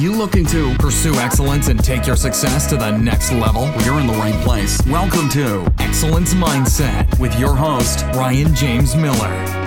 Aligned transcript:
you 0.00 0.12
looking 0.12 0.46
to 0.46 0.74
pursue 0.78 1.14
excellence 1.16 1.68
and 1.68 1.84
take 1.84 2.06
your 2.06 2.16
success 2.16 2.66
to 2.66 2.76
the 2.76 2.90
next 2.90 3.32
level? 3.32 3.70
You're 3.84 4.00
in 4.00 4.06
the 4.06 4.14
right 4.14 4.34
place. 4.42 4.80
Welcome 4.86 5.28
to 5.30 5.70
Excellence 5.78 6.32
Mindset 6.32 7.18
with 7.18 7.38
your 7.38 7.54
host, 7.54 8.02
Ryan 8.14 8.54
James 8.54 8.96
Miller. 8.96 9.60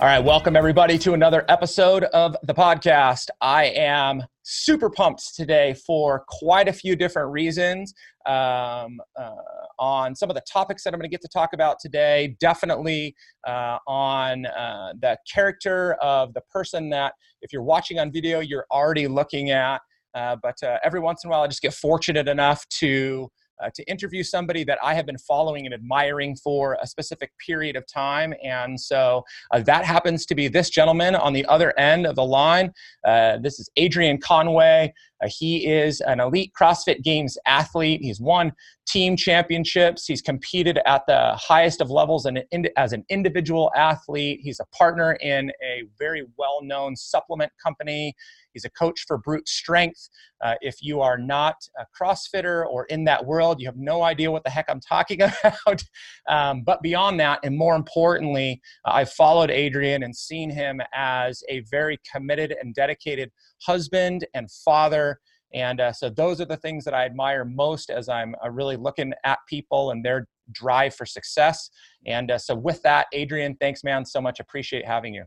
All 0.00 0.06
right, 0.06 0.20
welcome 0.20 0.56
everybody 0.56 0.96
to 0.98 1.12
another 1.12 1.44
episode 1.50 2.04
of 2.04 2.34
the 2.44 2.54
podcast. 2.54 3.28
I 3.42 3.64
am 3.64 4.22
super 4.42 4.88
pumped 4.88 5.34
today 5.34 5.74
for 5.86 6.24
quite 6.28 6.68
a 6.68 6.72
few 6.72 6.96
different 6.96 7.30
reasons 7.30 7.92
um, 8.24 9.00
uh, 9.16 9.34
on 9.78 10.14
some 10.14 10.30
of 10.30 10.34
the 10.34 10.42
topics 10.50 10.84
that 10.84 10.92
I'm 10.92 10.98
going 10.98 11.10
to 11.10 11.14
get 11.14 11.22
to 11.22 11.28
talk 11.28 11.52
about 11.52 11.78
today. 11.80 12.36
Definitely 12.40 13.14
uh, 13.46 13.78
on 13.86 14.46
uh, 14.46 14.92
the 15.00 15.16
character 15.32 15.94
of 15.94 16.34
the 16.34 16.42
person 16.50 16.90
that, 16.90 17.14
if 17.42 17.52
you're 17.52 17.62
watching 17.62 17.98
on 17.98 18.12
video, 18.12 18.40
you're 18.40 18.66
already 18.70 19.08
looking 19.08 19.50
at. 19.50 19.80
Uh, 20.14 20.36
but 20.42 20.60
uh, 20.62 20.78
every 20.82 21.00
once 21.00 21.22
in 21.24 21.28
a 21.28 21.30
while, 21.30 21.42
I 21.42 21.46
just 21.46 21.62
get 21.62 21.74
fortunate 21.74 22.28
enough 22.28 22.66
to 22.80 23.30
uh, 23.60 23.68
to 23.74 23.82
interview 23.90 24.22
somebody 24.22 24.62
that 24.62 24.78
I 24.84 24.94
have 24.94 25.04
been 25.04 25.18
following 25.18 25.64
and 25.66 25.74
admiring 25.74 26.36
for 26.36 26.78
a 26.80 26.86
specific 26.86 27.32
period 27.44 27.74
of 27.74 27.84
time. 27.92 28.32
And 28.44 28.80
so 28.80 29.24
uh, 29.52 29.60
that 29.62 29.84
happens 29.84 30.26
to 30.26 30.36
be 30.36 30.46
this 30.46 30.70
gentleman 30.70 31.16
on 31.16 31.32
the 31.32 31.44
other 31.46 31.76
end 31.76 32.06
of 32.06 32.14
the 32.14 32.24
line. 32.24 32.72
This 33.04 33.58
is 33.58 33.68
Adrian 33.76 34.18
Conway. 34.18 34.94
Uh, 35.22 35.28
he 35.28 35.66
is 35.66 36.00
an 36.02 36.20
elite 36.20 36.52
CrossFit 36.58 37.02
Games 37.02 37.36
athlete. 37.46 38.00
He's 38.02 38.20
won 38.20 38.52
team 38.86 39.16
championships. 39.16 40.06
He's 40.06 40.22
competed 40.22 40.78
at 40.86 41.02
the 41.06 41.32
highest 41.36 41.80
of 41.80 41.90
levels 41.90 42.26
and 42.26 42.42
as 42.76 42.92
an 42.92 43.04
individual 43.10 43.70
athlete. 43.76 44.40
He's 44.42 44.60
a 44.60 44.66
partner 44.76 45.12
in 45.20 45.50
a 45.62 45.84
very 45.98 46.24
well 46.38 46.60
known 46.62 46.96
supplement 46.96 47.52
company. 47.62 48.14
He's 48.58 48.64
a 48.64 48.70
coach 48.70 49.04
for 49.06 49.18
Brute 49.18 49.48
Strength. 49.48 50.08
Uh, 50.42 50.54
if 50.60 50.82
you 50.82 51.00
are 51.00 51.16
not 51.16 51.54
a 51.78 51.84
CrossFitter 51.96 52.66
or 52.66 52.86
in 52.86 53.04
that 53.04 53.24
world, 53.24 53.60
you 53.60 53.66
have 53.66 53.76
no 53.76 54.02
idea 54.02 54.30
what 54.30 54.42
the 54.42 54.50
heck 54.50 54.66
I'm 54.68 54.80
talking 54.80 55.20
about. 55.44 55.82
um, 56.28 56.62
but 56.62 56.82
beyond 56.82 57.20
that, 57.20 57.38
and 57.44 57.56
more 57.56 57.76
importantly, 57.76 58.60
uh, 58.84 58.92
I've 58.94 59.12
followed 59.12 59.50
Adrian 59.50 60.02
and 60.02 60.16
seen 60.16 60.50
him 60.50 60.80
as 60.92 61.42
a 61.48 61.60
very 61.70 62.00
committed 62.10 62.56
and 62.60 62.74
dedicated 62.74 63.30
husband 63.62 64.26
and 64.34 64.50
father. 64.50 65.07
And 65.54 65.80
uh, 65.80 65.92
so 65.92 66.10
those 66.10 66.40
are 66.40 66.44
the 66.44 66.56
things 66.56 66.84
that 66.84 66.94
I 66.94 67.04
admire 67.04 67.44
most 67.44 67.90
as 67.90 68.08
I'm 68.08 68.34
uh, 68.44 68.50
really 68.50 68.76
looking 68.76 69.12
at 69.24 69.38
people 69.48 69.90
and 69.90 70.04
their 70.04 70.26
drive 70.52 70.94
for 70.94 71.06
success. 71.06 71.70
And 72.06 72.30
uh, 72.30 72.38
so 72.38 72.54
with 72.54 72.82
that, 72.82 73.06
Adrian, 73.12 73.56
thanks, 73.60 73.82
man, 73.84 74.04
so 74.04 74.20
much. 74.20 74.40
Appreciate 74.40 74.86
having 74.86 75.14
you. 75.14 75.24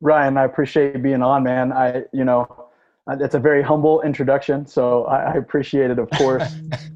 Ryan, 0.00 0.36
I 0.36 0.44
appreciate 0.44 1.02
being 1.02 1.22
on, 1.22 1.42
man. 1.42 1.72
I, 1.72 2.02
you 2.12 2.24
know, 2.24 2.66
it's 3.08 3.34
a 3.34 3.38
very 3.38 3.62
humble 3.62 4.02
introduction, 4.02 4.66
so 4.66 5.04
I, 5.04 5.32
I 5.32 5.34
appreciate 5.34 5.90
it, 5.90 5.98
of 5.98 6.10
course. 6.10 6.54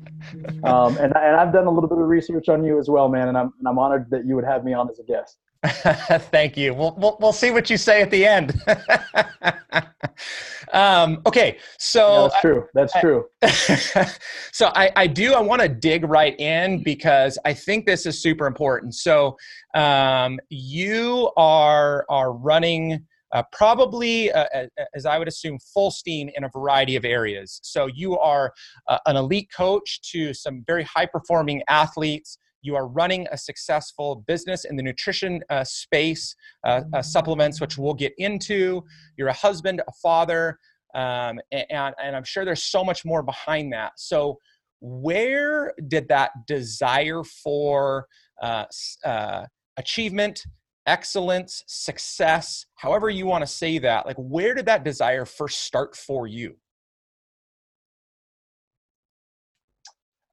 um, 0.65 0.97
and, 0.99 1.15
and 1.17 1.37
I've 1.37 1.53
done 1.53 1.67
a 1.67 1.71
little 1.71 1.89
bit 1.89 1.99
of 1.99 2.09
research 2.09 2.49
on 2.49 2.65
you 2.65 2.79
as 2.79 2.89
well, 2.89 3.09
man, 3.09 3.29
and 3.29 3.37
I'm, 3.37 3.53
and 3.59 3.69
I'm 3.69 3.79
honored 3.79 4.09
that 4.11 4.27
you 4.27 4.35
would 4.37 4.45
have 4.45 4.65
me 4.65 4.73
on 4.73 4.89
as 4.91 4.99
a 4.99 5.05
guest. 5.05 5.39
Thank 6.31 6.57
you. 6.57 6.73
We'll, 6.73 6.95
we'll, 6.97 7.19
we'll 7.21 7.33
see 7.33 7.51
what 7.51 7.69
you 7.69 7.77
say 7.77 8.01
at 8.01 8.11
the 8.11 8.25
end. 8.25 8.63
um, 10.73 11.21
okay, 11.27 11.59
so 11.79 12.29
that's 12.29 12.41
true. 12.41 12.67
That's 12.73 12.93
true. 12.99 13.27
so 14.53 14.73
I, 14.75 14.91
I 14.97 15.07
do. 15.07 15.35
I 15.35 15.41
want 15.41 15.61
to 15.61 15.69
dig 15.69 16.05
right 16.05 16.39
in 16.41 16.83
because 16.83 17.39
I 17.45 17.53
think 17.53 17.85
this 17.85 18.07
is 18.07 18.23
super 18.23 18.47
important. 18.47 18.95
So 18.95 19.37
um, 19.75 20.41
you 20.49 21.31
are 21.37 22.07
are 22.09 22.33
running. 22.33 23.07
Uh, 23.33 23.43
probably, 23.53 24.33
uh, 24.33 24.47
as 24.95 25.07
I 25.07 25.19
would 25.19 25.29
assume, 25.29 25.59
full 25.73 25.91
steam 25.91 26.31
in 26.35 26.45
a 26.45 26.49
variety 26.49 26.97
of 26.97 27.05
areas. 27.05 27.61
So, 27.63 27.87
you 27.87 28.19
are 28.19 28.53
uh, 28.89 28.99
an 29.07 29.17
elite 29.17 29.51
coach 29.55 30.01
to 30.13 30.35
some 30.35 30.65
very 30.67 30.83
high 30.85 31.07
performing 31.07 31.63
athletes 31.69 32.39
you 32.63 32.77
are 32.77 32.87
running 32.87 33.27
a 33.33 33.39
successful 33.39 34.25
business 34.27 34.65
in 34.65 34.77
the 34.77 34.83
nutrition 34.83 35.43
uh, 35.51 35.65
space, 35.65 36.35
uh, 36.65 36.83
uh, 36.93 37.03
supplements, 37.03 37.61
which 37.61 37.79
we'll 37.79 37.95
get 37.95 38.13
into. 38.19 38.85
You're 39.17 39.29
a 39.29 39.33
husband, 39.33 39.81
a 39.87 39.93
father, 40.03 40.59
um, 40.95 41.41
and, 41.53 41.95
and 42.03 42.17
I'm 42.17 42.25
sure 42.25 42.45
there's 42.45 42.65
so 42.65 42.85
much 42.85 43.05
more 43.05 43.23
behind 43.23 43.73
that. 43.73 43.93
So, 43.97 44.39
where 44.83 45.75
did 45.89 46.09
that 46.09 46.31
desire 46.47 47.23
for 47.23 48.07
uh, 48.43 48.65
uh, 49.05 49.45
achievement, 49.77 50.43
excellence, 50.87 51.63
success, 51.67 52.67
however 52.75 53.11
you 53.11 53.27
want 53.27 53.43
to 53.43 53.47
say 53.47 53.79
that, 53.79 54.07
like 54.07 54.17
where 54.17 54.55
did 54.55 54.67
that 54.67 54.85
desire 54.85 55.25
first 55.25 55.61
start 55.61 55.97
for 55.97 56.27
you? 56.27 56.57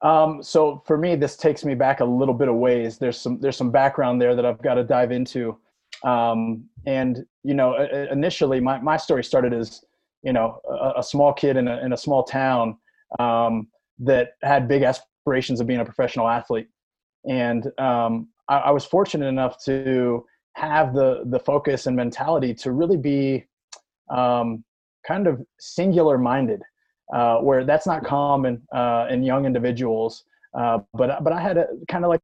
Um, 0.01 0.43
so 0.43 0.83
for 0.85 0.97
me, 0.97 1.15
this 1.15 1.35
takes 1.35 1.65
me 1.65 1.73
back 1.73 2.01
a 2.01 2.05
little 2.05 2.33
bit 2.33 2.47
of 2.47 2.55
ways. 2.55 2.97
There's 2.97 3.19
some 3.19 3.39
there's 3.39 3.57
some 3.57 3.71
background 3.71 4.21
there 4.21 4.35
that 4.35 4.45
I've 4.45 4.61
got 4.61 4.75
to 4.75 4.83
dive 4.83 5.11
into. 5.11 5.57
Um, 6.03 6.65
and 6.85 7.25
you 7.43 7.53
know, 7.53 7.75
initially, 8.11 8.59
my 8.59 8.79
my 8.79 8.97
story 8.97 9.23
started 9.23 9.53
as 9.53 9.83
you 10.21 10.33
know 10.33 10.59
a, 10.69 10.99
a 10.99 11.03
small 11.03 11.33
kid 11.33 11.57
in 11.57 11.67
a 11.67 11.83
in 11.83 11.93
a 11.93 11.97
small 11.97 12.23
town 12.23 12.77
um, 13.19 13.67
that 13.99 14.33
had 14.43 14.67
big 14.67 14.83
aspirations 14.83 15.59
of 15.59 15.67
being 15.67 15.79
a 15.79 15.85
professional 15.85 16.27
athlete, 16.27 16.67
and 17.27 17.65
um, 17.79 18.27
I, 18.47 18.57
I 18.57 18.71
was 18.71 18.85
fortunate 18.85 19.27
enough 19.27 19.63
to 19.65 20.23
have 20.57 20.93
the 20.93 21.21
the 21.25 21.39
focus 21.39 21.85
and 21.85 21.95
mentality 21.95 22.51
to 22.51 22.71
really 22.71 22.97
be 22.97 23.45
um, 24.09 24.63
kind 25.07 25.27
of 25.27 25.39
singular 25.59 26.17
minded 26.17 26.63
uh, 27.13 27.37
where 27.37 27.63
that's 27.63 27.85
not 27.85 28.03
common 28.03 28.61
uh, 28.73 29.05
in 29.09 29.21
young 29.21 29.45
individuals. 29.45 30.23
Uh, 30.57 30.79
but 30.95 31.23
but 31.23 31.31
I 31.31 31.39
had 31.39 31.57
a, 31.57 31.67
kind 31.87 32.03
of 32.03 32.09
like 32.09 32.21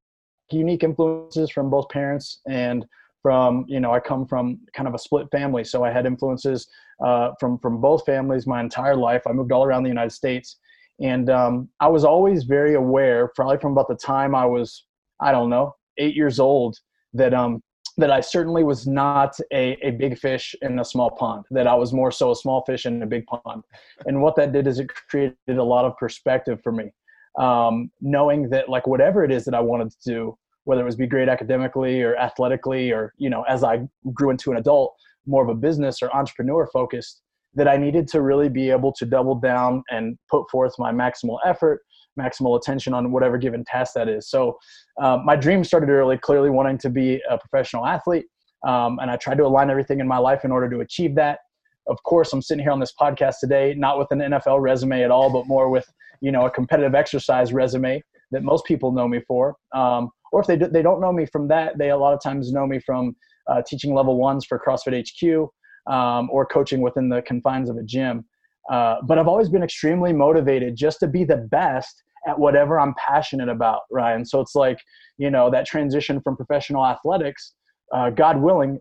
unique 0.52 0.84
influences 0.84 1.52
from 1.52 1.70
both 1.70 1.88
parents 1.90 2.42
and 2.50 2.86
from 3.22 3.66
you 3.68 3.80
know 3.80 3.94
I 3.94 4.00
come 4.00 4.26
from 4.26 4.60
kind 4.76 4.88
of 4.88 4.96
a 4.96 5.00
split 5.00 5.28
family, 5.32 5.64
so 5.64 5.84
I 5.84 5.92
had 5.92 6.08
influences 6.08 6.68
uh, 7.06 7.34
from 7.40 7.60
from 7.60 7.80
both 7.80 8.04
families 8.04 8.48
my 8.48 8.62
entire 8.62 8.96
life. 8.96 9.22
I 9.28 9.32
moved 9.32 9.52
all 9.52 9.64
around 9.64 9.84
the 9.84 9.90
United 9.90 10.12
States, 10.12 10.58
and 11.00 11.30
um, 11.30 11.70
I 11.80 11.88
was 11.88 12.04
always 12.04 12.46
very 12.46 12.74
aware, 12.74 13.28
probably 13.36 13.60
from 13.60 13.74
about 13.74 13.90
the 13.90 13.96
time 13.96 14.34
I 14.34 14.46
was 14.48 14.86
I 15.22 15.32
don't 15.32 15.52
know 15.52 15.76
eight 16.00 16.16
years 16.16 16.40
old, 16.40 16.80
that 17.14 17.36
um 17.36 17.62
that 17.98 18.12
I 18.12 18.22
certainly 18.22 18.64
was 18.64 18.88
not 18.88 19.38
a, 19.52 19.78
a 19.86 19.92
big 19.92 20.18
fish 20.18 20.56
in 20.62 20.80
a 20.80 20.86
small 20.86 21.12
pond, 21.12 21.46
that 21.52 21.68
I 21.68 21.76
was 21.76 21.94
more 21.94 22.12
so 22.12 22.32
a 22.32 22.36
small 22.36 22.64
fish 22.66 22.86
in 22.86 23.02
a 23.04 23.06
big 23.06 23.26
pond. 23.28 23.64
And 24.06 24.22
what 24.22 24.36
that 24.38 24.52
did 24.52 24.68
is 24.68 24.80
it 24.80 24.90
created 25.10 25.36
a 25.48 25.64
lot 25.64 25.86
of 25.86 25.96
perspective 25.98 26.60
for 26.64 26.72
me, 26.72 26.92
um, 27.40 27.92
knowing 28.02 28.50
that 28.50 28.70
like 28.70 28.88
whatever 28.88 29.24
it 29.24 29.32
is 29.32 29.46
that 29.46 29.54
I 29.54 29.60
wanted 29.60 29.92
to 29.92 29.98
do, 30.06 30.38
whether 30.64 30.82
it 30.82 30.86
was 30.86 30.96
be 30.96 31.08
great 31.08 31.30
academically 31.30 32.02
or 32.02 32.16
athletically, 32.18 32.92
or, 32.92 33.14
you 33.18 33.30
know, 33.30 33.44
as 33.44 33.64
I 33.64 33.88
grew 34.14 34.32
into 34.32 34.52
an 34.52 34.58
adult, 34.58 34.96
more 35.26 35.44
of 35.44 35.50
a 35.50 35.56
business 35.56 36.02
or 36.02 36.14
entrepreneur 36.16 36.68
focused, 36.68 37.22
that 37.56 37.68
I 37.68 37.78
needed 37.78 38.08
to 38.10 38.22
really 38.22 38.50
be 38.50 38.72
able 38.72 38.92
to 38.94 39.06
double 39.06 39.36
down 39.36 39.84
and 39.92 40.18
put 40.32 40.50
forth 40.50 40.74
my 40.80 40.92
maximal 40.92 41.38
effort 41.46 41.82
maximal 42.20 42.58
attention 42.58 42.94
on 42.94 43.12
whatever 43.12 43.38
given 43.38 43.64
task 43.66 43.94
that 43.96 44.08
is. 44.08 44.30
So 44.30 44.58
um, 45.02 45.26
my 45.26 45.36
dream 45.36 45.64
started 45.64 45.90
early, 45.90 46.18
clearly 46.18 46.50
wanting 46.50 46.78
to 46.80 46.90
be 46.90 47.22
a 47.30 47.38
professional 47.38 47.86
athlete. 47.86 48.26
Um, 48.68 49.00
and 49.02 49.12
I 49.12 49.18
tried 49.18 49.38
to 49.40 49.46
align 49.46 49.70
everything 49.70 50.00
in 50.00 50.08
my 50.08 50.18
life 50.18 50.46
in 50.46 50.52
order 50.52 50.70
to 50.70 50.80
achieve 50.80 51.16
that. 51.16 51.40
Of 51.88 52.02
course, 52.04 52.32
I'm 52.32 52.42
sitting 52.42 52.64
here 52.64 52.72
on 52.72 52.80
this 52.80 52.94
podcast 53.00 53.36
today, 53.42 53.74
not 53.78 54.00
with 54.00 54.08
an 54.12 54.20
NFL 54.20 54.62
resume 54.62 55.04
at 55.04 55.12
all, 55.12 55.30
but 55.30 55.48
more 55.48 55.70
with, 55.70 55.86
you 56.22 56.32
know, 56.32 56.46
a 56.46 56.52
competitive 56.52 56.96
exercise 56.96 57.52
resume 57.52 58.02
that 58.32 58.44
most 58.44 58.66
people 58.66 58.92
know 58.92 59.08
me 59.08 59.20
for. 59.28 59.56
Um, 59.76 60.10
or 60.32 60.40
if 60.40 60.48
they, 60.48 60.56
do, 60.56 60.68
they 60.68 60.82
don't 60.82 61.02
know 61.02 61.12
me 61.12 61.26
from 61.26 61.48
that, 61.50 61.78
they 61.78 61.90
a 61.90 61.98
lot 61.98 62.14
of 62.14 62.22
times 62.22 62.52
know 62.54 62.66
me 62.66 62.80
from 62.80 63.16
uh, 63.48 63.62
teaching 63.68 63.94
level 63.94 64.18
ones 64.18 64.46
for 64.46 64.60
CrossFit 64.60 65.06
HQ 65.08 65.94
um, 65.94 66.30
or 66.32 66.46
coaching 66.46 66.82
within 66.82 67.10
the 67.10 67.22
confines 67.24 67.70
of 67.70 67.78
a 67.78 67.84
gym. 67.84 68.26
Uh, 68.72 68.96
but 69.04 69.18
I've 69.20 69.28
always 69.28 69.50
been 69.50 69.64
extremely 69.64 70.14
motivated 70.14 70.76
just 70.76 71.00
to 71.02 71.08
be 71.08 71.24
the 71.24 71.38
best 71.38 72.04
at 72.28 72.40
whatever 72.40 72.80
I'm 72.80 72.94
passionate 72.96 73.50
about, 73.50 73.82
Ryan. 73.92 74.26
So 74.26 74.40
it's 74.40 74.56
like, 74.56 74.80
you 75.18 75.30
know, 75.30 75.50
that 75.52 75.66
transition 75.66 76.22
from 76.22 76.38
professional 76.38 76.86
athletics, 76.86 77.54
uh, 77.94 78.10
God 78.10 78.42
willing, 78.42 78.80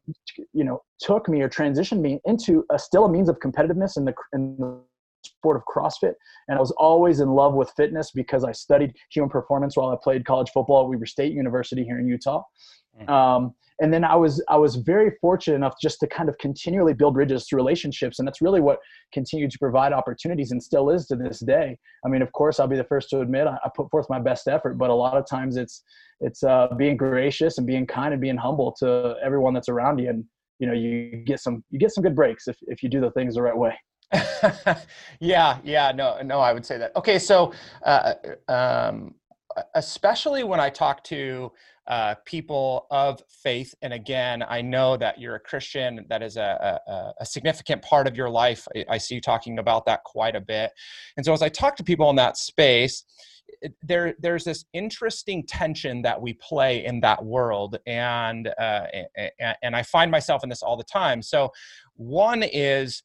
you 0.53 0.65
know, 0.65 0.81
took 1.01 1.29
me 1.29 1.43
or 1.43 1.49
transitioned 1.49 2.01
me 2.01 2.21
into 2.25 2.65
a, 2.71 2.79
still 2.79 3.05
a 3.05 3.11
means 3.11 3.29
of 3.29 3.39
competitiveness 3.41 3.97
in 3.97 4.05
the, 4.05 4.15
in 4.33 4.57
the 4.59 4.81
sport 5.25 5.57
of 5.57 5.63
CrossFit. 5.65 6.15
And 6.49 6.57
I 6.57 6.61
was 6.61 6.73
always 6.73 7.21
in 7.21 7.29
love 7.31 7.55
with 7.55 7.71
fitness 7.77 8.11
because 8.13 8.45
I 8.45 8.53
studied 8.53 8.93
human 9.11 9.31
performance 9.31 9.77
while 9.77 9.91
I 9.91 9.97
played 10.03 10.25
college 10.25 10.51
football 10.53 10.85
at 10.85 10.89
Weber 10.89 11.07
State 11.07 11.33
University 11.33 11.85
here 11.85 11.99
in 11.99 12.07
Utah. 12.07 12.43
Mm. 13.01 13.09
Um, 13.09 13.55
and 13.81 13.93
then 13.93 14.05
I 14.05 14.15
was 14.15 14.43
I 14.49 14.57
was 14.57 14.77
very 14.77 15.13
fortunate 15.21 15.57
enough 15.57 15.75
just 15.81 15.99
to 16.01 16.07
kind 16.07 16.29
of 16.29 16.37
continually 16.39 16.93
build 16.93 17.15
bridges 17.15 17.47
through 17.47 17.57
relationships, 17.57 18.19
and 18.19 18.29
that's 18.29 18.41
really 18.41 18.61
what 18.61 18.79
continued 19.13 19.51
to 19.51 19.59
provide 19.59 19.93
opportunities 19.93 20.53
and 20.53 20.63
still 20.63 20.91
is 20.91 21.07
to 21.07 21.17
this 21.17 21.41
day. 21.41 21.77
I 22.05 22.09
mean, 22.09 22.23
of 22.23 22.31
course, 22.33 22.61
I'll 22.61 22.69
be 22.69 22.77
the 22.77 22.85
first 22.85 23.11
to 23.11 23.21
admit 23.21 23.47
I, 23.47 23.57
I 23.65 23.71
put 23.75 23.91
forth 23.91 24.07
my 24.09 24.21
best 24.21 24.47
effort, 24.47 24.75
but 24.79 24.91
a 24.91 24.95
lot 24.95 25.17
of 25.17 25.27
times 25.29 25.57
it's 25.57 25.83
it's 26.21 26.43
uh, 26.45 26.69
being 26.77 26.97
gracious 26.97 27.59
and 27.59 27.67
being 27.67 27.87
kind 27.87 28.13
and 28.13 28.21
being 28.21 28.37
humble 28.37 28.73
to 28.79 29.17
everyone 29.25 29.55
that's 29.55 29.69
around 29.69 29.99
you, 29.99 30.11
and 30.11 30.25
you 30.59 30.67
know 30.67 30.75
you 30.75 31.23
get 31.27 31.41
some 31.41 31.65
you 31.71 31.79
get 31.79 31.93
some 31.93 32.03
good 32.03 32.15
breaks 32.15 32.47
if 32.47 32.57
if 32.69 32.83
you 32.83 32.89
do 32.89 33.01
the 33.01 33.11
things 33.13 33.35
the 33.35 33.43
right 33.43 33.57
way. 33.57 33.75
yeah, 35.21 35.59
yeah, 35.65 35.93
no, 35.95 36.21
no, 36.23 36.41
I 36.41 36.53
would 36.53 36.67
say 36.67 36.79
that. 36.79 36.95
Okay, 36.97 37.19
so 37.19 37.53
uh, 37.85 38.15
um, 38.49 39.15
especially 39.75 40.45
when 40.45 40.61
I 40.61 40.71
talk 40.71 41.03
to 41.05 41.53
uh, 41.87 42.15
people 42.25 42.87
of 42.91 43.23
faith, 43.29 43.75
and 43.83 43.93
again, 43.93 44.45
I 44.49 44.61
know 44.61 44.97
that 44.97 45.19
you're 45.19 45.35
a 45.35 45.41
Christian. 45.41 46.05
That 46.09 46.23
is 46.23 46.37
a, 46.37 46.81
a, 46.87 47.13
a 47.21 47.27
significant 47.27 47.83
part 47.83 48.07
of 48.07 48.17
your 48.17 48.31
life. 48.31 48.69
I, 48.77 48.85
I, 48.91 48.99
see 48.99 49.17
you 49.17 49.21
talking 49.21 49.59
about 49.59 49.85
that 49.87 50.05
quite 50.05 50.37
a 50.37 50.41
bit. 50.41 50.71
And 51.17 51.27
so, 51.27 51.33
as 51.33 51.43
I 51.43 51.49
talk 51.49 51.75
to 51.77 51.85
people 51.85 52.09
in 52.11 52.17
that 52.17 52.37
space, 52.37 53.05
there 53.83 54.15
there's 54.21 54.45
this 54.45 54.65
interesting 54.73 55.45
tension 55.45 56.03
that 56.03 56.21
we 56.21 56.35
play 56.35 56.85
in 56.85 57.01
that 57.01 57.25
world, 57.25 57.79
and 57.87 58.49
uh, 58.59 58.87
and, 59.41 59.57
and 59.63 59.77
I 59.77 59.83
find 59.83 60.11
myself 60.11 60.45
in 60.45 60.51
this 60.51 60.63
all 60.63 60.77
the 60.77 60.85
time. 60.85 61.21
So, 61.21 61.51
one 61.97 62.43
is 62.45 63.03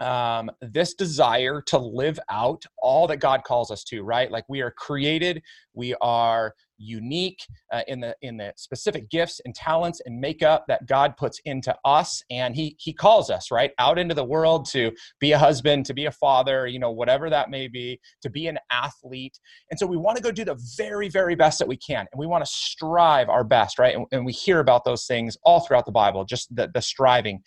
um, 0.00 0.50
this 0.60 0.94
desire 0.94 1.62
to 1.66 1.78
live 1.78 2.18
out 2.30 2.64
all 2.78 3.06
that 3.08 3.18
God 3.18 3.44
calls 3.44 3.70
us 3.70 3.84
to, 3.84 4.02
right? 4.02 4.30
Like 4.30 4.44
we 4.48 4.60
are 4.60 4.70
created, 4.70 5.42
we 5.74 5.94
are 6.00 6.54
unique 6.78 7.46
uh, 7.72 7.82
in 7.88 8.00
the 8.00 8.16
in 8.22 8.36
the 8.36 8.52
specific 8.56 9.10
gifts 9.10 9.40
and 9.44 9.54
talents 9.54 10.00
and 10.06 10.20
makeup 10.20 10.64
that 10.68 10.86
God 10.86 11.16
puts 11.16 11.40
into 11.44 11.76
us, 11.84 12.22
and 12.30 12.54
He 12.54 12.76
He 12.78 12.92
calls 12.92 13.30
us 13.30 13.50
right 13.50 13.72
out 13.78 13.98
into 13.98 14.14
the 14.14 14.24
world 14.24 14.66
to 14.70 14.92
be 15.20 15.32
a 15.32 15.38
husband, 15.38 15.86
to 15.86 15.94
be 15.94 16.06
a 16.06 16.12
father, 16.12 16.66
you 16.66 16.78
know, 16.78 16.90
whatever 16.90 17.28
that 17.30 17.50
may 17.50 17.68
be, 17.68 18.00
to 18.22 18.30
be 18.30 18.46
an 18.46 18.58
athlete, 18.70 19.38
and 19.70 19.78
so 19.78 19.86
we 19.86 19.96
want 19.96 20.16
to 20.16 20.22
go 20.22 20.30
do 20.30 20.44
the 20.44 20.58
very 20.76 21.08
very 21.08 21.34
best 21.34 21.58
that 21.58 21.68
we 21.68 21.76
can, 21.76 22.06
and 22.12 22.18
we 22.18 22.26
want 22.26 22.44
to 22.44 22.50
strive 22.50 23.28
our 23.28 23.44
best, 23.44 23.78
right? 23.78 23.94
And, 23.94 24.06
and 24.12 24.24
we 24.24 24.32
hear 24.32 24.60
about 24.60 24.84
those 24.84 25.06
things 25.06 25.36
all 25.42 25.60
throughout 25.60 25.86
the 25.86 25.92
Bible, 25.92 26.24
just 26.24 26.54
the 26.54 26.70
the 26.72 26.82
striving. 26.82 27.42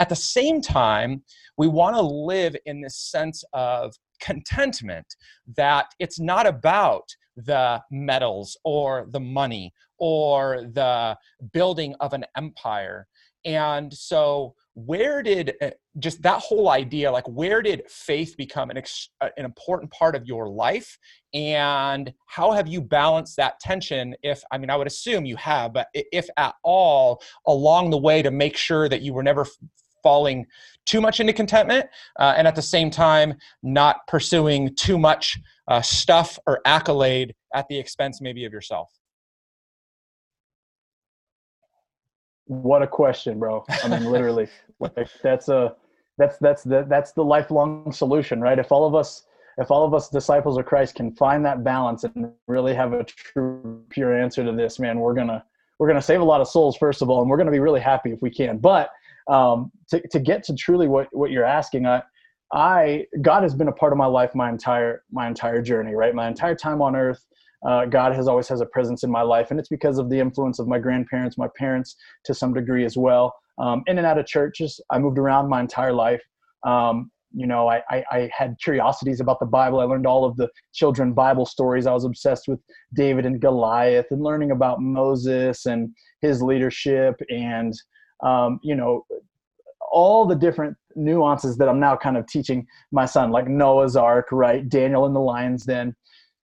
At 0.00 0.08
the 0.08 0.16
same 0.16 0.60
time, 0.60 1.22
we 1.56 1.68
want 1.68 1.94
to 1.94 2.02
live 2.02 2.56
in 2.66 2.80
this 2.80 2.96
sense 2.96 3.44
of 3.52 3.94
contentment 4.20 5.06
that 5.56 5.86
it's 5.98 6.18
not 6.18 6.46
about 6.46 7.04
the 7.36 7.82
medals 7.90 8.56
or 8.64 9.06
the 9.10 9.20
money 9.20 9.72
or 9.98 10.62
the 10.72 11.16
building 11.52 11.94
of 12.00 12.12
an 12.12 12.24
empire. 12.36 13.06
And 13.44 13.92
so, 13.92 14.54
where 14.76 15.22
did 15.22 15.54
uh, 15.62 15.70
just 15.98 16.20
that 16.22 16.40
whole 16.40 16.68
idea, 16.70 17.12
like, 17.12 17.28
where 17.28 17.62
did 17.62 17.88
faith 17.88 18.36
become 18.36 18.70
an, 18.70 18.78
ex- 18.78 19.10
uh, 19.20 19.28
an 19.36 19.44
important 19.44 19.90
part 19.92 20.16
of 20.16 20.26
your 20.26 20.48
life? 20.48 20.98
And 21.32 22.12
how 22.26 22.50
have 22.52 22.66
you 22.66 22.80
balanced 22.80 23.36
that 23.36 23.60
tension? 23.60 24.16
If, 24.22 24.42
I 24.50 24.58
mean, 24.58 24.70
I 24.70 24.76
would 24.76 24.86
assume 24.86 25.26
you 25.26 25.36
have, 25.36 25.74
but 25.74 25.88
if 25.94 26.28
at 26.36 26.54
all, 26.64 27.22
along 27.46 27.90
the 27.90 27.98
way 27.98 28.22
to 28.22 28.30
make 28.32 28.56
sure 28.56 28.88
that 28.88 29.02
you 29.02 29.12
were 29.12 29.22
never 29.22 29.46
falling 30.02 30.46
too 30.86 31.00
much 31.00 31.18
into 31.18 31.32
contentment 31.32 31.86
uh, 32.18 32.34
and 32.36 32.46
at 32.46 32.54
the 32.54 32.62
same 32.62 32.90
time 32.90 33.34
not 33.62 34.06
pursuing 34.06 34.74
too 34.76 34.98
much 34.98 35.38
uh, 35.68 35.82
stuff 35.82 36.38
or 36.46 36.60
accolade 36.64 37.34
at 37.54 37.66
the 37.68 37.78
expense 37.78 38.20
maybe 38.20 38.44
of 38.44 38.52
yourself? 38.52 38.90
What 42.46 42.82
a 42.82 42.86
question 42.86 43.38
bro. 43.38 43.64
I 43.82 43.88
mean 43.88 44.04
literally. 44.04 44.48
Like 44.80 45.08
that's 45.22 45.48
a 45.48 45.76
that's 46.18 46.36
that's 46.38 46.64
the 46.64 46.84
that's 46.88 47.12
the 47.12 47.22
lifelong 47.22 47.92
solution 47.92 48.40
right? 48.40 48.58
If 48.58 48.72
all 48.72 48.86
of 48.86 48.94
us 48.96 49.24
if 49.56 49.70
all 49.70 49.84
of 49.86 49.94
us 49.94 50.08
disciples 50.08 50.58
of 50.58 50.66
christ 50.66 50.96
can 50.96 51.12
find 51.12 51.44
that 51.44 51.62
balance 51.62 52.02
and 52.02 52.32
really 52.48 52.74
have 52.74 52.92
a 52.92 53.04
true 53.04 53.84
pure 53.88 54.20
answer 54.20 54.44
to 54.44 54.50
this 54.50 54.80
man 54.80 54.98
we're 54.98 55.14
gonna 55.14 55.44
we're 55.78 55.86
gonna 55.86 56.02
save 56.02 56.20
a 56.20 56.24
lot 56.24 56.40
of 56.40 56.48
souls 56.48 56.76
first 56.76 57.02
of 57.02 57.08
all 57.08 57.20
and 57.20 57.30
we're 57.30 57.36
gonna 57.36 57.52
be 57.52 57.60
really 57.60 57.80
happy 57.80 58.10
if 58.10 58.20
we 58.20 58.30
can. 58.30 58.58
But 58.58 58.90
um, 59.28 59.70
to, 59.88 60.06
to 60.08 60.18
get 60.18 60.42
to 60.44 60.54
truly 60.54 60.88
what, 60.88 61.08
what 61.12 61.30
you're 61.30 61.44
asking, 61.44 61.86
I, 61.86 62.02
I, 62.52 63.06
God 63.22 63.42
has 63.42 63.54
been 63.54 63.68
a 63.68 63.72
part 63.72 63.92
of 63.92 63.98
my 63.98 64.06
life 64.06 64.34
my 64.34 64.48
entire, 64.48 65.02
my 65.10 65.26
entire 65.26 65.62
journey, 65.62 65.94
right? 65.94 66.14
My 66.14 66.28
entire 66.28 66.54
time 66.54 66.80
on 66.82 66.94
earth, 66.94 67.24
uh, 67.66 67.86
God 67.86 68.14
has 68.14 68.28
always 68.28 68.48
has 68.48 68.60
a 68.60 68.66
presence 68.66 69.02
in 69.02 69.10
my 69.10 69.22
life, 69.22 69.50
and 69.50 69.58
it's 69.58 69.68
because 69.68 69.98
of 69.98 70.10
the 70.10 70.18
influence 70.18 70.58
of 70.58 70.68
my 70.68 70.78
grandparents, 70.78 71.38
my 71.38 71.48
parents 71.56 71.96
to 72.24 72.34
some 72.34 72.52
degree 72.52 72.84
as 72.84 72.96
well. 72.96 73.34
Um, 73.58 73.82
in 73.86 73.98
and 73.98 74.06
out 74.06 74.18
of 74.18 74.26
churches, 74.26 74.80
I 74.90 74.98
moved 74.98 75.18
around 75.18 75.48
my 75.48 75.60
entire 75.60 75.92
life. 75.92 76.22
Um, 76.64 77.10
you 77.32 77.46
know, 77.46 77.68
I, 77.68 77.82
I, 77.90 78.04
I, 78.10 78.30
had 78.36 78.54
curiosities 78.62 79.20
about 79.20 79.40
the 79.40 79.46
Bible. 79.46 79.80
I 79.80 79.84
learned 79.84 80.06
all 80.06 80.24
of 80.24 80.36
the 80.36 80.48
children 80.72 81.12
Bible 81.12 81.46
stories. 81.46 81.84
I 81.84 81.92
was 81.92 82.04
obsessed 82.04 82.46
with 82.46 82.60
David 82.94 83.26
and 83.26 83.40
Goliath 83.40 84.06
and 84.10 84.22
learning 84.22 84.52
about 84.52 84.80
Moses 84.80 85.66
and 85.66 85.92
his 86.20 86.42
leadership 86.42 87.20
and 87.30 87.74
um, 88.22 88.58
you 88.62 88.74
know, 88.74 89.04
all 89.90 90.26
the 90.26 90.34
different 90.34 90.76
nuances 90.96 91.56
that 91.58 91.68
I'm 91.68 91.80
now 91.80 91.96
kind 91.96 92.16
of 92.16 92.26
teaching 92.26 92.66
my 92.92 93.06
son, 93.06 93.30
like 93.30 93.48
Noah's 93.48 93.96
Ark, 93.96 94.28
right? 94.32 94.68
Daniel 94.68 95.06
in 95.06 95.12
the 95.12 95.20
lion's 95.20 95.64
den. 95.64 95.94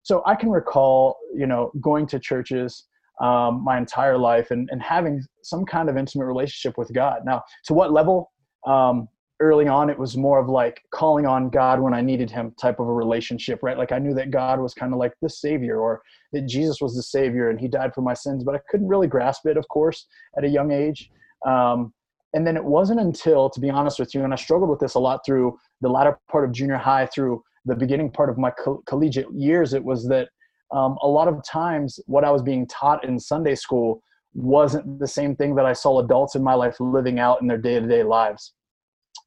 So 0.03 0.23
I 0.27 0.35
can 0.35 0.51
recall, 0.51 1.17
you 1.35 1.47
know, 1.47 1.73
going 1.81 2.07
to 2.09 2.19
churches 2.19 2.85
um, 3.21 3.63
my 3.63 3.77
entire 3.77 4.17
life 4.17 4.51
and, 4.51 4.69
and 4.73 4.83
having 4.83 5.23
some 5.43 5.65
kind 5.65 5.89
of 5.89 5.97
intimate 5.97 6.25
relationship 6.25 6.79
with 6.79 6.93
God. 6.93 7.21
Now, 7.25 7.43
to 7.67 7.75
what 7.75 7.93
level? 7.93 8.33
Um, 8.67 9.09
early 9.41 9.67
on, 9.67 9.89
it 9.89 9.99
was 9.99 10.17
more 10.17 10.39
of 10.39 10.49
like 10.49 10.83
calling 10.93 11.27
on 11.27 11.49
God 11.49 11.81
when 11.81 11.95
I 11.95 12.03
needed 12.03 12.31
Him 12.31 12.55
type 12.61 12.79
of 12.79 12.87
a 12.87 12.93
relationship, 12.93 13.61
right? 13.63 13.79
Like 13.79 13.93
I 13.93 13.99
knew 13.99 14.15
that 14.15 14.31
God 14.31 14.61
was 14.61 14.75
kind 14.75 14.93
of 14.93 14.99
like 14.99 15.13
the 15.23 15.31
Savior 15.31 15.81
or 15.81 16.03
that 16.33 16.47
Jesus 16.47 16.81
was 16.81 16.95
the 16.95 17.03
Savior 17.03 17.49
and 17.49 17.59
He 17.59 17.67
died 17.67 17.95
for 17.95 18.03
my 18.03 18.15
sins, 18.15 18.45
but 18.45 18.55
I 18.55 18.61
couldn't 18.69 18.89
really 18.89 19.07
grasp 19.07 19.47
it, 19.47 19.57
of 19.57 19.67
course, 19.69 20.07
at 20.37 20.45
a 20.45 20.49
young 20.49 20.71
age. 20.71 21.11
Um, 21.47 21.93
and 22.35 22.47
then 22.47 22.57
it 22.57 22.65
wasn't 22.65 23.01
until, 23.01 23.51
to 23.51 23.61
be 23.61 23.71
honest 23.71 23.99
with 23.99 24.15
you, 24.15 24.23
and 24.25 24.33
I 24.33 24.37
struggled 24.37 24.71
with 24.71 24.81
this 24.81 24.95
a 24.95 25.01
lot 25.01 25.21
through 25.27 25.59
the 25.81 25.89
latter 25.89 26.19
part 26.31 26.45
of 26.45 26.53
junior 26.53 26.77
high, 26.77 27.07
through 27.07 27.43
the 27.65 27.75
beginning 27.75 28.11
part 28.11 28.31
of 28.31 28.39
my 28.39 28.51
co- 28.51 28.83
collegiate 28.87 29.27
years, 29.35 29.75
it 29.75 29.85
was 29.85 30.07
that 30.09 30.29
um, 30.73 30.97
a 31.03 31.09
lot 31.09 31.29
of 31.29 31.43
times 31.45 31.99
what 32.07 32.25
I 32.25 32.31
was 32.31 32.43
being 32.43 32.67
taught 32.67 33.05
in 33.05 33.19
Sunday 33.19 33.55
school 33.55 34.03
wasn't 34.33 35.01
the 35.01 35.09
same 35.09 35.35
thing 35.35 35.57
that 35.57 35.67
I 35.67 35.73
saw 35.73 35.99
adults 36.01 36.37
in 36.37 36.43
my 36.43 36.55
life 36.55 36.77
living 36.79 37.19
out 37.19 37.41
in 37.43 37.49
their 37.49 37.59
day 37.59 37.81
to 37.81 37.87
day 37.87 38.03
lives. 38.03 38.55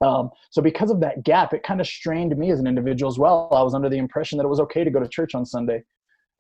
Um, 0.02 0.30
so 0.50 0.62
because 0.62 0.90
of 0.90 1.00
that 1.02 1.24
gap, 1.24 1.54
it 1.54 1.64
kind 1.64 1.82
of 1.82 1.88
strained 1.88 2.36
me 2.38 2.52
as 2.52 2.60
an 2.60 2.68
individual 2.68 3.12
as 3.12 3.20
well. 3.20 3.50
I 3.52 3.62
was 3.62 3.74
under 3.74 3.90
the 3.90 3.98
impression 3.98 4.38
that 4.38 4.46
it 4.46 4.50
was 4.50 4.60
okay 4.62 4.84
to 4.84 4.90
go 4.90 5.00
to 5.00 5.08
church 5.08 5.36
on 5.36 5.46
Sunday, 5.46 5.84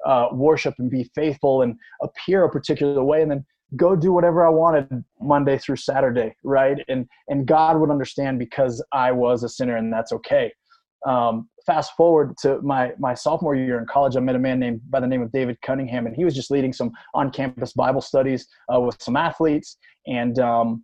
uh, 0.06 0.28
worship 0.32 0.76
and 0.80 0.90
be 0.90 1.10
faithful 1.16 1.62
and 1.62 1.76
appear 2.02 2.44
a 2.46 2.50
particular 2.50 3.04
way. 3.04 3.22
And 3.22 3.32
then 3.32 3.46
go 3.76 3.96
do 3.96 4.12
whatever 4.12 4.46
I 4.46 4.50
wanted 4.50 5.04
Monday 5.22 5.58
through 5.58 5.78
Saturday, 5.78 6.36
right? 6.44 6.78
And 6.88 7.08
and 7.28 7.46
God 7.46 7.80
would 7.80 7.90
understand 7.90 8.40
because 8.40 8.84
I 8.92 9.12
was 9.12 9.44
a 9.44 9.50
sinner, 9.50 9.76
and 9.76 9.92
that's 9.92 10.12
okay. 10.12 10.52
Um, 11.06 11.50
fast 11.66 11.94
forward 11.98 12.38
to 12.42 12.62
my 12.62 12.94
my 13.00 13.14
sophomore 13.14 13.56
year 13.56 13.80
in 13.80 13.86
college, 13.86 14.16
I 14.16 14.20
met 14.20 14.36
a 14.36 14.40
man 14.40 14.60
named 14.60 14.82
by 14.90 15.00
the 15.00 15.08
name 15.08 15.22
of 15.22 15.32
David 15.32 15.58
Cunningham, 15.62 16.06
and 16.06 16.16
he 16.16 16.26
was 16.26 16.36
just 16.36 16.52
leading 16.52 16.74
some 16.74 16.92
on-campus 17.14 17.74
Bible 17.74 18.02
studies 18.02 18.48
uh, 18.74 18.80
with 18.80 19.02
some 19.02 19.16
athletes. 19.16 19.78
And 20.08 20.40
um, 20.40 20.84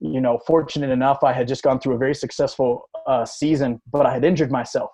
you 0.00 0.20
know, 0.20 0.38
fortunate 0.46 0.90
enough, 0.90 1.24
I 1.24 1.32
had 1.32 1.48
just 1.48 1.62
gone 1.62 1.80
through 1.80 1.94
a 1.94 1.98
very 1.98 2.14
successful 2.14 2.88
uh, 3.06 3.24
season, 3.24 3.80
but 3.90 4.06
I 4.06 4.12
had 4.12 4.24
injured 4.24 4.50
myself. 4.50 4.90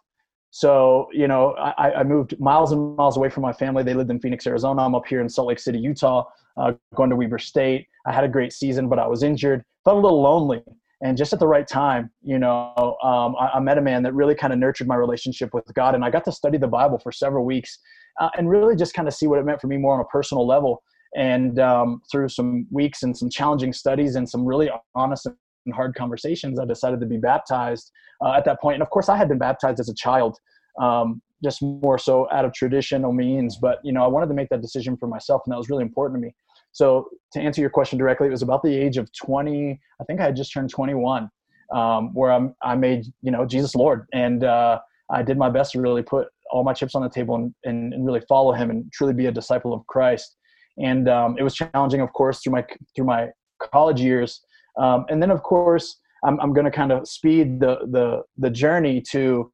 So, 0.55 1.09
you 1.13 1.27
know, 1.27 1.55
I, 1.57 1.93
I, 1.93 2.05
moved 2.05 2.39
miles 2.39 2.73
and 2.73 2.95
miles 2.95 3.17
away 3.17 3.31
from 3.31 3.43
my 3.43 3.55
family. 3.55 3.83
They 3.83 3.95
lived 3.95 4.11
in 4.11 4.21
Phoenix, 4.21 4.47
Arizona. 4.47 4.83
I'm 4.83 4.95
up 4.95 5.07
here 5.07 5.23
in 5.23 5.29
Salt 5.31 5.49
Lake 5.49 5.59
City, 5.59 5.79
Utah, 5.79 6.25
uh, 6.57 6.73
going 6.95 7.11
to 7.11 7.17
Weber 7.17 7.39
State. 7.39 7.87
I 8.07 8.13
had 8.13 8.25
a 8.25 8.29
great 8.29 8.53
season, 8.53 8.89
but 8.89 8.99
I 8.99 9.07
was 9.07 9.23
injured, 9.23 9.63
felt 9.85 9.97
a 9.97 10.01
little 10.01 10.23
lonely. 10.23 10.63
And 11.05 11.17
just 11.17 11.33
at 11.33 11.41
the 11.41 11.49
right 11.49 11.67
time, 11.67 12.11
you 12.23 12.39
know, 12.39 12.97
um, 13.03 13.35
I, 13.39 13.51
I, 13.55 13.61
met 13.61 13.77
a 13.77 13.81
man 13.81 14.05
that 14.05 14.15
really 14.15 14.37
kind 14.37 14.53
of 14.53 14.59
nurtured 14.61 14.87
my 14.87 14.95
relationship 14.95 15.53
with 15.53 15.65
God. 15.75 15.97
And 15.97 16.05
I 16.05 16.11
got 16.11 16.25
to 16.27 16.33
study 16.33 16.59
the 16.59 16.69
Bible 16.69 16.99
for 16.99 17.11
several 17.11 17.45
weeks 17.45 17.79
uh, 18.21 18.29
and 18.37 18.49
really 18.49 18.77
just 18.77 18.95
kind 18.95 19.09
of 19.09 19.15
see 19.15 19.27
what 19.27 19.41
it 19.41 19.45
meant 19.45 19.61
for 19.61 19.67
me 19.67 19.79
more 19.79 19.95
on 19.95 20.01
a 20.01 20.05
personal 20.05 20.47
level. 20.47 20.83
And 21.17 21.59
um, 21.59 22.03
through 22.11 22.29
some 22.29 22.67
weeks 22.71 23.03
and 23.03 23.17
some 23.17 23.29
challenging 23.29 23.73
studies 23.73 24.15
and 24.15 24.29
some 24.29 24.47
really 24.47 24.71
honest 24.95 25.27
and 25.27 25.75
hard 25.75 25.95
conversations, 25.95 26.59
I 26.59 26.65
decided 26.65 27.01
to 27.01 27.07
be 27.07 27.19
baptized 27.19 27.91
uh, 28.25 28.33
at 28.33 28.45
that 28.45 28.61
point. 28.61 28.75
And 28.75 28.83
of 28.83 28.91
course, 28.91 29.09
I 29.09 29.17
had 29.17 29.29
been 29.29 29.39
baptized 29.39 29.81
as 29.81 29.89
a 29.89 29.95
child, 29.95 30.39
um, 30.81 31.21
just 31.43 31.63
more 31.63 31.99
so 31.99 32.29
out 32.33 32.45
of 32.45 32.53
traditional 32.53 33.13
means. 33.13 33.59
But 33.61 33.79
you 33.83 33.93
know, 33.93 34.05
I 34.05 34.07
wanted 34.07 34.29
to 34.29 34.35
make 34.35 34.49
that 34.51 34.63
decision 34.63 34.97
for 34.97 35.09
myself, 35.09 35.43
and 35.45 35.53
that 35.53 35.59
was 35.59 35.69
really 35.69 35.83
important 35.83 36.21
to 36.21 36.27
me. 36.27 36.35
So 36.73 37.09
to 37.33 37.41
answer 37.41 37.61
your 37.61 37.71
question 37.71 37.99
directly, 37.99 38.27
it 38.27 38.31
was 38.31 38.43
about 38.43 38.63
the 38.63 38.75
age 38.75 38.97
of 38.97 39.11
20. 39.13 39.81
I 40.01 40.05
think 40.05 40.21
I 40.21 40.25
had 40.25 40.37
just 40.37 40.53
turned 40.53 40.71
21, 40.71 41.31
um, 41.75 42.15
where 42.15 42.33
I'm, 42.33 42.55
I 42.63 42.75
made 42.75 43.05
you 43.23 43.31
know 43.31 43.47
Jesus 43.47 43.75
Lord, 43.75 44.07
and 44.13 44.45
uh, 44.45 44.81
I 45.11 45.23
did 45.23 45.39
my 45.39 45.51
best 45.51 45.73
to 45.73 45.81
really 45.81 46.03
put 46.03 46.29
all 46.51 46.65
my 46.65 46.73
chips 46.73 46.95
on 46.95 47.03
the 47.03 47.09
table 47.09 47.35
and, 47.37 47.55
and, 47.65 47.95
and 47.95 48.05
really 48.05 48.21
follow 48.29 48.53
Him 48.53 48.71
and 48.71 48.91
truly 48.93 49.15
be 49.15 49.27
a 49.27 49.33
disciple 49.33 49.73
of 49.73 49.87
Christ. 49.87 50.37
And 50.79 51.09
um, 51.09 51.37
it 51.39 51.43
was 51.43 51.55
challenging, 51.55 52.01
of 52.01 52.13
course, 52.13 52.41
through 52.41 52.53
my 52.53 52.65
through 52.95 53.07
my 53.07 53.29
college 53.73 54.01
years 54.01 54.41
um, 54.79 55.05
and 55.09 55.23
then, 55.23 55.31
of 55.31 55.43
course, 55.43 55.99
I'm, 56.25 56.39
I'm 56.41 56.53
going 56.53 56.65
to 56.65 56.71
kind 56.71 56.93
of 56.93 57.07
speed 57.07 57.61
the, 57.61 57.79
the, 57.91 58.23
the 58.39 58.51
journey 58.51 59.03
to 59.11 59.53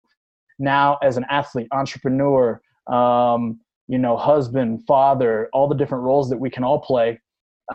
now 0.59 0.99
as 1.03 1.17
an 1.17 1.25
athlete, 1.31 1.69
entrepreneur, 1.73 2.61
um, 2.87 3.61
you 3.88 3.99
know, 3.99 4.16
husband, 4.16 4.85
father, 4.87 5.49
all 5.52 5.66
the 5.66 5.75
different 5.75 6.04
roles 6.04 6.28
that 6.30 6.38
we 6.38 6.50
can 6.50 6.62
all 6.62 6.80
play. 6.80 7.21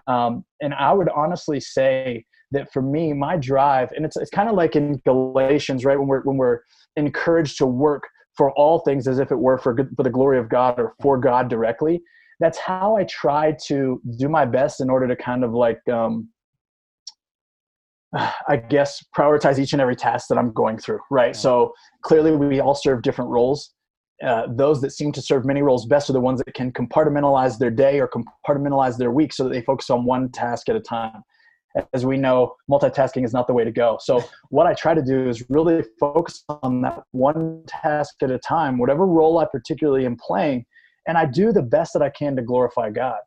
Um, 0.08 0.46
and 0.62 0.74
I 0.74 0.93
would 0.93 1.10
honestly 1.10 1.60
say 1.60 2.25
that 2.51 2.72
for 2.72 2.82
me, 2.82 3.13
my 3.13 3.36
drive, 3.36 3.91
and 3.96 4.05
it's, 4.05 4.15
it's 4.15 4.29
kind 4.29 4.48
of 4.48 4.55
like 4.55 4.75
in 4.75 5.01
Galatians, 5.05 5.86
right? 5.86 5.98
When 5.98 6.08
we're, 6.08 6.22
when 6.22 6.38
we're 6.38 6.60
encouraged 6.96 7.58
to 7.58 7.65
work 7.65 8.03
for 8.38 8.51
all 8.51 8.79
things 8.79 9.08
as 9.08 9.20
if 9.20 9.32
it 9.32 9.36
were 9.36 9.58
for, 9.58 9.75
for 9.96 10.03
the 10.03 10.10
glory 10.10 10.39
of 10.39 10.50
God 10.50 10.79
or 10.79 10.93
for 11.01 11.17
God 11.17 11.50
directly. 11.50 12.01
That's 12.39 12.58
how 12.58 12.96
I 12.96 13.03
try 13.05 13.55
to 13.67 14.01
do 14.17 14.27
my 14.27 14.46
best 14.46 14.82
in 14.82 14.89
order 14.89 15.08
to 15.08 15.15
kind 15.15 15.43
of 15.43 15.53
like, 15.53 15.79
um, 15.88 16.29
I 18.48 18.58
guess, 18.58 19.03
prioritize 19.15 19.60
each 19.60 19.74
and 19.74 19.82
every 19.82 19.96
task 19.96 20.27
that 20.29 20.38
I'm 20.38 20.51
going 20.51 20.77
through, 20.77 21.00
right? 21.10 21.36
So 21.36 21.74
clearly, 22.01 22.36
we 22.36 22.60
all 22.60 22.75
serve 22.75 23.01
different 23.01 23.32
roles. 23.32 23.74
Uh, 24.24 24.48
those 24.48 24.80
that 24.82 24.92
seem 24.92 25.12
to 25.12 25.22
serve 25.22 25.44
many 25.44 25.62
roles 25.62 25.86
best 25.86 26.10
are 26.10 26.13
the 26.13 26.20
ones 26.20 26.42
that 26.46 26.53
can 26.53 26.72
compartmentalize 26.72 27.58
their 27.58 27.72
day 27.72 28.00
or 28.00 28.08
compartmentalize 28.08 28.98
their 28.98 29.12
week 29.12 29.34
so 29.34 29.44
that 29.44 29.50
they 29.50 29.62
focus 29.62 29.89
on 29.89 30.06
one 30.06 30.30
task 30.30 30.70
at 30.70 30.75
a 30.75 30.80
time. 30.80 31.22
As 31.94 32.06
we 32.06 32.18
know, 32.18 32.56
multitasking 32.70 33.25
is 33.25 33.34
not 33.34 33.48
the 33.48 33.53
way 33.53 33.63
to 33.63 33.72
go. 33.72 33.98
So, 34.00 34.24
what 34.50 34.68
I 34.68 34.75
try 34.75 34.94
to 34.94 35.01
do 35.01 35.27
is 35.27 35.50
really 35.50 35.84
focus 36.00 36.44
on 36.48 36.82
that 36.84 37.03
one 37.12 37.63
task 37.68 38.22
at 38.22 38.30
a 38.30 38.38
time, 38.38 38.77
whatever 38.77 39.08
role 39.08 39.39
I 39.39 39.46
particularly 39.46 40.06
am 40.06 40.15
playing, 40.15 40.65
and 41.08 41.18
I 41.18 41.25
do 41.25 41.51
the 41.51 41.63
best 41.63 41.94
that 41.94 42.03
I 42.03 42.12
can 42.12 42.36
to 42.36 42.44
glorify 42.44 42.92
God. 42.92 43.18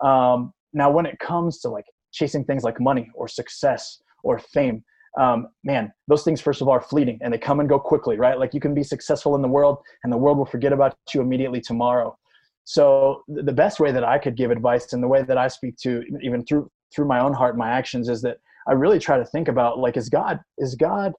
Um, 0.00 0.52
now, 0.74 0.90
when 0.90 1.06
it 1.06 1.18
comes 1.18 1.60
to 1.60 1.70
like 1.70 1.86
chasing 2.12 2.44
things 2.44 2.62
like 2.62 2.78
money 2.78 3.10
or 3.14 3.26
success 3.26 4.02
or 4.22 4.38
fame 4.38 4.84
um, 5.18 5.48
man 5.62 5.92
those 6.08 6.24
things 6.24 6.40
first 6.40 6.60
of 6.60 6.68
all 6.68 6.74
are 6.74 6.80
fleeting 6.80 7.18
and 7.22 7.32
they 7.32 7.38
come 7.38 7.60
and 7.60 7.68
go 7.68 7.78
quickly 7.78 8.16
right 8.16 8.38
like 8.38 8.52
you 8.52 8.60
can 8.60 8.74
be 8.74 8.82
successful 8.82 9.34
in 9.34 9.42
the 9.42 9.48
world 9.48 9.78
and 10.02 10.12
the 10.12 10.16
world 10.16 10.38
will 10.38 10.46
forget 10.46 10.72
about 10.72 10.96
you 11.12 11.20
immediately 11.20 11.60
tomorrow 11.60 12.16
so 12.64 13.22
the 13.28 13.52
best 13.52 13.78
way 13.78 13.92
that 13.92 14.04
i 14.04 14.18
could 14.18 14.36
give 14.36 14.50
advice 14.50 14.92
and 14.92 15.02
the 15.02 15.08
way 15.08 15.22
that 15.22 15.38
i 15.38 15.46
speak 15.46 15.76
to 15.76 16.02
even 16.22 16.44
through 16.44 16.68
through 16.94 17.06
my 17.06 17.20
own 17.20 17.32
heart 17.32 17.56
my 17.56 17.70
actions 17.70 18.08
is 18.08 18.22
that 18.22 18.38
i 18.66 18.72
really 18.72 18.98
try 18.98 19.16
to 19.16 19.24
think 19.26 19.48
about 19.48 19.78
like 19.78 19.96
is 19.96 20.08
god 20.08 20.40
is 20.58 20.74
god 20.74 21.12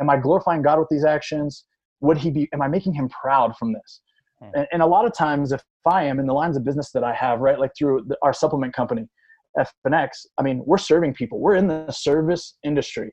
am 0.00 0.10
i 0.10 0.16
glorifying 0.16 0.62
god 0.62 0.78
with 0.78 0.88
these 0.90 1.04
actions 1.04 1.64
would 2.00 2.18
he 2.18 2.30
be 2.30 2.48
am 2.52 2.60
i 2.60 2.68
making 2.68 2.92
him 2.92 3.08
proud 3.08 3.56
from 3.56 3.72
this 3.72 4.00
hmm. 4.40 4.48
and, 4.54 4.66
and, 4.72 4.82
a 4.82 4.86
lot 4.86 5.06
of 5.06 5.14
times 5.14 5.52
if 5.52 5.62
i 5.86 6.04
am 6.04 6.20
in 6.20 6.26
the 6.26 6.34
lines 6.34 6.56
of 6.56 6.64
business 6.64 6.90
that 6.92 7.04
i 7.04 7.14
have 7.14 7.40
right 7.40 7.58
like 7.58 7.70
through 7.78 8.04
the, 8.06 8.16
our 8.22 8.34
supplement 8.34 8.74
company 8.74 9.06
FNX, 9.58 10.10
I 10.38 10.42
mean, 10.42 10.62
we're 10.64 10.78
serving 10.78 11.14
people. 11.14 11.40
We're 11.40 11.56
in 11.56 11.66
the 11.66 11.90
service 11.90 12.56
industry. 12.62 13.12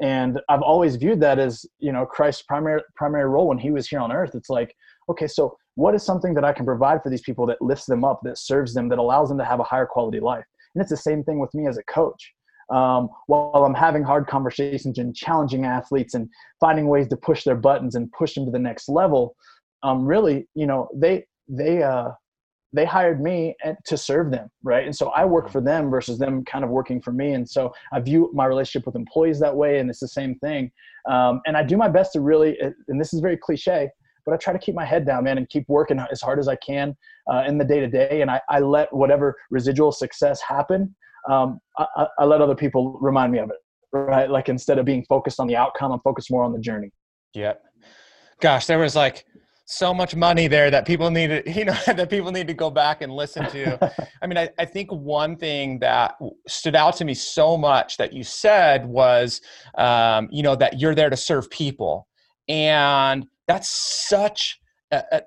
And 0.00 0.40
I've 0.48 0.62
always 0.62 0.96
viewed 0.96 1.20
that 1.20 1.38
as, 1.38 1.64
you 1.78 1.92
know, 1.92 2.04
Christ's 2.04 2.42
primary 2.42 2.82
primary 2.96 3.28
role 3.28 3.48
when 3.48 3.58
he 3.58 3.70
was 3.70 3.88
here 3.88 4.00
on 4.00 4.12
earth. 4.12 4.34
It's 4.34 4.50
like, 4.50 4.74
okay, 5.08 5.26
so 5.26 5.56
what 5.74 5.94
is 5.94 6.02
something 6.02 6.34
that 6.34 6.44
I 6.44 6.52
can 6.52 6.66
provide 6.66 7.02
for 7.02 7.10
these 7.10 7.22
people 7.22 7.46
that 7.46 7.62
lifts 7.62 7.86
them 7.86 8.04
up, 8.04 8.20
that 8.24 8.38
serves 8.38 8.74
them, 8.74 8.88
that 8.90 8.98
allows 8.98 9.28
them 9.28 9.38
to 9.38 9.44
have 9.44 9.60
a 9.60 9.64
higher 9.64 9.86
quality 9.86 10.20
life? 10.20 10.44
And 10.74 10.82
it's 10.82 10.90
the 10.90 10.96
same 10.96 11.24
thing 11.24 11.38
with 11.38 11.54
me 11.54 11.66
as 11.66 11.78
a 11.78 11.82
coach. 11.84 12.32
Um, 12.68 13.08
while 13.26 13.64
I'm 13.64 13.74
having 13.74 14.02
hard 14.02 14.26
conversations 14.26 14.98
and 14.98 15.14
challenging 15.14 15.64
athletes 15.64 16.14
and 16.14 16.28
finding 16.60 16.88
ways 16.88 17.08
to 17.08 17.16
push 17.16 17.44
their 17.44 17.54
buttons 17.54 17.94
and 17.94 18.10
push 18.12 18.34
them 18.34 18.44
to 18.44 18.50
the 18.50 18.58
next 18.58 18.88
level, 18.88 19.36
um, 19.82 20.04
really, 20.04 20.48
you 20.54 20.66
know, 20.66 20.88
they 20.94 21.24
they 21.48 21.82
uh, 21.82 22.10
they 22.76 22.84
hired 22.84 23.20
me 23.20 23.54
to 23.84 23.96
serve 23.96 24.30
them 24.30 24.48
right? 24.62 24.84
And 24.84 24.94
so 24.94 25.08
i 25.10 25.24
work 25.24 25.44
mm-hmm. 25.46 25.52
for 25.52 25.60
them 25.60 25.90
versus 25.90 26.18
them 26.18 26.44
kind 26.44 26.64
of 26.64 26.70
working 26.70 27.00
for 27.00 27.12
me. 27.12 27.32
And 27.32 27.48
so 27.48 27.72
i 27.92 28.00
view 28.00 28.30
my 28.34 28.46
relationship 28.46 28.86
with 28.86 28.96
employees 28.96 29.40
that 29.40 29.54
way 29.54 29.78
and 29.78 29.90
it's 29.90 30.00
the 30.00 30.08
same 30.08 30.36
thing. 30.36 30.70
Um, 31.08 31.40
and 31.46 31.56
i 31.56 31.62
do 31.62 31.76
my 31.76 31.88
best 31.88 32.12
to 32.12 32.20
really 32.20 32.58
and 32.60 33.00
this 33.00 33.12
is 33.14 33.20
very 33.20 33.36
cliche 33.36 33.88
but 34.24 34.34
i 34.34 34.36
try 34.36 34.52
to 34.52 34.58
keep 34.58 34.74
my 34.74 34.84
head 34.84 35.06
down 35.06 35.24
man 35.24 35.38
and 35.38 35.48
keep 35.48 35.64
working 35.68 35.98
as 36.10 36.20
hard 36.20 36.38
as 36.40 36.48
i 36.48 36.56
can 36.56 36.96
uh, 37.32 37.44
in 37.46 37.58
the 37.58 37.64
day 37.64 37.80
to 37.80 37.86
day 37.86 38.22
and 38.22 38.30
I, 38.30 38.40
I, 38.48 38.58
let 38.58 38.92
whatever 38.92 39.36
residual 39.50 39.92
success 39.92 40.40
happen 40.40 40.94
um, 41.30 41.60
I, 41.78 42.06
I 42.18 42.24
let 42.24 42.40
other 42.40 42.54
people 42.54 42.98
remind 43.00 43.32
me 43.32 43.38
of 43.38 43.50
it 43.50 43.56
right? 43.92 44.30
Like 44.30 44.48
instead 44.48 44.78
of 44.78 44.84
being 44.84 45.04
focused 45.08 45.40
on 45.40 45.46
the 45.46 45.56
outcome 45.56 45.92
i'm 45.92 46.00
focused 46.00 46.30
more 46.30 46.42
on 46.42 46.52
the 46.52 46.58
journey. 46.58 46.90
Yep. 47.34 47.62
Gosh 48.40 48.66
there 48.66 48.78
was 48.78 48.96
like 48.96 49.24
so 49.66 49.92
much 49.92 50.14
money 50.14 50.46
there 50.46 50.70
that 50.70 50.86
people 50.86 51.10
need 51.10 51.26
to 51.26 51.50
you 51.58 51.64
know 51.64 51.76
that 51.86 52.08
people 52.08 52.32
need 52.32 52.46
to 52.46 52.54
go 52.54 52.70
back 52.70 53.02
and 53.02 53.12
listen 53.12 53.44
to. 53.50 54.08
I 54.22 54.26
mean 54.26 54.38
I, 54.38 54.48
I 54.58 54.64
think 54.64 54.90
one 54.90 55.36
thing 55.36 55.78
that 55.80 56.16
stood 56.48 56.74
out 56.74 56.96
to 56.96 57.04
me 57.04 57.14
so 57.14 57.56
much 57.56 57.98
that 57.98 58.12
you 58.12 58.24
said 58.24 58.86
was 58.86 59.40
um, 59.76 60.28
you 60.30 60.42
know 60.42 60.56
that 60.56 60.80
you're 60.80 60.94
there 60.94 61.10
to 61.10 61.16
serve 61.16 61.50
people. 61.50 62.08
And 62.48 63.26
that's 63.48 63.68
such 64.08 64.60
a, 64.92 65.02
a, 65.12 65.22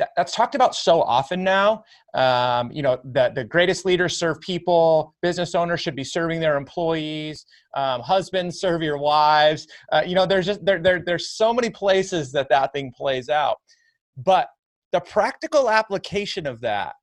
that, 0.00 0.06
that, 0.06 0.10
that's 0.16 0.34
talked 0.34 0.54
about 0.54 0.74
so 0.74 1.02
often 1.02 1.44
now. 1.44 1.84
Um, 2.14 2.72
you 2.72 2.82
know 2.82 2.98
that 3.04 3.34
the 3.34 3.44
greatest 3.44 3.84
leaders 3.84 4.18
serve 4.18 4.40
people 4.40 5.14
business 5.22 5.54
owners 5.54 5.80
should 5.80 5.94
be 5.94 6.02
serving 6.02 6.40
their 6.40 6.56
employees 6.56 7.46
um, 7.76 8.00
husbands 8.00 8.60
serve 8.60 8.82
your 8.82 8.98
wives. 8.98 9.66
Uh, 9.92 10.02
you 10.04 10.14
know 10.14 10.26
there's 10.26 10.46
just 10.46 10.64
there, 10.64 10.80
there 10.80 11.02
there's 11.04 11.30
so 11.30 11.52
many 11.52 11.70
places 11.70 12.32
that 12.32 12.48
that 12.48 12.72
thing 12.72 12.92
plays 12.96 13.28
out. 13.28 13.58
But 14.16 14.48
the 14.92 15.00
practical 15.00 15.70
application 15.70 16.46
of 16.46 16.60
that 16.62 16.94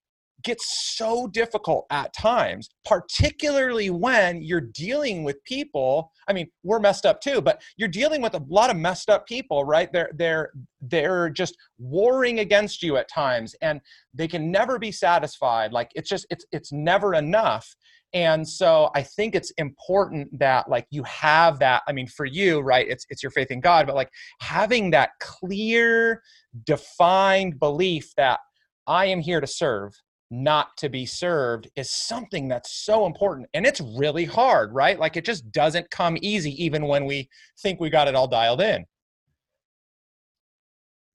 gets 0.47 0.95
so 0.95 1.27
difficult 1.27 1.85
at 1.91 2.13
times, 2.13 2.69
particularly 2.85 3.89
when 3.89 4.41
you're 4.41 4.61
dealing 4.61 5.25
with 5.25 5.43
people. 5.43 6.11
I 6.27 6.33
mean, 6.33 6.47
we're 6.63 6.79
messed 6.79 7.05
up 7.05 7.19
too, 7.19 7.41
but 7.41 7.61
you're 7.75 7.89
dealing 7.89 8.21
with 8.21 8.33
a 8.33 8.41
lot 8.47 8.69
of 8.69 8.77
messed 8.77 9.09
up 9.09 9.27
people, 9.27 9.65
right? 9.65 9.91
They're 9.91 10.09
they're 10.15 10.51
they're 10.79 11.29
just 11.29 11.55
warring 11.77 12.39
against 12.39 12.81
you 12.81 12.95
at 12.95 13.09
times 13.09 13.55
and 13.61 13.81
they 14.13 14.27
can 14.27 14.49
never 14.49 14.79
be 14.79 14.91
satisfied. 14.91 15.73
Like 15.73 15.91
it's 15.95 16.09
just 16.09 16.25
it's 16.29 16.45
it's 16.51 16.71
never 16.71 17.13
enough. 17.13 17.67
And 18.13 18.47
so 18.47 18.89
I 18.95 19.03
think 19.03 19.35
it's 19.35 19.51
important 19.57 20.39
that 20.39 20.69
like 20.69 20.87
you 20.91 21.03
have 21.03 21.59
that. 21.59 21.83
I 21.89 21.91
mean, 21.91 22.07
for 22.07 22.25
you, 22.25 22.61
right? 22.61 22.87
It's 22.87 23.05
it's 23.09 23.21
your 23.21 23.31
faith 23.31 23.51
in 23.51 23.59
God, 23.59 23.85
but 23.85 23.95
like 23.95 24.09
having 24.39 24.91
that 24.91 25.09
clear, 25.19 26.21
defined 26.65 27.59
belief 27.59 28.13
that 28.15 28.39
I 28.87 29.07
am 29.07 29.19
here 29.19 29.41
to 29.41 29.47
serve 29.47 29.91
not 30.29 30.75
to 30.77 30.89
be 30.89 31.05
served 31.05 31.69
is 31.75 31.89
something 31.89 32.47
that's 32.47 32.71
so 32.71 33.05
important 33.05 33.47
and 33.53 33.65
it's 33.65 33.81
really 33.81 34.25
hard 34.25 34.73
right? 34.73 34.99
Like 34.99 35.17
it 35.17 35.25
just 35.25 35.51
doesn't 35.51 35.89
come 35.89 36.17
easy 36.21 36.63
even 36.63 36.87
when 36.87 37.05
we 37.05 37.29
think 37.59 37.79
we 37.79 37.89
got 37.89 38.07
it 38.07 38.15
all 38.15 38.27
dialed 38.27 38.61
in. 38.61 38.85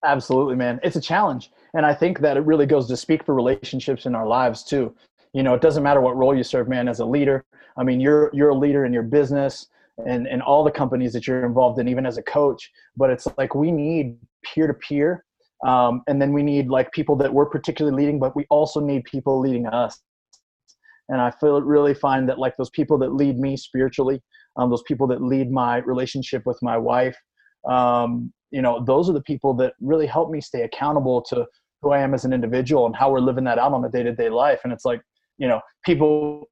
Absolutely 0.04 0.56
man. 0.56 0.80
It's 0.82 0.96
a 0.96 1.00
challenge 1.00 1.50
and 1.74 1.86
i 1.86 1.94
think 1.94 2.20
that 2.20 2.36
it 2.36 2.40
really 2.40 2.66
goes 2.66 2.86
to 2.88 2.96
speak 2.96 3.24
for 3.24 3.34
relationships 3.34 4.06
in 4.06 4.14
our 4.14 4.26
lives 4.26 4.64
too. 4.64 4.94
You 5.32 5.42
know 5.42 5.54
it 5.54 5.62
doesn't 5.62 5.82
matter 5.82 6.00
what 6.00 6.16
role 6.16 6.36
you 6.36 6.42
serve 6.42 6.68
man 6.68 6.88
as 6.88 7.00
a 7.00 7.04
leader 7.04 7.44
i 7.76 7.82
mean 7.82 8.00
you're 8.00 8.30
you're 8.32 8.50
a 8.50 8.54
leader 8.54 8.84
in 8.84 8.92
your 8.92 9.02
business 9.02 9.68
and 10.06 10.26
and 10.26 10.42
all 10.42 10.64
the 10.64 10.70
companies 10.70 11.12
that 11.12 11.26
you're 11.26 11.44
involved 11.44 11.78
in 11.78 11.88
even 11.88 12.06
as 12.06 12.18
a 12.18 12.22
coach 12.22 12.70
but 12.96 13.10
it's 13.10 13.26
like 13.38 13.54
we 13.54 13.70
need 13.70 14.18
peer 14.42 14.66
to 14.66 14.74
peer 14.74 15.24
um, 15.66 16.02
and 16.08 16.20
then 16.20 16.32
we 16.32 16.42
need 16.42 16.68
like 16.68 16.90
people 16.92 17.16
that 17.16 17.32
we're 17.32 17.46
particularly 17.46 17.96
leading 17.96 18.18
but 18.18 18.34
we 18.34 18.46
also 18.50 18.80
need 18.80 19.04
people 19.04 19.40
leading 19.40 19.66
us 19.66 20.00
and 21.08 21.20
i 21.20 21.30
feel 21.30 21.60
really 21.62 21.94
find 21.94 22.28
that 22.28 22.38
like 22.38 22.56
those 22.56 22.70
people 22.70 22.98
that 22.98 23.14
lead 23.14 23.38
me 23.38 23.56
spiritually 23.56 24.20
um, 24.56 24.70
those 24.70 24.82
people 24.82 25.06
that 25.06 25.22
lead 25.22 25.50
my 25.50 25.78
relationship 25.78 26.42
with 26.46 26.58
my 26.62 26.76
wife 26.76 27.16
um, 27.70 28.32
you 28.50 28.60
know 28.62 28.84
those 28.84 29.08
are 29.08 29.14
the 29.14 29.22
people 29.22 29.54
that 29.54 29.74
really 29.80 30.06
help 30.06 30.30
me 30.30 30.40
stay 30.40 30.62
accountable 30.62 31.22
to 31.22 31.46
who 31.80 31.90
i 31.90 31.98
am 31.98 32.14
as 32.14 32.24
an 32.24 32.32
individual 32.32 32.86
and 32.86 32.96
how 32.96 33.10
we're 33.10 33.20
living 33.20 33.44
that 33.44 33.58
out 33.58 33.72
on 33.72 33.84
a 33.84 33.88
day-to-day 33.88 34.28
life 34.28 34.60
and 34.64 34.72
it's 34.72 34.84
like 34.84 35.00
you 35.38 35.48
know 35.48 35.60
people 35.84 36.48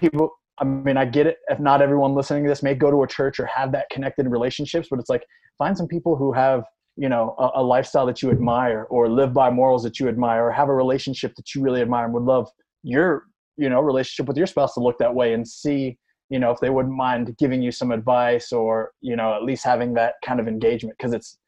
people 0.00 0.32
I 0.60 0.64
mean, 0.64 0.96
I 0.96 1.04
get 1.04 1.26
it. 1.26 1.38
If 1.48 1.60
not 1.60 1.82
everyone 1.82 2.14
listening 2.14 2.42
to 2.44 2.48
this 2.48 2.62
may 2.62 2.74
go 2.74 2.90
to 2.90 3.02
a 3.02 3.06
church 3.06 3.38
or 3.38 3.46
have 3.46 3.72
that 3.72 3.88
connected 3.90 4.26
relationships, 4.26 4.88
but 4.90 4.98
it's 4.98 5.08
like 5.08 5.24
find 5.56 5.76
some 5.76 5.86
people 5.86 6.16
who 6.16 6.32
have 6.32 6.64
you 6.98 7.08
know 7.08 7.34
a, 7.38 7.60
a, 7.60 7.62
lifestyle 7.62 8.04
that 8.04 8.22
you 8.22 8.30
admire 8.30 8.86
or 8.90 9.08
live 9.08 9.32
by 9.32 9.48
morals 9.48 9.84
that 9.84 10.00
you 10.00 10.08
admire 10.08 10.46
or 10.46 10.52
have 10.52 10.68
a 10.68 10.74
relationship 10.74 11.34
that 11.36 11.54
you 11.54 11.62
really 11.62 11.80
admire 11.80 12.04
and 12.04 12.12
would 12.12 12.24
love 12.24 12.50
your 12.82 13.24
you 13.56 13.68
know 13.68 13.80
relationship 13.80 14.26
with 14.26 14.36
your 14.36 14.46
spouse 14.46 14.74
to 14.74 14.80
look 14.80 14.98
that 14.98 15.14
way 15.14 15.32
and 15.32 15.46
see 15.46 15.96
you 16.28 16.40
know 16.40 16.50
if 16.50 16.58
they 16.58 16.70
wouldn't 16.70 16.94
mind 16.94 17.34
giving 17.38 17.62
you 17.62 17.70
some 17.70 17.92
advice 17.92 18.52
or 18.52 18.90
you 19.00 19.14
know 19.14 19.32
at 19.34 19.44
least 19.44 19.64
having 19.64 19.94
that 19.94 20.14
kind 20.24 20.40
of 20.40 20.48
engagement 20.48 20.96
because 20.98 21.12
it's 21.12 21.38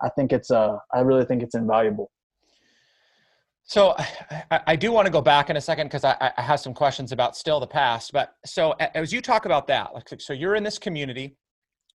i 0.00 0.08
think 0.10 0.32
it's 0.32 0.50
uh 0.50 0.76
i 0.94 1.00
really 1.00 1.24
think 1.24 1.42
it's 1.42 1.56
invaluable 1.56 2.10
so 3.64 3.94
I, 4.50 4.60
I, 4.66 4.74
do 4.74 4.90
want 4.90 5.06
to 5.06 5.12
go 5.12 5.20
back 5.20 5.48
in 5.48 5.56
a 5.56 5.60
second 5.60 5.86
because 5.86 6.02
I, 6.02 6.32
I, 6.36 6.42
have 6.42 6.58
some 6.58 6.74
questions 6.74 7.12
about 7.12 7.36
still 7.36 7.60
the 7.60 7.68
past. 7.68 8.12
But 8.12 8.34
so 8.44 8.72
as 8.72 9.12
you 9.12 9.20
talk 9.20 9.44
about 9.44 9.68
that, 9.68 9.94
like 9.94 10.08
so 10.18 10.32
you're 10.32 10.56
in 10.56 10.64
this 10.64 10.76
community, 10.76 11.36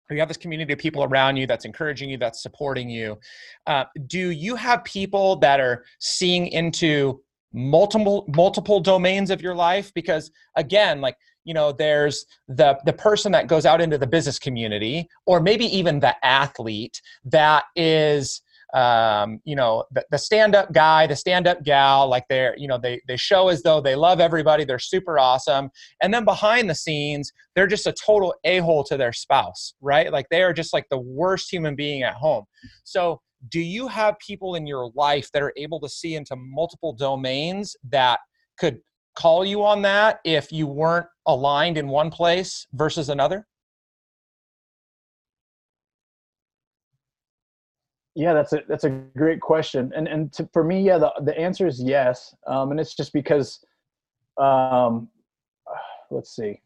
you 0.10 0.20
have 0.20 0.28
this 0.28 0.38
community 0.38 0.74
of 0.74 0.80
people 0.80 1.04
around 1.04 1.38
you 1.38 1.48
that's 1.48 1.66
encouraging 1.66 2.10
you, 2.10 2.18
that's 2.18 2.42
supporting 2.42 2.90
you. 2.90 3.18
Uh, 3.68 3.86
do 4.08 4.32
you 4.32 4.56
have 4.56 4.84
people 4.84 5.38
that 5.38 5.60
are 5.60 5.86
seeing 6.00 6.48
into 6.48 7.22
multiple 7.54 8.26
multiple 8.36 8.80
domains 8.80 9.30
of 9.30 9.42
your 9.42 9.56
life? 9.56 9.94
Because 9.94 10.32
again, 10.56 11.02
like 11.02 11.18
you 11.44 11.54
know, 11.54 11.72
there's 11.72 12.26
the 12.48 12.78
the 12.86 12.94
person 12.94 13.32
that 13.32 13.48
goes 13.48 13.66
out 13.66 13.82
into 13.82 13.98
the 13.98 14.08
business 14.08 14.38
community, 14.38 15.08
or 15.26 15.40
maybe 15.40 15.66
even 15.66 16.00
the 16.00 16.16
athlete 16.26 17.02
that 17.26 17.66
is 17.76 18.42
um, 18.74 19.40
you 19.44 19.56
know 19.56 19.84
the, 19.92 20.06
the 20.12 20.18
stand-up 20.18 20.72
guy 20.72 21.08
the 21.08 21.16
stand-up 21.16 21.64
gal 21.64 22.08
like 22.08 22.26
they're 22.30 22.56
you 22.58 22.68
know 22.68 22.78
they 22.78 23.02
they 23.08 23.18
show 23.18 23.50
as 23.50 23.64
though 23.64 23.82
they 23.82 23.96
love 23.96 24.20
everybody 24.20 24.64
they're 24.64 24.80
super 24.80 25.20
awesome. 25.20 25.70
And 26.02 26.14
then 26.14 26.26
behind 26.26 26.70
the 26.70 26.76
scenes 26.76 27.32
they're 27.56 27.68
just 27.68 27.88
a 27.88 27.94
total 27.94 28.34
a-hole 28.44 28.84
to 28.86 28.98
their 28.98 29.14
spouse 29.14 29.74
right? 29.82 30.12
Like 30.12 30.28
they 30.30 30.44
are 30.44 30.54
just 30.54 30.74
like 30.74 30.86
the 30.90 31.00
worst 31.00 31.52
human 31.52 31.76
being 31.76 32.04
at 32.04 32.14
home. 32.14 32.46
So 32.84 33.22
do 33.50 33.60
you 33.60 33.88
have 33.88 34.18
people 34.20 34.56
in 34.56 34.68
your 34.68 34.92
life 34.96 35.30
that 35.34 35.42
are 35.42 35.54
able 35.58 35.80
to 35.80 35.90
see 35.90 36.16
into 36.16 36.36
multiple 36.36 36.94
domains 36.94 37.76
that 37.90 38.20
could 38.58 38.80
call 39.16 39.44
you 39.44 39.64
on 39.66 39.82
that 39.82 40.20
if 40.24 40.52
you 40.52 40.68
weren't 40.68 41.08
aligned 41.26 41.78
in 41.78 41.88
one 41.88 42.10
place 42.10 42.68
versus 42.74 43.10
another 43.10 43.48
Yeah, 48.16 48.34
that's 48.34 48.52
a 48.52 48.62
that's 48.68 48.84
a 48.84 48.90
great 48.90 49.40
question, 49.40 49.92
and 49.96 50.08
and 50.08 50.34
to, 50.34 50.50
for 50.52 50.64
me, 50.66 50.82
yeah, 50.82 50.98
the 50.98 51.14
the 51.22 51.38
answer 51.38 51.66
is 51.66 51.82
yes, 51.82 52.36
um, 52.46 52.72
and 52.72 52.80
it's 52.80 52.94
just 52.94 53.14
because, 53.14 53.66
um, 54.38 55.08
let's 56.12 56.36
see, 56.36 56.60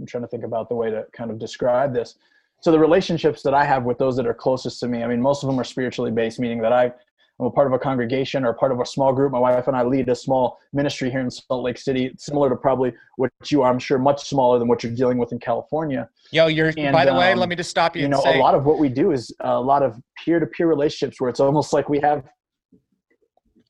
I'm 0.00 0.06
trying 0.06 0.22
to 0.22 0.28
think 0.28 0.44
about 0.44 0.70
the 0.70 0.74
way 0.74 0.90
to 0.90 1.04
kind 1.12 1.30
of 1.30 1.38
describe 1.38 1.92
this. 1.92 2.16
So 2.60 2.72
the 2.72 2.78
relationships 2.78 3.42
that 3.42 3.52
I 3.52 3.64
have 3.64 3.84
with 3.84 3.98
those 3.98 4.16
that 4.16 4.26
are 4.26 4.32
closest 4.32 4.80
to 4.80 4.88
me, 4.88 5.02
I 5.02 5.06
mean, 5.06 5.20
most 5.20 5.42
of 5.42 5.48
them 5.48 5.60
are 5.60 5.64
spiritually 5.64 6.10
based, 6.10 6.40
meaning 6.40 6.62
that 6.62 6.72
I 6.72 6.92
I'm 7.38 7.46
a 7.46 7.50
part 7.50 7.66
of 7.66 7.74
a 7.74 7.78
congregation 7.78 8.46
or 8.46 8.54
part 8.54 8.72
of 8.72 8.80
a 8.80 8.86
small 8.86 9.12
group. 9.12 9.32
My 9.32 9.38
wife 9.38 9.68
and 9.68 9.76
I 9.76 9.82
lead 9.82 10.08
a 10.08 10.14
small 10.14 10.58
ministry 10.72 11.10
here 11.10 11.20
in 11.20 11.30
Salt 11.30 11.62
Lake 11.62 11.76
City, 11.76 12.10
similar 12.16 12.48
to 12.48 12.56
probably 12.56 12.94
what 13.16 13.30
you 13.50 13.62
are, 13.62 13.70
I'm 13.70 13.78
sure, 13.78 13.98
much 13.98 14.26
smaller 14.26 14.58
than 14.58 14.68
what 14.68 14.82
you're 14.82 14.94
dealing 14.94 15.18
with 15.18 15.32
in 15.32 15.38
California. 15.38 16.08
Yo, 16.30 16.46
you're, 16.46 16.72
and, 16.78 16.94
by 16.94 17.04
the 17.04 17.12
um, 17.12 17.18
way, 17.18 17.34
let 17.34 17.50
me 17.50 17.56
just 17.56 17.68
stop 17.68 17.94
you. 17.94 18.02
You 18.02 18.08
know, 18.08 18.22
say, 18.22 18.38
a 18.38 18.42
lot 18.42 18.54
of 18.54 18.64
what 18.64 18.78
we 18.78 18.88
do 18.88 19.12
is 19.12 19.34
a 19.40 19.60
lot 19.60 19.82
of 19.82 20.00
peer 20.24 20.40
to 20.40 20.46
peer 20.46 20.66
relationships 20.66 21.20
where 21.20 21.28
it's 21.28 21.40
almost 21.40 21.74
like 21.74 21.90
we 21.90 22.00
have. 22.00 22.24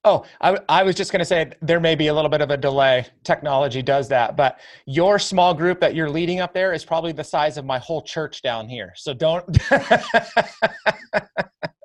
Oh, 0.05 0.25
I, 0.41 0.57
I 0.69 0.85
was 0.85 0.95
just 0.95 1.11
going 1.11 1.19
to 1.19 1.25
say 1.25 1.51
there 1.61 1.81
may 1.81 1.97
be 1.97 2.07
a 2.07 2.15
little 2.15 2.31
bit 2.31 2.41
of 2.41 2.53
a 2.53 2.57
delay. 2.57 3.05
Technology 3.25 3.83
does 3.83 4.07
that. 4.11 4.37
But 4.37 4.61
your 4.87 5.19
small 5.19 5.53
group 5.53 5.81
that 5.81 5.97
you're 5.97 6.09
leading 6.09 6.39
up 6.39 6.55
there 6.55 6.73
is 6.73 6.85
probably 6.85 7.11
the 7.11 7.25
size 7.25 7.57
of 7.57 7.65
my 7.65 7.79
whole 7.79 8.03
church 8.03 8.43
down 8.43 8.69
here. 8.69 8.93
So 8.95 9.13
don't. 9.13 9.45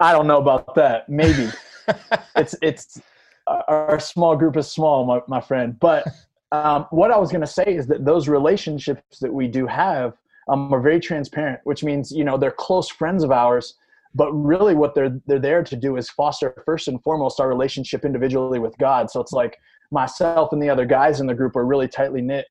I 0.00 0.12
don't 0.12 0.26
know 0.26 0.38
about 0.38 0.74
that. 0.74 1.08
Maybe 1.08 1.48
it's 2.36 2.54
it's 2.62 3.00
our 3.46 4.00
small 4.00 4.36
group 4.36 4.56
is 4.56 4.70
small, 4.70 5.04
my, 5.04 5.20
my 5.28 5.40
friend. 5.40 5.78
But 5.78 6.06
um, 6.52 6.86
what 6.90 7.10
I 7.10 7.18
was 7.18 7.30
going 7.30 7.42
to 7.42 7.46
say 7.46 7.64
is 7.66 7.86
that 7.88 8.04
those 8.04 8.28
relationships 8.28 9.18
that 9.20 9.32
we 9.32 9.48
do 9.48 9.66
have 9.66 10.14
um, 10.48 10.72
are 10.72 10.80
very 10.80 11.00
transparent, 11.00 11.60
which 11.64 11.84
means 11.84 12.10
you 12.10 12.24
know 12.24 12.36
they're 12.36 12.50
close 12.50 12.88
friends 12.88 13.22
of 13.24 13.30
ours. 13.30 13.74
But 14.14 14.32
really, 14.32 14.74
what 14.74 14.94
they're 14.94 15.20
they're 15.26 15.40
there 15.40 15.64
to 15.64 15.76
do 15.76 15.96
is 15.96 16.08
foster 16.08 16.62
first 16.64 16.88
and 16.88 17.02
foremost 17.02 17.40
our 17.40 17.48
relationship 17.48 18.04
individually 18.04 18.58
with 18.58 18.76
God. 18.78 19.10
So 19.10 19.20
it's 19.20 19.32
like 19.32 19.58
myself 19.90 20.52
and 20.52 20.62
the 20.62 20.70
other 20.70 20.86
guys 20.86 21.20
in 21.20 21.26
the 21.26 21.34
group 21.34 21.56
are 21.56 21.66
really 21.66 21.88
tightly 21.88 22.20
knit. 22.22 22.46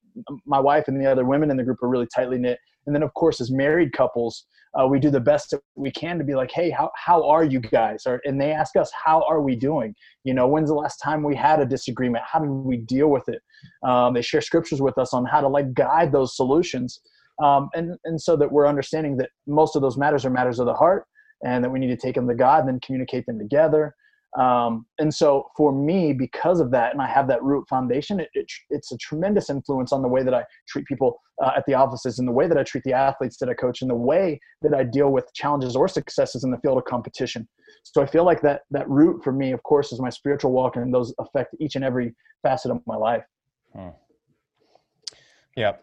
My 0.46 0.60
wife 0.60 0.88
and 0.88 1.00
the 1.00 1.10
other 1.10 1.24
women 1.24 1.50
in 1.50 1.56
the 1.56 1.64
group 1.64 1.82
are 1.82 1.88
really 1.88 2.08
tightly 2.14 2.38
knit. 2.38 2.58
And 2.86 2.94
then, 2.94 3.02
of 3.02 3.14
course, 3.14 3.40
as 3.40 3.50
married 3.50 3.92
couples, 3.92 4.46
uh, 4.78 4.86
we 4.86 4.98
do 4.98 5.10
the 5.10 5.20
best 5.20 5.50
that 5.50 5.60
we 5.76 5.90
can 5.90 6.18
to 6.18 6.24
be 6.24 6.34
like, 6.34 6.50
hey, 6.50 6.70
how, 6.70 6.90
how 6.96 7.26
are 7.28 7.44
you 7.44 7.60
guys? 7.60 8.02
Or, 8.06 8.20
and 8.24 8.40
they 8.40 8.50
ask 8.50 8.76
us, 8.76 8.90
how 9.04 9.22
are 9.28 9.40
we 9.40 9.54
doing? 9.54 9.94
You 10.24 10.34
know, 10.34 10.48
when's 10.48 10.68
the 10.68 10.74
last 10.74 10.96
time 10.96 11.22
we 11.22 11.36
had 11.36 11.60
a 11.60 11.66
disagreement? 11.66 12.24
How 12.26 12.40
did 12.40 12.50
we 12.50 12.78
deal 12.78 13.08
with 13.08 13.28
it? 13.28 13.40
Um, 13.86 14.14
they 14.14 14.22
share 14.22 14.40
scriptures 14.40 14.82
with 14.82 14.98
us 14.98 15.14
on 15.14 15.24
how 15.24 15.40
to 15.40 15.48
like 15.48 15.72
guide 15.74 16.12
those 16.12 16.36
solutions. 16.36 17.00
Um, 17.42 17.68
and, 17.74 17.96
and 18.04 18.20
so 18.20 18.36
that 18.36 18.50
we're 18.50 18.66
understanding 18.66 19.16
that 19.18 19.30
most 19.46 19.76
of 19.76 19.82
those 19.82 19.96
matters 19.96 20.24
are 20.24 20.30
matters 20.30 20.58
of 20.58 20.66
the 20.66 20.74
heart 20.74 21.04
and 21.44 21.62
that 21.64 21.70
we 21.70 21.78
need 21.78 21.88
to 21.88 21.96
take 21.96 22.14
them 22.14 22.28
to 22.28 22.34
God 22.34 22.60
and 22.60 22.68
then 22.68 22.80
communicate 22.80 23.26
them 23.26 23.38
together. 23.38 23.94
Um, 24.38 24.86
and 24.98 25.14
so 25.14 25.48
for 25.56 25.72
me, 25.72 26.12
because 26.12 26.58
of 26.58 26.72
that, 26.72 26.92
and 26.92 27.00
I 27.00 27.06
have 27.06 27.28
that 27.28 27.42
root 27.42 27.68
foundation, 27.68 28.18
it, 28.18 28.28
it, 28.34 28.46
it's 28.70 28.90
a 28.90 28.96
tremendous 28.98 29.48
influence 29.48 29.92
on 29.92 30.02
the 30.02 30.08
way 30.08 30.24
that 30.24 30.34
I 30.34 30.44
treat 30.68 30.86
people 30.86 31.20
uh, 31.42 31.52
at 31.56 31.64
the 31.66 31.74
offices 31.74 32.18
and 32.18 32.26
the 32.26 32.32
way 32.32 32.48
that 32.48 32.58
I 32.58 32.64
treat 32.64 32.82
the 32.84 32.92
athletes 32.92 33.36
that 33.38 33.48
I 33.48 33.54
coach 33.54 33.80
and 33.80 33.90
the 33.90 33.94
way 33.94 34.40
that 34.62 34.74
I 34.74 34.82
deal 34.82 35.10
with 35.10 35.32
challenges 35.34 35.76
or 35.76 35.86
successes 35.86 36.42
in 36.42 36.50
the 36.50 36.58
field 36.58 36.78
of 36.78 36.84
competition. 36.84 37.46
So 37.84 38.02
I 38.02 38.06
feel 38.06 38.24
like 38.24 38.40
that, 38.42 38.62
that 38.72 38.88
root 38.88 39.22
for 39.22 39.32
me, 39.32 39.52
of 39.52 39.62
course, 39.62 39.92
is 39.92 40.00
my 40.00 40.10
spiritual 40.10 40.50
walk 40.50 40.76
and 40.76 40.92
those 40.92 41.14
affect 41.20 41.54
each 41.60 41.76
and 41.76 41.84
every 41.84 42.14
facet 42.42 42.72
of 42.72 42.80
my 42.86 42.96
life. 42.96 43.22
Hmm. 43.72 43.90
Yeah. 45.56 45.76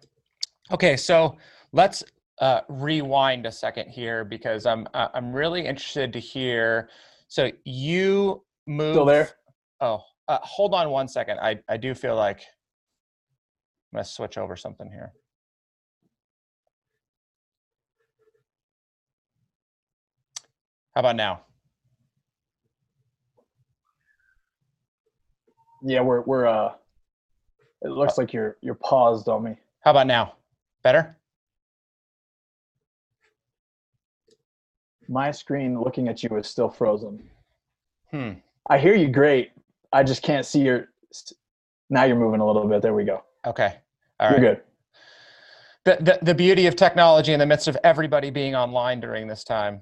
Okay. 0.71 0.97
So 0.97 1.37
let's 1.71 2.03
uh, 2.39 2.61
rewind 2.67 3.45
a 3.45 3.51
second 3.51 3.89
here 3.89 4.25
because 4.25 4.65
I'm, 4.65 4.87
uh, 4.93 5.07
I'm 5.13 5.31
really 5.31 5.65
interested 5.65 6.11
to 6.13 6.19
hear 6.19 6.89
so 7.31 7.49
you 7.63 8.43
move. 8.67 8.93
Still 8.93 9.05
there? 9.05 9.29
Oh, 9.79 10.01
uh, 10.27 10.39
hold 10.41 10.73
on 10.73 10.89
one 10.89 11.07
second. 11.07 11.39
I, 11.39 11.59
I 11.69 11.77
do 11.77 11.95
feel 11.95 12.17
like 12.17 12.39
I'm 12.39 13.97
going 13.97 14.03
to 14.03 14.09
switch 14.09 14.37
over 14.37 14.57
something 14.57 14.91
here. 14.91 15.13
How 20.93 20.99
about 20.99 21.15
now? 21.15 21.43
Yeah, 25.83 26.01
we're 26.01 26.21
we're 26.23 26.45
uh 26.47 26.73
it 27.81 27.91
looks 27.91 28.15
oh. 28.17 28.23
like 28.23 28.33
you're 28.33 28.57
you're 28.61 28.75
paused 28.75 29.29
on 29.29 29.43
me. 29.43 29.55
How 29.85 29.91
about 29.91 30.05
now? 30.05 30.33
Better? 30.83 31.17
My 35.11 35.29
screen 35.29 35.79
looking 35.79 36.07
at 36.07 36.23
you 36.23 36.29
is 36.37 36.47
still 36.47 36.69
frozen. 36.69 37.21
Hmm. 38.09 38.31
I 38.69 38.77
hear 38.77 38.95
you 38.95 39.09
great. 39.09 39.51
I 39.91 40.03
just 40.03 40.23
can't 40.23 40.45
see 40.45 40.61
your. 40.61 40.87
Now 41.89 42.05
you're 42.05 42.15
moving 42.15 42.39
a 42.39 42.47
little 42.47 42.65
bit. 42.67 42.81
There 42.81 42.93
we 42.93 43.03
go. 43.03 43.23
Okay. 43.45 43.75
All 44.19 44.29
right. 44.29 44.41
You're 44.41 44.53
good. 44.53 44.61
The, 45.83 45.97
the, 45.99 46.25
the 46.25 46.35
beauty 46.35 46.67
of 46.67 46.75
technology 46.75 47.33
in 47.33 47.39
the 47.39 47.45
midst 47.45 47.67
of 47.67 47.75
everybody 47.83 48.29
being 48.29 48.55
online 48.55 48.99
during 48.99 49.27
this 49.27 49.43
time. 49.43 49.81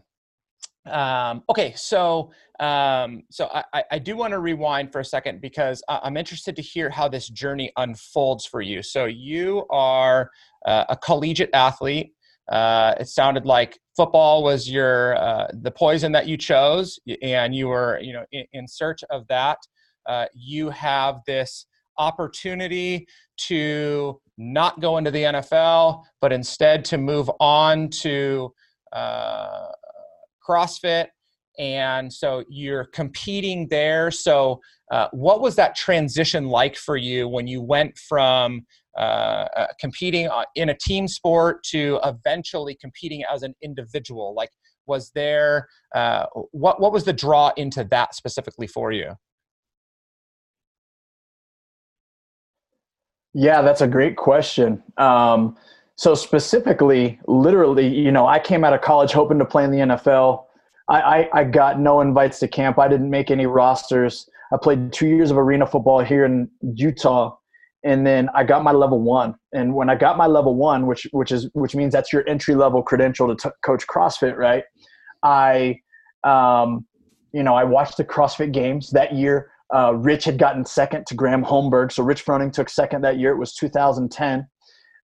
Um, 0.86 1.44
okay, 1.50 1.74
so 1.76 2.32
um, 2.60 3.24
so 3.30 3.50
I, 3.74 3.84
I 3.92 4.00
do 4.00 4.16
want 4.16 4.32
to 4.32 4.40
rewind 4.40 4.92
for 4.92 5.02
a 5.02 5.06
second 5.06 5.42
because 5.42 5.84
I'm 5.88 6.18
interested 6.18 6.56
to 6.56 6.62
hear 6.62 6.90
how 6.90 7.08
this 7.08 7.28
journey 7.28 7.72
unfolds 7.78 8.46
for 8.46 8.62
you. 8.62 8.82
So 8.82 9.06
you 9.06 9.66
are 9.70 10.32
uh, 10.66 10.86
a 10.90 10.96
collegiate 10.96 11.52
athlete. 11.54 12.14
Uh, 12.50 12.96
it 13.00 13.08
sounded 13.08 13.46
like 13.46 13.78
football 14.00 14.44
was 14.44 14.70
your 14.70 15.18
uh, 15.18 15.48
the 15.62 15.72
poison 15.72 16.14
that 16.14 16.26
you 16.26 16.38
chose, 16.38 16.98
and 17.22 17.54
you 17.54 17.68
were 17.68 18.00
you 18.02 18.14
know 18.14 18.24
in, 18.32 18.46
in 18.54 18.66
search 18.66 19.04
of 19.10 19.28
that. 19.28 19.58
Uh, 20.06 20.26
you 20.34 20.70
have 20.70 21.20
this 21.28 21.66
opportunity 21.98 23.06
to 23.36 24.18
not 24.38 24.80
go 24.80 24.96
into 24.96 25.12
the 25.12 25.24
NFL, 25.24 26.02
but 26.22 26.32
instead 26.32 26.86
to 26.86 26.98
move 26.98 27.30
on 27.42 27.90
to 27.90 28.54
uh, 28.94 29.68
CrossFit. 30.48 31.08
And 31.60 32.12
so 32.12 32.46
you're 32.48 32.86
competing 32.86 33.68
there. 33.68 34.12
So, 34.12 34.62
uh, 34.92 35.10
what 35.12 35.42
was 35.42 35.58
that 35.58 35.76
transition 35.76 36.48
like 36.48 36.78
for 36.78 36.96
you 36.96 37.28
when 37.28 37.48
you 37.48 37.62
went 37.62 37.98
from 37.98 38.66
uh, 39.00 39.48
uh, 39.56 39.68
competing 39.80 40.28
uh, 40.28 40.44
in 40.56 40.70
a 40.70 40.78
team 40.78 41.08
sport 41.08 41.64
to 41.64 42.00
eventually 42.04 42.78
competing 42.82 43.24
as 43.34 43.44
an 43.44 43.56
individual? 43.62 44.34
Like, 44.36 44.50
was 44.88 45.12
there 45.16 45.68
uh, 45.96 46.26
what 46.52 46.82
what 46.82 46.92
was 46.92 47.06
the 47.06 47.14
draw 47.14 47.52
into 47.56 47.86
that 47.86 48.14
specifically 48.14 48.68
for 48.68 48.92
you? 48.92 49.14
Yeah, 53.34 53.62
that's 53.62 53.82
a 53.82 53.88
great 53.88 54.18
question. 54.18 54.84
Um, 54.98 55.56
so 55.96 56.16
specifically, 56.16 57.20
literally, 57.28 57.88
you 57.88 58.12
know, 58.12 58.26
I 58.26 58.40
came 58.40 58.64
out 58.64 58.74
of 58.74 58.82
college 58.82 59.12
hoping 59.12 59.40
to 59.40 59.46
play 59.46 59.64
in 59.64 59.72
the 59.72 59.78
NFL. 59.78 60.46
I, 60.90 61.02
I, 61.02 61.30
I 61.34 61.44
got 61.44 61.80
no 61.80 62.02
invites 62.02 62.40
to 62.40 62.48
camp. 62.48 62.80
I 62.80 62.88
didn't 62.88 63.10
make 63.10 63.30
any 63.30 63.46
rosters. 63.46 64.28
I 64.52 64.58
played 64.58 64.92
two 64.92 65.08
years 65.08 65.30
of 65.30 65.38
arena 65.38 65.68
football 65.68 66.04
here 66.04 66.26
in 66.26 66.50
Utah 66.62 67.36
and 67.84 68.06
then 68.06 68.30
I 68.36 68.44
got 68.44 68.64
my 68.64 68.72
level 68.72 69.00
one. 69.00 69.36
And 69.54 69.74
when 69.74 69.90
I 69.90 69.96
got 69.96 70.18
my 70.18 70.28
level 70.28 70.56
one, 70.56 70.86
which 70.86 71.08
which 71.12 71.32
is 71.32 71.50
which 71.54 71.76
means 71.76 71.94
that's 71.94 72.12
your 72.12 72.28
entry 72.28 72.56
level 72.56 72.84
credential 72.84 73.34
to 73.34 73.50
t- 73.50 73.56
coach 73.64 73.88
CrossFit, 73.88 74.36
right? 74.36 74.64
I, 75.24 75.80
um, 76.24 76.86
you 77.32 77.44
know, 77.44 77.56
I 77.56 77.64
watched 77.64 77.98
the 77.98 78.06
CrossFit 78.06 78.52
Games 78.52 78.90
that 78.92 79.14
year. 79.14 79.52
Uh, 79.74 79.94
Rich 79.94 80.26
had 80.26 80.38
gotten 80.38 80.66
second 80.66 81.06
to 81.08 81.16
Graham 81.16 81.44
Holmberg, 81.44 81.92
so 81.92 82.04
Rich 82.04 82.26
Froning 82.26 82.52
took 82.52 82.70
second 82.70 83.02
that 83.04 83.20
year. 83.20 83.32
It 83.32 83.38
was 83.38 83.54
2010, 83.54 84.48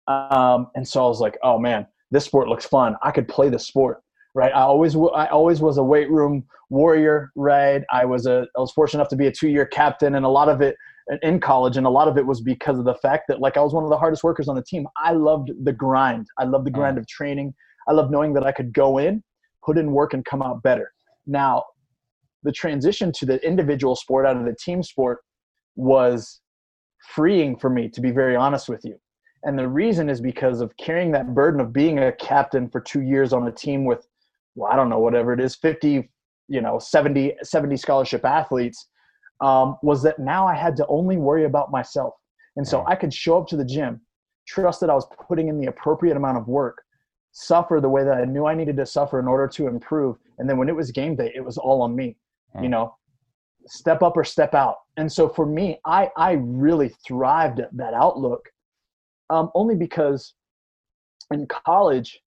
um, 0.09 0.69
and 0.75 0.87
so 0.89 1.05
I 1.05 1.09
was 1.09 1.21
like, 1.21 1.39
oh 1.43 1.59
man, 1.59 1.87
this 2.11 2.25
sport 2.25 2.49
looks 2.49 2.65
fun. 2.65 2.97
I 3.03 3.11
could 3.11 3.29
play 3.29 3.51
this 3.51 3.67
sport, 3.67 4.03
right? 4.35 4.53
I 4.53 4.63
always 4.63 4.97
I 4.97 5.27
always 5.27 5.61
was 5.61 5.77
a 5.77 5.85
weight 5.85 6.11
room 6.11 6.45
warrior, 6.71 7.31
right? 7.37 7.83
I 7.93 8.05
was 8.05 8.27
a 8.27 8.47
I 8.57 8.61
was 8.61 8.73
fortunate 8.73 9.01
enough 9.03 9.11
to 9.11 9.17
be 9.17 9.27
a 9.29 9.33
two 9.33 9.49
year 9.49 9.67
captain, 9.67 10.17
and 10.17 10.25
a 10.25 10.29
lot 10.29 10.49
of 10.49 10.61
it 10.61 10.77
in 11.23 11.39
college 11.39 11.77
and 11.77 11.87
a 11.87 11.91
lot 11.91 12.09
of 12.09 12.17
it 12.17 12.25
was 12.25 12.41
because 12.41 12.79
of 12.79 12.85
the 12.87 12.95
fact 12.95 13.25
that 13.29 13.39
like 13.39 13.59
i 13.59 13.61
was 13.61 13.75
one 13.75 13.85
of 13.85 13.91
the 13.91 13.99
hardest 13.99 14.25
workers 14.25 14.49
on 14.49 14.57
the 14.57 14.63
team 14.63 14.87
i 14.97 15.13
loved 15.13 15.51
the 15.65 15.73
grind 15.73 16.27
i 16.39 16.45
loved 16.45 16.65
the 16.65 16.71
mm. 16.71 16.75
grind 16.75 16.97
of 16.97 17.07
training 17.07 17.53
I 17.87 17.93
loved 17.93 18.11
knowing 18.11 18.33
that 18.35 18.45
I 18.45 18.53
could 18.53 18.73
go 18.73 18.99
in, 18.99 19.23
put 19.65 19.79
in 19.79 19.93
work, 19.93 20.15
and 20.15 20.25
come 20.25 20.43
out 20.43 20.63
better. 20.63 20.93
Now, 21.27 21.65
the 22.43 22.53
transition 22.53 23.13
to 23.17 23.27
the 23.27 23.45
individual 23.47 23.97
sport 23.97 24.27
out 24.27 24.37
of 24.37 24.45
the 24.45 24.55
team 24.55 24.83
sport 24.83 25.21
was 25.77 26.41
freeing 27.15 27.57
for 27.57 27.71
me, 27.71 27.89
to 27.91 28.01
be 28.01 28.11
very 28.11 28.37
honest 28.37 28.69
with 28.69 28.85
you. 28.85 28.97
And 29.43 29.59
the 29.59 29.69
reason 29.69 30.09
is 30.09 30.21
because 30.21 30.61
of 30.61 30.75
carrying 30.79 31.13
that 31.13 31.35
burden 31.35 31.61
of 31.61 31.73
being 31.73 31.99
a 31.99 32.13
captain 32.13 32.69
for 32.69 32.81
two 32.81 33.03
years 33.03 33.33
on 33.33 33.47
a 33.47 33.53
team 33.53 33.85
with, 33.85 34.07
well, 34.55 34.73
I 34.73 34.77
don't 34.77 34.89
know, 34.89 35.01
whatever 35.01 35.33
it 35.33 35.41
is, 35.41 35.55
50, 35.57 36.09
you 36.49 36.61
know, 36.61 36.79
70, 36.79 37.35
70 37.43 37.77
scholarship 37.77 38.25
athletes, 38.25 38.89
um, 39.41 39.77
was 39.83 40.03
that 40.03 40.19
now 40.19 40.47
I 40.47 40.55
had 40.55 40.77
to 40.77 40.87
only 40.87 41.17
worry 41.17 41.45
about 41.45 41.71
myself. 41.71 42.15
And 42.57 42.67
so 42.67 42.85
I 42.87 42.95
could 42.95 43.13
show 43.13 43.39
up 43.39 43.49
to 43.49 43.57
the 43.57 43.65
gym, 43.65 44.01
trust 44.47 44.81
that 44.81 44.91
I 44.91 44.95
was 44.95 45.07
putting 45.29 45.49
in 45.49 45.59
the 45.59 45.67
appropriate 45.67 46.17
amount 46.17 46.39
of 46.39 46.47
work, 46.47 46.83
suffer 47.33 47.81
the 47.81 47.89
way 47.89 48.05
that 48.05 48.15
I 48.15 48.25
knew 48.25 48.47
I 48.47 48.55
needed 48.55 48.77
to 48.77 48.87
suffer 48.87 49.19
in 49.19 49.27
order 49.27 49.49
to 49.49 49.67
improve. 49.67 50.17
And 50.39 50.49
then 50.49 50.57
when 50.57 50.69
it 50.69 50.77
was 50.77 50.91
game 50.93 51.17
day, 51.17 51.33
it 51.35 51.45
was 51.45 51.59
all 51.59 51.83
on 51.83 51.95
me. 51.97 52.17
You 52.63 52.69
know, 52.69 52.95
step 53.67 54.03
up 54.03 54.17
or 54.17 54.23
step 54.23 54.55
out. 54.55 54.77
And 54.97 55.11
so 55.11 55.29
for 55.29 55.45
me, 55.45 55.81
I 55.85 56.11
I 56.17 56.33
really 56.33 56.91
thrived 57.07 57.59
at 57.59 57.77
that 57.77 57.95
outlook, 57.95 58.49
um, 59.31 59.51
only 59.55 59.75
because 59.75 60.35
in 61.33 61.47
college, 61.49 62.21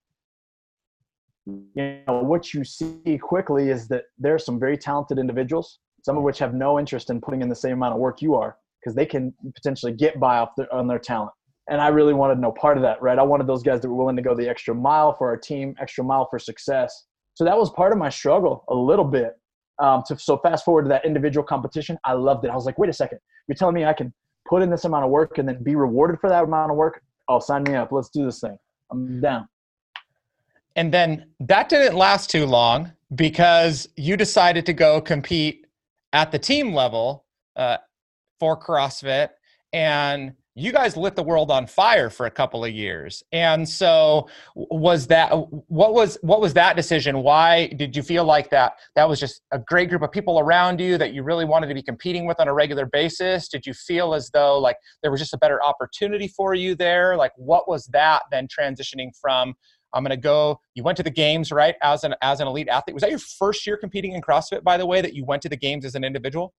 you 1.45 2.01
know, 2.07 2.23
what 2.23 2.53
you 2.53 2.63
see 2.63 3.17
quickly 3.17 3.69
is 3.69 3.87
that 3.87 4.03
there 4.17 4.35
are 4.35 4.39
some 4.39 4.59
very 4.59 4.77
talented 4.77 5.17
individuals, 5.17 5.79
some 6.07 6.17
of 6.17 6.23
which 6.23 6.39
have 6.39 6.53
no 6.53 6.79
interest 6.79 7.09
in 7.09 7.21
putting 7.21 7.41
in 7.41 7.49
the 7.49 7.55
same 7.55 7.73
amount 7.73 7.93
of 7.93 7.99
work 7.99 8.21
you 8.21 8.33
are, 8.33 8.57
because 8.79 8.95
they 8.95 9.05
can 9.05 9.33
potentially 9.55 9.91
get 9.91 10.19
by 10.19 10.37
off 10.37 10.49
their, 10.57 10.73
on 10.73 10.87
their 10.87 10.99
talent 10.99 11.31
and 11.69 11.81
I 11.81 11.89
really 11.89 12.13
wanted 12.13 12.39
no 12.39 12.51
part 12.51 12.77
of 12.77 12.83
that, 12.83 13.01
right? 13.01 13.19
I 13.19 13.23
wanted 13.23 13.47
those 13.47 13.61
guys 13.61 13.81
that 13.81 13.89
were 13.89 13.95
willing 13.95 14.15
to 14.15 14.21
go 14.21 14.33
the 14.33 14.47
extra 14.47 14.73
mile 14.73 15.13
for 15.13 15.27
our 15.27 15.37
team, 15.37 15.75
extra 15.81 16.03
mile 16.03 16.27
for 16.29 16.39
success. 16.39 17.05
So 17.33 17.43
that 17.43 17.57
was 17.57 17.69
part 17.71 17.91
of 17.91 17.97
my 17.97 18.09
struggle 18.09 18.63
a 18.69 18.75
little 18.75 19.05
bit. 19.05 19.37
Um, 19.79 20.01
to, 20.07 20.17
so 20.17 20.37
fast 20.37 20.65
forward 20.65 20.83
to 20.83 20.89
that 20.89 21.05
individual 21.05 21.43
competition, 21.43 21.99
I 22.03 22.13
loved 22.13 22.45
it. 22.45 22.51
I 22.51 22.55
was 22.55 22.65
like, 22.65 22.79
wait 22.79 22.89
a 22.89 22.93
second, 22.93 23.19
you're 23.47 23.55
telling 23.55 23.75
me 23.75 23.85
I 23.85 23.93
can 23.93 24.13
put 24.47 24.63
in 24.63 24.69
this 24.69 24.85
amount 24.85 25.03
of 25.03 25.11
work 25.11 25.37
and 25.37 25.47
then 25.47 25.61
be 25.61 25.75
rewarded 25.75 26.19
for 26.19 26.29
that 26.29 26.45
amount 26.45 26.71
of 26.71 26.77
work? 26.77 27.01
Oh, 27.27 27.39
sign 27.39 27.63
me 27.63 27.75
up. 27.75 27.91
Let's 27.91 28.09
do 28.09 28.25
this 28.25 28.39
thing. 28.39 28.57
I'm 28.89 29.19
down. 29.19 29.47
And 30.77 30.93
then 30.93 31.25
that 31.41 31.69
didn't 31.69 31.97
last 31.97 32.29
too 32.29 32.45
long 32.45 32.93
because 33.13 33.89
you 33.97 34.15
decided 34.15 34.65
to 34.67 34.73
go 34.73 35.01
compete 35.01 35.66
at 36.13 36.31
the 36.31 36.39
team 36.39 36.73
level 36.73 37.25
uh, 37.55 37.77
for 38.39 38.59
CrossFit 38.59 39.29
and 39.73 40.33
you 40.57 40.71
guys 40.71 40.97
lit 40.97 41.15
the 41.15 41.21
world 41.21 41.51
on 41.51 41.67
fire 41.67 42.09
for 42.09 42.25
a 42.25 42.31
couple 42.31 42.65
of 42.65 42.71
years. 42.71 43.21
And 43.31 43.67
so 43.69 44.27
was 44.55 45.05
that 45.07 45.29
what 45.67 45.93
was 45.93 46.17
what 46.21 46.41
was 46.41 46.55
that 46.55 46.75
decision? 46.75 47.21
Why 47.21 47.67
did 47.67 47.95
you 47.95 48.01
feel 48.01 48.25
like 48.25 48.49
that 48.49 48.73
that 48.95 49.07
was 49.07 49.19
just 49.19 49.43
a 49.51 49.59
great 49.59 49.87
group 49.89 50.01
of 50.01 50.11
people 50.11 50.39
around 50.39 50.81
you 50.81 50.97
that 50.97 51.13
you 51.13 51.21
really 51.21 51.45
wanted 51.45 51.67
to 51.67 51.75
be 51.75 51.83
competing 51.83 52.25
with 52.25 52.39
on 52.39 52.47
a 52.47 52.53
regular 52.53 52.87
basis? 52.87 53.47
Did 53.47 53.67
you 53.67 53.73
feel 53.75 54.15
as 54.15 54.31
though 54.31 54.57
like 54.57 54.77
there 55.03 55.11
was 55.11 55.19
just 55.19 55.35
a 55.35 55.37
better 55.37 55.63
opportunity 55.63 56.27
for 56.27 56.55
you 56.55 56.73
there? 56.73 57.15
Like 57.15 57.33
what 57.35 57.69
was 57.69 57.85
that 57.87 58.23
then 58.31 58.47
transitioning 58.47 59.11
from 59.21 59.53
i'm 59.93 60.03
going 60.03 60.09
to 60.09 60.17
go 60.17 60.59
you 60.75 60.83
went 60.83 60.97
to 60.97 61.03
the 61.03 61.09
games 61.09 61.51
right 61.51 61.75
as 61.81 62.03
an 62.03 62.13
as 62.21 62.39
an 62.39 62.47
elite 62.47 62.67
athlete 62.67 62.93
was 62.93 63.01
that 63.01 63.09
your 63.09 63.19
first 63.19 63.65
year 63.65 63.77
competing 63.77 64.13
in 64.13 64.21
crossfit 64.21 64.63
by 64.63 64.77
the 64.77 64.85
way 64.85 65.01
that 65.01 65.13
you 65.13 65.25
went 65.25 65.41
to 65.41 65.49
the 65.49 65.57
games 65.57 65.85
as 65.85 65.95
an 65.95 66.03
individual 66.03 66.53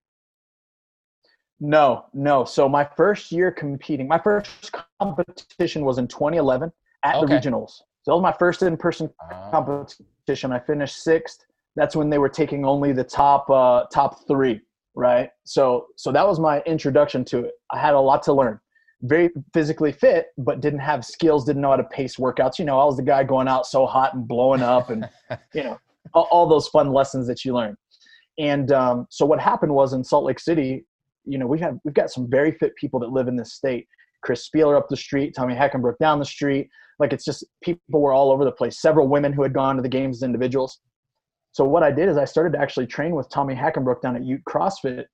no, 1.61 2.07
no. 2.15 2.45
So 2.45 2.69
my 2.69 2.85
first 2.97 3.33
year 3.33 3.51
competing, 3.51 4.07
my 4.07 4.19
first 4.19 4.73
competition 5.01 5.85
was 5.85 5.99
in 5.99 6.07
2011 6.07 6.71
at 7.05 7.17
okay. 7.17 7.27
the 7.27 7.33
regionals. 7.33 7.81
So 8.03 8.13
that 8.13 8.15
was 8.15 8.23
my 8.23 8.33
first 8.33 8.63
in-person 8.63 9.11
uh. 9.31 9.51
competition. 9.51 10.53
I 10.53 10.61
finished 10.61 11.03
sixth. 11.03 11.45
That's 11.77 11.97
when 11.97 12.11
they 12.11 12.19
were 12.19 12.29
taking 12.29 12.65
only 12.65 12.93
the 12.93 13.05
top 13.05 13.49
uh, 13.51 13.85
top 13.93 14.27
three, 14.27 14.61
right? 14.95 15.31
So 15.45 15.87
so 15.97 16.11
that 16.13 16.27
was 16.27 16.41
my 16.41 16.61
introduction 16.63 17.25
to 17.27 17.45
it. 17.45 17.53
I 17.71 17.79
had 17.79 17.95
a 17.95 18.01
lot 18.01 18.23
to 18.25 18.33
learn. 18.33 18.61
Very 19.03 19.31
physically 19.55 19.93
fit, 19.93 20.27
but 20.39 20.61
didn't 20.61 20.81
have 20.81 21.05
skills. 21.05 21.45
Didn't 21.45 21.63
know 21.63 21.71
how 21.71 21.77
to 21.77 21.85
pace 21.85 22.17
workouts. 22.17 22.59
You 22.59 22.65
know, 22.65 22.79
I 22.81 22.85
was 22.85 22.97
the 22.97 23.03
guy 23.03 23.23
going 23.23 23.47
out 23.47 23.67
so 23.67 23.87
hot 23.87 24.15
and 24.15 24.27
blowing 24.27 24.63
up, 24.63 24.91
and 24.91 25.09
you 25.55 25.63
know, 25.63 25.79
all, 26.15 26.29
all 26.31 26.49
those 26.49 26.69
fun 26.69 26.93
lessons 26.93 27.27
that 27.29 27.45
you 27.45 27.55
learn. 27.55 27.77
And 28.39 28.73
um, 28.73 29.07
so 29.11 29.27
what 29.27 29.41
happened 29.41 29.73
was 29.73 29.93
in 29.93 30.03
Salt 30.03 30.25
Lake 30.25 30.41
City, 30.41 30.85
you 31.25 31.39
know, 31.39 31.47
we 31.47 31.59
have 31.61 31.79
we've 31.85 31.95
got 31.95 32.11
some 32.11 32.29
very 32.29 32.53
fit 32.53 32.75
people 32.77 32.99
that 33.01 33.11
live 33.11 33.29
in 33.29 33.37
this 33.37 33.53
state. 33.53 33.87
Chris 34.23 34.49
Spealler 34.49 34.77
up 34.77 34.89
the 34.89 34.97
street, 34.97 35.35
Tommy 35.35 35.55
Hackenbruck 35.55 35.99
down 35.99 36.19
the 36.19 36.25
street. 36.25 36.69
Like 36.99 37.13
it's 37.13 37.25
just 37.25 37.45
people 37.63 38.01
were 38.01 38.13
all 38.13 38.33
over 38.33 38.45
the 38.45 38.53
place. 38.53 38.81
Several 38.81 39.07
women 39.07 39.33
who 39.33 39.43
had 39.43 39.53
gone 39.53 39.77
to 39.77 39.83
the 39.83 39.89
games 39.89 40.19
as 40.19 40.23
individuals. 40.25 40.81
So 41.53 41.65
what 41.65 41.83
I 41.83 41.91
did 41.91 42.09
is 42.09 42.17
I 42.17 42.25
started 42.25 42.53
to 42.55 42.61
actually 42.61 42.87
train 42.87 43.15
with 43.15 43.29
Tommy 43.31 43.55
Hackenbruck 43.55 44.03
down 44.03 44.17
at 44.17 44.25
Ute 44.25 44.43
CrossFit, 44.49 45.05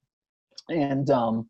and 0.68 1.10
um, 1.10 1.48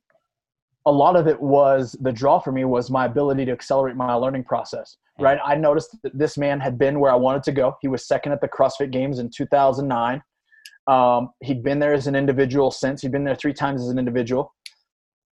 a 0.87 0.92
lot 0.92 1.16
of 1.16 1.27
it 1.27 1.40
was 1.40 1.97
the 2.01 2.12
draw 2.12 2.38
for 2.38 2.53
me 2.53 2.64
was 2.64 2.90
my 2.90 3.07
ability 3.07 3.44
to 3.47 3.53
accelerate 3.53 3.97
my 3.97 4.12
learning 4.14 4.44
process. 4.44 4.97
Right, 5.20 5.38
I 5.44 5.55
noticed 5.55 5.97
that 6.03 6.18
this 6.18 6.37
man 6.37 6.59
had 6.59 6.77
been 6.77 6.99
where 6.99 7.12
I 7.12 7.14
wanted 7.14 7.44
to 7.44 7.53
go. 7.53 7.77
He 7.81 7.87
was 7.87 8.07
second 8.07 8.33
at 8.33 8.40
the 8.40 8.49
CrossFit 8.49 8.90
Games 8.90 9.20
in 9.20 9.31
2009. 9.31 10.20
Um, 10.88 11.31
he'd 11.40 11.62
been 11.62 11.79
there 11.79 11.94
as 11.94 12.09
an 12.09 12.16
individual 12.16 12.73
since. 12.73 13.01
He'd 13.01 13.12
been 13.12 13.23
there 13.23 13.37
three 13.37 13.53
times 13.53 13.81
as 13.81 13.88
an 13.88 13.99
individual. 13.99 14.53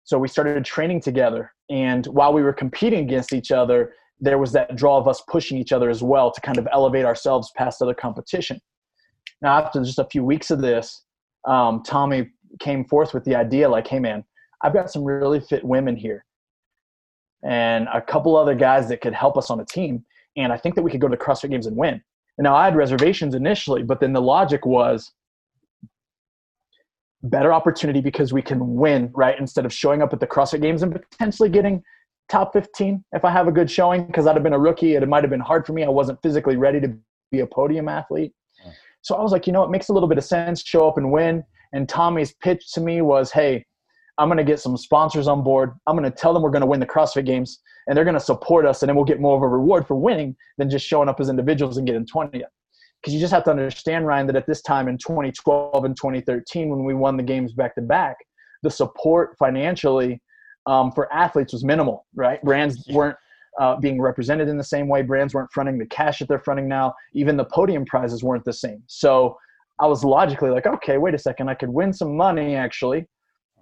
So 0.03 0.19
we 0.19 0.27
started 0.27 0.63
training 0.65 1.01
together. 1.01 1.51
And 1.71 2.05
while 2.07 2.31
we 2.31 2.43
were 2.43 2.53
competing 2.53 2.99
against 2.99 3.33
each 3.33 3.51
other, 3.51 3.93
there 4.19 4.37
was 4.37 4.51
that 4.51 4.75
draw 4.75 4.97
of 4.97 5.07
us 5.07 5.23
pushing 5.27 5.57
each 5.57 5.71
other 5.71 5.89
as 5.89 6.03
well 6.03 6.31
to 6.31 6.41
kind 6.41 6.59
of 6.59 6.67
elevate 6.71 7.05
ourselves 7.05 7.51
past 7.57 7.81
other 7.81 7.95
competition. 7.95 8.59
Now, 9.41 9.57
after 9.57 9.83
just 9.83 9.97
a 9.97 10.07
few 10.11 10.23
weeks 10.23 10.51
of 10.51 10.61
this, 10.61 11.03
um, 11.47 11.81
Tommy 11.83 12.29
came 12.59 12.85
forth 12.85 13.13
with 13.15 13.23
the 13.23 13.35
idea 13.35 13.67
like, 13.67 13.87
hey, 13.87 13.99
man, 13.99 14.23
I've 14.63 14.73
got 14.73 14.91
some 14.91 15.03
really 15.03 15.39
fit 15.39 15.63
women 15.63 15.95
here 15.95 16.25
and 17.43 17.87
a 17.93 18.01
couple 18.01 18.35
other 18.35 18.55
guys 18.55 18.87
that 18.89 19.01
could 19.01 19.13
help 19.13 19.37
us 19.37 19.49
on 19.49 19.59
a 19.59 19.65
team. 19.65 20.05
And 20.37 20.53
I 20.53 20.57
think 20.57 20.75
that 20.75 20.83
we 20.83 20.91
could 20.91 21.01
go 21.01 21.07
to 21.07 21.15
the 21.17 21.23
CrossFit 21.23 21.49
Games 21.49 21.65
and 21.65 21.75
win. 21.75 22.01
And 22.37 22.45
now 22.45 22.55
I 22.55 22.65
had 22.65 22.75
reservations 22.75 23.35
initially, 23.35 23.83
but 23.83 23.99
then 23.99 24.13
the 24.13 24.21
logic 24.21 24.65
was 24.65 25.11
better 27.23 27.53
opportunity 27.53 28.01
because 28.01 28.33
we 28.33 28.41
can 28.41 28.75
win, 28.75 29.11
right? 29.13 29.37
Instead 29.39 29.65
of 29.65 29.73
showing 29.73 30.01
up 30.01 30.13
at 30.13 30.19
the 30.19 30.27
CrossFit 30.27 30.61
Games 30.61 30.83
and 30.83 30.91
potentially 30.91 31.49
getting 31.49 31.83
top 32.29 32.53
15 32.53 33.03
if 33.11 33.25
I 33.25 33.29
have 33.29 33.47
a 33.47 33.51
good 33.51 33.69
showing 33.69 34.05
because 34.05 34.25
I'd 34.25 34.35
have 34.35 34.43
been 34.43 34.53
a 34.53 34.59
rookie. 34.59 34.95
It 34.95 35.07
might 35.07 35.23
have 35.23 35.29
been 35.29 35.39
hard 35.39 35.65
for 35.65 35.73
me. 35.73 35.83
I 35.83 35.89
wasn't 35.89 36.21
physically 36.21 36.55
ready 36.55 36.79
to 36.79 36.95
be 37.31 37.39
a 37.41 37.47
podium 37.47 37.89
athlete. 37.89 38.33
So 39.01 39.15
I 39.15 39.21
was 39.21 39.31
like, 39.31 39.47
you 39.47 39.53
know, 39.53 39.63
it 39.63 39.71
makes 39.71 39.89
a 39.89 39.93
little 39.93 40.07
bit 40.07 40.17
of 40.17 40.23
sense. 40.23 40.63
Show 40.63 40.87
up 40.87 40.97
and 40.97 41.11
win. 41.11 41.43
And 41.73 41.89
Tommy's 41.89 42.33
pitch 42.33 42.71
to 42.73 42.81
me 42.81 43.01
was, 43.01 43.31
hey, 43.31 43.65
I'm 44.21 44.27
going 44.27 44.37
to 44.37 44.43
get 44.43 44.59
some 44.59 44.77
sponsors 44.77 45.27
on 45.27 45.43
board. 45.43 45.73
I'm 45.87 45.97
going 45.97 46.09
to 46.09 46.15
tell 46.15 46.31
them 46.31 46.43
we're 46.43 46.51
going 46.51 46.61
to 46.61 46.67
win 46.67 46.79
the 46.79 46.85
CrossFit 46.85 47.25
Games 47.25 47.59
and 47.87 47.97
they're 47.97 48.05
going 48.05 48.13
to 48.13 48.19
support 48.19 48.67
us 48.67 48.83
and 48.83 48.89
then 48.89 48.95
we'll 48.95 49.03
get 49.03 49.19
more 49.19 49.35
of 49.35 49.41
a 49.41 49.47
reward 49.47 49.87
for 49.87 49.95
winning 49.95 50.35
than 50.59 50.69
just 50.69 50.85
showing 50.85 51.09
up 51.09 51.19
as 51.19 51.27
individuals 51.27 51.77
and 51.77 51.87
getting 51.87 52.05
20th 52.05 52.43
because 53.01 53.15
you 53.15 53.19
just 53.19 53.33
have 53.33 53.43
to 53.43 53.49
understand 53.49 54.05
ryan 54.05 54.27
that 54.27 54.35
at 54.35 54.45
this 54.45 54.61
time 54.61 54.87
in 54.87 54.95
2012 54.95 55.83
and 55.83 55.97
2013 55.97 56.69
when 56.69 56.83
we 56.83 56.93
won 56.93 57.17
the 57.17 57.23
games 57.23 57.51
back 57.53 57.73
to 57.73 57.81
back 57.81 58.15
the 58.61 58.69
support 58.69 59.35
financially 59.39 60.21
um, 60.67 60.91
for 60.91 61.11
athletes 61.11 61.51
was 61.51 61.63
minimal 61.63 62.05
right? 62.13 62.39
Brands 62.43 62.87
weren't 62.91 63.17
uh, 63.59 63.77
being 63.77 63.99
represented 63.99 64.47
in 64.47 64.57
the 64.57 64.63
same 64.63 64.87
way. 64.87 65.01
Brands 65.01 65.33
weren't 65.33 65.51
fronting 65.51 65.79
the 65.79 65.85
cash 65.87 66.19
that 66.19 66.27
they're 66.27 66.39
fronting 66.39 66.67
now. 66.67 66.93
Even 67.13 67.35
the 67.35 67.45
podium 67.45 67.83
prizes 67.85 68.23
weren't 68.23 68.45
the 68.45 68.53
same. 68.53 68.83
So 68.87 69.35
i 69.79 69.87
was 69.87 70.03
logically 70.03 70.51
like 70.51 70.67
okay 70.67 70.99
wait 70.99 71.15
a 71.15 71.17
second. 71.17 71.49
I 71.49 71.55
could 71.55 71.69
win 71.69 71.91
some 71.91 72.15
money 72.15 72.55
actually 72.55 73.07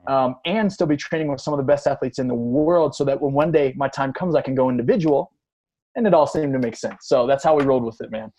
um, 0.09 0.35
and 0.45 0.71
still 0.71 0.87
be 0.87 0.97
training 0.97 1.29
with 1.29 1.39
some 1.39 1.53
of 1.53 1.57
the 1.57 1.63
best 1.63 1.87
athletes 1.87 2.19
in 2.19 2.27
the 2.27 2.35
world 2.35 2.95
so 2.95 3.05
that 3.05 3.21
when 3.21 3.33
one 3.33 3.51
day 3.51 3.73
my 3.77 3.87
time 3.87 4.11
comes 4.11 4.35
i 4.35 4.41
can 4.41 4.55
go 4.55 4.69
individual 4.69 5.31
and 5.95 6.05
it 6.05 6.13
all 6.13 6.27
seemed 6.27 6.51
to 6.53 6.59
make 6.59 6.75
sense 6.75 7.07
so 7.07 7.27
that's 7.27 7.43
how 7.43 7.55
we 7.55 7.63
rolled 7.63 7.83
with 7.83 7.99
it 8.01 8.11
man 8.11 8.31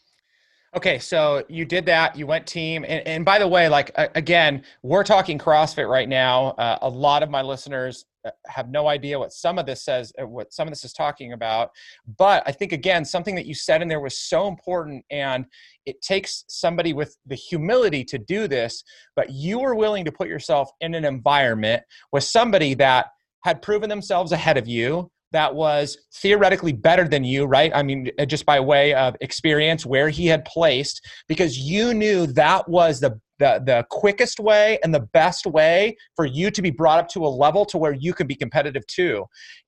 Okay, 0.76 1.00
so 1.00 1.44
you 1.48 1.64
did 1.64 1.84
that. 1.86 2.16
You 2.16 2.28
went 2.28 2.46
team, 2.46 2.84
and, 2.86 3.04
and 3.04 3.24
by 3.24 3.40
the 3.40 3.48
way, 3.48 3.68
like 3.68 3.90
again, 3.96 4.62
we're 4.84 5.02
talking 5.02 5.36
CrossFit 5.36 5.88
right 5.88 6.08
now. 6.08 6.50
Uh, 6.50 6.78
a 6.82 6.88
lot 6.88 7.24
of 7.24 7.28
my 7.28 7.42
listeners 7.42 8.04
have 8.46 8.68
no 8.70 8.88
idea 8.88 9.18
what 9.18 9.32
some 9.32 9.58
of 9.58 9.66
this 9.66 9.84
says, 9.84 10.12
uh, 10.20 10.26
what 10.26 10.52
some 10.52 10.68
of 10.68 10.72
this 10.72 10.84
is 10.84 10.92
talking 10.92 11.32
about. 11.32 11.70
But 12.18 12.42
I 12.46 12.52
think 12.52 12.72
again, 12.72 13.04
something 13.04 13.34
that 13.34 13.46
you 13.46 13.54
said 13.54 13.82
in 13.82 13.88
there 13.88 14.00
was 14.00 14.18
so 14.18 14.48
important, 14.48 15.04
and 15.10 15.46
it 15.86 16.00
takes 16.02 16.44
somebody 16.48 16.92
with 16.92 17.16
the 17.26 17.34
humility 17.34 18.04
to 18.04 18.18
do 18.18 18.46
this. 18.48 18.84
But 19.16 19.30
you 19.30 19.60
were 19.60 19.74
willing 19.74 20.04
to 20.04 20.12
put 20.12 20.28
yourself 20.28 20.70
in 20.80 20.94
an 20.94 21.04
environment 21.04 21.82
with 22.12 22.24
somebody 22.24 22.74
that 22.74 23.06
had 23.44 23.62
proven 23.62 23.88
themselves 23.88 24.32
ahead 24.32 24.58
of 24.58 24.68
you 24.68 25.10
that 25.32 25.54
was 25.54 25.96
theoretically 26.14 26.72
better 26.72 27.06
than 27.06 27.24
you, 27.24 27.44
right? 27.44 27.70
I 27.74 27.82
mean, 27.82 28.10
uh, 28.18 28.24
just 28.24 28.44
by 28.44 28.58
way 28.58 28.94
of 28.94 29.16
experience, 29.20 29.86
where 29.86 30.08
he 30.08 30.26
had 30.26 30.44
placed, 30.44 31.06
because 31.28 31.58
you 31.58 31.94
knew 31.94 32.26
that 32.26 32.68
was 32.68 33.00
the 33.00 33.20
the, 33.40 33.60
the 33.64 33.84
quickest 33.90 34.38
way 34.38 34.78
and 34.84 34.94
the 34.94 35.00
best 35.00 35.46
way 35.46 35.96
for 36.14 36.24
you 36.24 36.50
to 36.52 36.62
be 36.62 36.70
brought 36.70 37.00
up 37.00 37.08
to 37.08 37.26
a 37.26 37.28
level 37.28 37.64
to 37.66 37.78
where 37.78 37.92
you 37.92 38.14
can 38.14 38.26
be 38.26 38.36
competitive 38.36 38.86
too. 38.86 39.24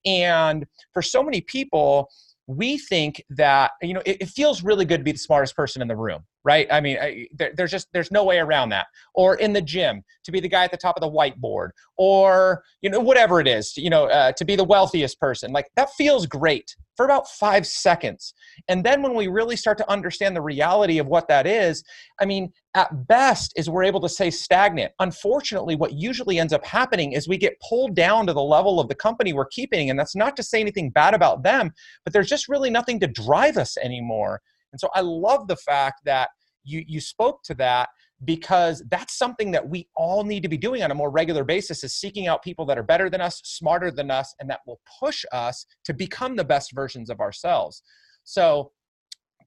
And 0.07 0.65
for 0.93 1.03
so 1.03 1.23
many 1.23 1.41
people, 1.41 2.09
we 2.47 2.79
think 2.79 3.23
that 3.31 3.73
you 3.83 3.95
know 3.95 4.03
it, 4.05 4.19
it, 4.21 4.29
feels 4.29 4.63
really 4.63 4.85
good 4.85 4.99
to 4.99 5.05
be 5.05 5.13
the 5.13 5.19
smartest 5.19 5.55
person 5.55 5.81
in 5.81 5.89
the 5.89 5.97
room 5.97 6.25
right? 6.45 6.67
I 6.71 6.81
mean 6.81 6.99
I, 7.01 7.27
there, 7.33 7.53
there's 7.57 7.71
just 7.71 7.89
there's 7.93 8.11
no 8.11 8.25
way 8.25 8.39
around 8.39 8.71
that. 8.71 8.87
Or 9.15 9.37
in 9.37 9.53
the 9.53 9.63
gym 9.63 10.03
to 10.25 10.33
be 10.33 10.41
the 10.41 10.49
guy 10.49 10.65
at 10.65 10.71
the 10.71 10.77
top 10.77 10.97
of 10.97 11.01
the 11.01 11.11
whiteboard. 11.11 11.71
Or 11.97 12.63
you 12.81 12.91
know 12.91 13.01
whatever 13.01 13.41
it 13.41 13.47
is 13.47 13.77
you 13.77 13.91
know 13.91 14.07
uh, 14.07 14.33
to 14.33 14.45
be 14.45 14.57
the 14.57 14.65
wealthiest 14.65 15.21
person. 15.21 15.53
Like 15.53 15.71
that 15.77 15.91
feels 15.91 16.27
great 16.27 16.75
for 16.97 17.05
about 17.05 17.29
five 17.29 17.67
seconds. 17.67 18.35
And 18.69 18.85
then 18.85 19.03
when 19.03 19.15
we 19.15 19.29
really 19.29 19.57
start 19.57 19.79
to 19.79 19.91
understand 19.91 20.37
the 20.37 20.43
reality 20.43 20.99
of 20.99 21.07
what 21.07 21.29
that 21.29 21.47
is 21.47 21.83
i 22.21 22.25
mean 22.25 22.53
at 22.75 23.07
best 23.07 23.53
is 23.57 23.69
we're 23.69 23.83
able 23.83 24.01
to 24.01 24.09
say 24.09 24.31
stagnant. 24.31 24.93
Unfortunately 24.99 25.77
what 25.77 25.93
usually 25.93 26.39
ends 26.39 26.53
up 26.53 26.65
happening 26.65 27.13
is 27.13 27.29
we 27.29 27.37
get 27.37 27.61
pulled 27.69 27.95
down 27.95 28.27
to 28.27 28.33
the 28.33 28.43
level 28.43 28.81
of 28.81 28.89
the 28.89 28.95
company 28.95 29.33
we're 29.33 29.47
keeping 29.47 29.91
and 29.91 29.99
that's 29.99 30.17
not 30.17 30.37
to 30.37 30.43
say 30.43 30.61
anything 30.61 30.91
bad 30.91 31.15
about 31.15 31.43
them 31.43 31.71
but 32.05 32.13
there's 32.13 32.29
just 32.29 32.49
really 32.49 32.71
nothing 32.71 33.01
to 33.01 33.07
drive 33.07 33.57
us 33.57 33.77
anymore. 33.79 34.41
And 34.73 34.81
so 34.81 34.89
I 34.95 35.01
love 35.01 35.49
the 35.49 35.57
fact 35.57 36.01
that 36.05 36.31
you 36.65 36.85
you 36.87 37.01
spoke 37.01 37.43
to 37.45 37.55
that 37.55 37.89
because 38.25 38.83
that's 38.91 39.17
something 39.17 39.51
that 39.51 39.69
we 39.69 39.89
all 39.97 40.25
need 40.25 40.43
to 40.43 40.49
be 40.49 40.57
doing 40.57 40.83
on 40.83 40.91
a 40.91 40.95
more 40.95 41.11
regular 41.11 41.45
basis 41.45 41.83
is 41.83 41.95
seeking 41.95 42.27
out 42.27 42.43
people 42.43 42.65
that 42.67 42.79
are 42.79 42.83
better 42.83 43.11
than 43.11 43.21
us, 43.21 43.41
smarter 43.45 43.91
than 43.91 44.11
us, 44.11 44.35
and 44.41 44.49
that 44.49 44.61
will 44.67 44.81
push 45.01 45.25
us 45.33 45.67
to 45.85 45.93
become 45.93 46.37
the 46.37 46.45
best 46.45 46.73
versions 46.73 47.11
of 47.11 47.21
ourselves. 47.21 47.83
So 48.25 48.71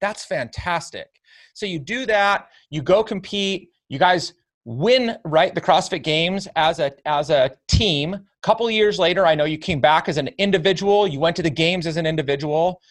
that's 0.02 0.26
fantastic. 0.26 1.08
So 1.54 1.66
you 1.66 1.80
do 1.80 2.06
that, 2.08 2.50
you 2.70 2.82
go 2.82 3.04
compete, 3.04 3.70
you 3.88 4.00
guys 4.00 4.34
win 4.66 5.16
right 5.24 5.54
the 5.54 5.62
CrossFit 5.62 6.04
Games 6.04 6.48
as 6.56 6.80
a 6.80 6.92
as 7.08 7.30
a 7.30 7.52
team. 7.68 8.14
A 8.14 8.22
couple 8.44 8.70
years 8.70 9.00
later, 9.00 9.26
I 9.26 9.36
know 9.36 9.46
you 9.46 9.58
came 9.58 9.80
back 9.80 10.10
as 10.10 10.18
an 10.18 10.30
individual. 10.38 11.08
You 11.08 11.20
went 11.20 11.36
to 11.38 11.44
the 11.44 11.50
games 11.50 11.88
as 11.88 11.98
an 11.98 12.06
individual. 12.06 12.82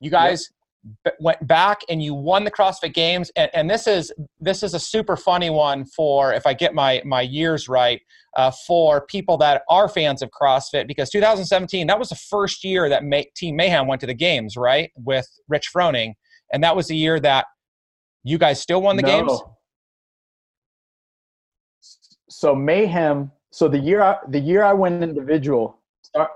You 0.00 0.10
guys 0.10 0.48
went 1.20 1.46
back 1.46 1.80
and 1.88 2.02
you 2.02 2.14
won 2.14 2.44
the 2.44 2.50
CrossFit 2.50 2.94
Games, 2.94 3.30
and, 3.36 3.50
and, 3.52 3.68
this 3.68 3.86
is 3.86 4.12
this 4.40 4.62
is 4.62 4.74
a 4.74 4.80
super 4.80 5.16
funny 5.16 5.50
one 5.50 5.84
for 5.84 6.32
if 6.32 6.46
I 6.46 6.54
get 6.54 6.74
my 6.74 7.02
my 7.04 7.20
years 7.20 7.68
right 7.68 8.00
uh, 8.36 8.50
for 8.66 9.06
people 9.06 9.36
that 9.38 9.62
are 9.68 9.88
fans 9.88 10.22
of 10.22 10.30
CrossFit 10.30 10.86
because 10.86 11.10
2017 11.10 11.86
that 11.86 11.98
was 11.98 12.08
the 12.08 12.14
first 12.14 12.64
year 12.64 12.88
that 12.88 13.04
May, 13.04 13.26
Team 13.36 13.56
Mayhem 13.56 13.86
went 13.86 14.00
to 14.00 14.06
the 14.06 14.14
games 14.14 14.56
right 14.56 14.90
with 14.96 15.28
Rich 15.48 15.70
Froning, 15.74 16.14
and 16.52 16.64
that 16.64 16.74
was 16.74 16.88
the 16.88 16.96
year 16.96 17.20
that 17.20 17.46
you 18.24 18.38
guys 18.38 18.60
still 18.60 18.82
won 18.82 18.96
the 18.96 19.02
no. 19.02 19.08
games. 19.08 19.42
So 22.28 22.54
Mayhem. 22.54 23.30
So 23.52 23.68
the 23.68 23.78
year 23.78 24.02
I, 24.02 24.16
the 24.28 24.38
year 24.38 24.62
I 24.62 24.72
went 24.72 25.02
individual. 25.02 25.78
Start, 26.02 26.30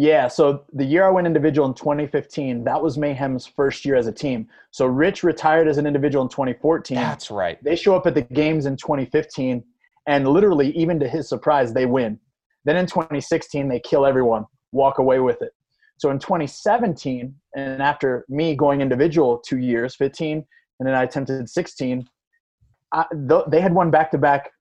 yeah, 0.00 0.28
so 0.28 0.62
the 0.72 0.84
year 0.84 1.04
I 1.04 1.10
went 1.10 1.26
individual 1.26 1.66
in 1.66 1.74
2015, 1.74 2.62
that 2.62 2.80
was 2.80 2.96
Mayhem's 2.96 3.46
first 3.46 3.84
year 3.84 3.96
as 3.96 4.06
a 4.06 4.12
team. 4.12 4.46
So 4.70 4.86
Rich 4.86 5.24
retired 5.24 5.66
as 5.66 5.76
an 5.76 5.88
individual 5.88 6.22
in 6.22 6.28
2014. 6.28 6.94
That's 6.94 7.32
right. 7.32 7.62
They 7.64 7.74
show 7.74 7.96
up 7.96 8.06
at 8.06 8.14
the 8.14 8.22
games 8.22 8.66
in 8.66 8.76
2015, 8.76 9.64
and 10.06 10.28
literally, 10.28 10.70
even 10.76 11.00
to 11.00 11.08
his 11.08 11.28
surprise, 11.28 11.72
they 11.72 11.84
win. 11.84 12.20
Then 12.64 12.76
in 12.76 12.86
2016, 12.86 13.68
they 13.68 13.80
kill 13.80 14.06
everyone, 14.06 14.44
walk 14.70 14.98
away 14.98 15.18
with 15.18 15.42
it. 15.42 15.50
So 15.96 16.10
in 16.10 16.20
2017, 16.20 17.34
and 17.56 17.82
after 17.82 18.24
me 18.28 18.54
going 18.54 18.80
individual 18.80 19.42
two 19.44 19.58
years, 19.58 19.96
15, 19.96 20.46
and 20.78 20.86
then 20.86 20.94
I 20.94 21.02
attempted 21.02 21.50
16, 21.50 22.08
I, 22.92 23.04
th- 23.28 23.46
they 23.48 23.60
had 23.60 23.74
won 23.74 23.90
back 23.90 24.12
to 24.12 24.18
back 24.18 24.52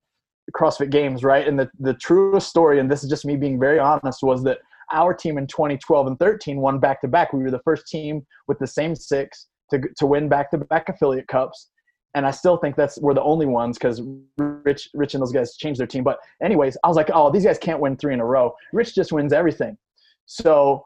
CrossFit 0.56 0.90
games, 0.90 1.24
right? 1.24 1.48
And 1.48 1.60
the, 1.60 1.70
the 1.80 1.94
truest 1.94 2.50
story, 2.50 2.80
and 2.80 2.90
this 2.90 3.04
is 3.04 3.10
just 3.10 3.24
me 3.24 3.36
being 3.36 3.60
very 3.60 3.78
honest, 3.78 4.24
was 4.24 4.44
that 4.46 4.58
our 4.92 5.14
team 5.14 5.38
in 5.38 5.48
2012 5.48 6.08
and 6.08 6.20
13 6.20 6.58
won 6.58 6.80
back 6.80 7.02
to 7.02 7.08
back. 7.08 7.34
We 7.34 7.44
were 7.44 7.52
the 7.52 7.62
first 7.64 7.88
team 7.88 8.26
with 8.48 8.60
the 8.60 8.68
same 8.68 8.96
six 8.96 9.48
to, 9.72 9.82
to 9.98 10.06
win 10.06 10.30
back 10.30 10.52
to 10.52 10.58
back 10.58 10.90
affiliate 10.90 11.28
cups. 11.28 11.70
And 12.16 12.26
I 12.26 12.32
still 12.32 12.58
think 12.58 12.76
that's 12.76 13.00
we're 13.00 13.14
the 13.14 13.22
only 13.22 13.46
ones 13.46 13.78
because 13.78 14.02
Rich, 14.38 14.90
Rich 14.94 15.14
and 15.14 15.22
those 15.22 15.32
guys 15.32 15.56
changed 15.56 15.80
their 15.80 15.88
team. 15.88 16.04
But 16.04 16.18
anyways, 16.42 16.78
I 16.84 16.88
was 16.88 16.98
like, 16.98 17.10
oh, 17.14 17.32
these 17.32 17.44
guys 17.44 17.58
can't 17.58 17.80
win 17.80 17.98
three 17.98 18.14
in 18.14 18.20
a 18.20 18.26
row. 18.26 18.56
Rich 18.74 18.96
just 18.96 19.12
wins 19.12 19.34
everything. 19.34 19.78
So 20.26 20.84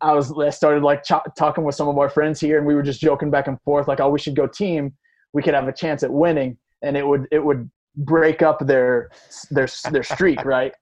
I 0.00 0.12
was 0.12 0.32
I 0.38 0.50
started 0.50 0.82
like 0.82 1.02
ch- 1.04 1.12
talking 1.36 1.64
with 1.64 1.74
some 1.74 1.88
of 1.88 1.98
our 1.98 2.08
friends 2.08 2.40
here, 2.40 2.58
and 2.58 2.66
we 2.66 2.74
were 2.74 2.82
just 2.82 3.00
joking 3.00 3.30
back 3.30 3.46
and 3.46 3.60
forth, 3.62 3.88
like, 3.88 4.00
oh, 4.00 4.10
we 4.10 4.18
should 4.18 4.36
go 4.36 4.46
team. 4.46 4.92
We 5.32 5.42
could 5.42 5.54
have 5.54 5.68
a 5.68 5.72
chance 5.72 6.02
at 6.02 6.12
winning, 6.12 6.58
and 6.82 6.96
it 6.96 7.06
would 7.06 7.26
it 7.30 7.44
would 7.44 7.70
break 7.96 8.42
up 8.42 8.66
their 8.66 9.10
their 9.50 9.68
their 9.90 10.02
streak, 10.02 10.44
right? 10.44 10.74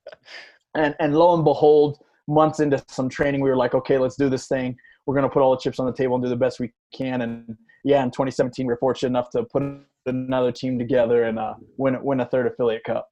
And 0.75 0.95
and 1.01 1.15
lo 1.17 1.35
and 1.35 1.45
behold, 1.45 1.99
months 2.33 2.61
into 2.61 2.83
some 2.89 3.09
training, 3.09 3.41
we 3.41 3.49
were 3.49 3.57
like, 3.57 3.75
okay, 3.75 3.99
let's 3.99 4.17
do 4.17 4.29
this 4.29 4.47
thing. 4.49 4.77
We're 5.07 5.15
going 5.15 5.29
to 5.29 5.33
put 5.33 5.43
all 5.43 5.51
the 5.51 5.61
chips 5.61 5.79
on 5.79 5.87
the 5.87 5.93
table 5.93 6.15
and 6.15 6.25
do 6.25 6.29
the 6.29 6.37
best 6.37 6.61
we 6.61 6.73
can. 6.95 7.23
And 7.23 7.57
yeah, 7.85 8.03
in 8.03 8.11
2017, 8.11 8.67
we 8.67 8.73
are 8.73 8.77
fortunate 8.77 9.11
enough 9.11 9.31
to 9.31 9.45
put 9.45 9.63
another 10.07 10.53
team 10.53 10.79
together 10.79 11.25
and 11.25 11.39
uh, 11.39 11.55
win 11.77 12.03
win 12.03 12.21
a 12.21 12.27
third 12.27 12.47
affiliate 12.47 12.85
cup. 12.85 13.09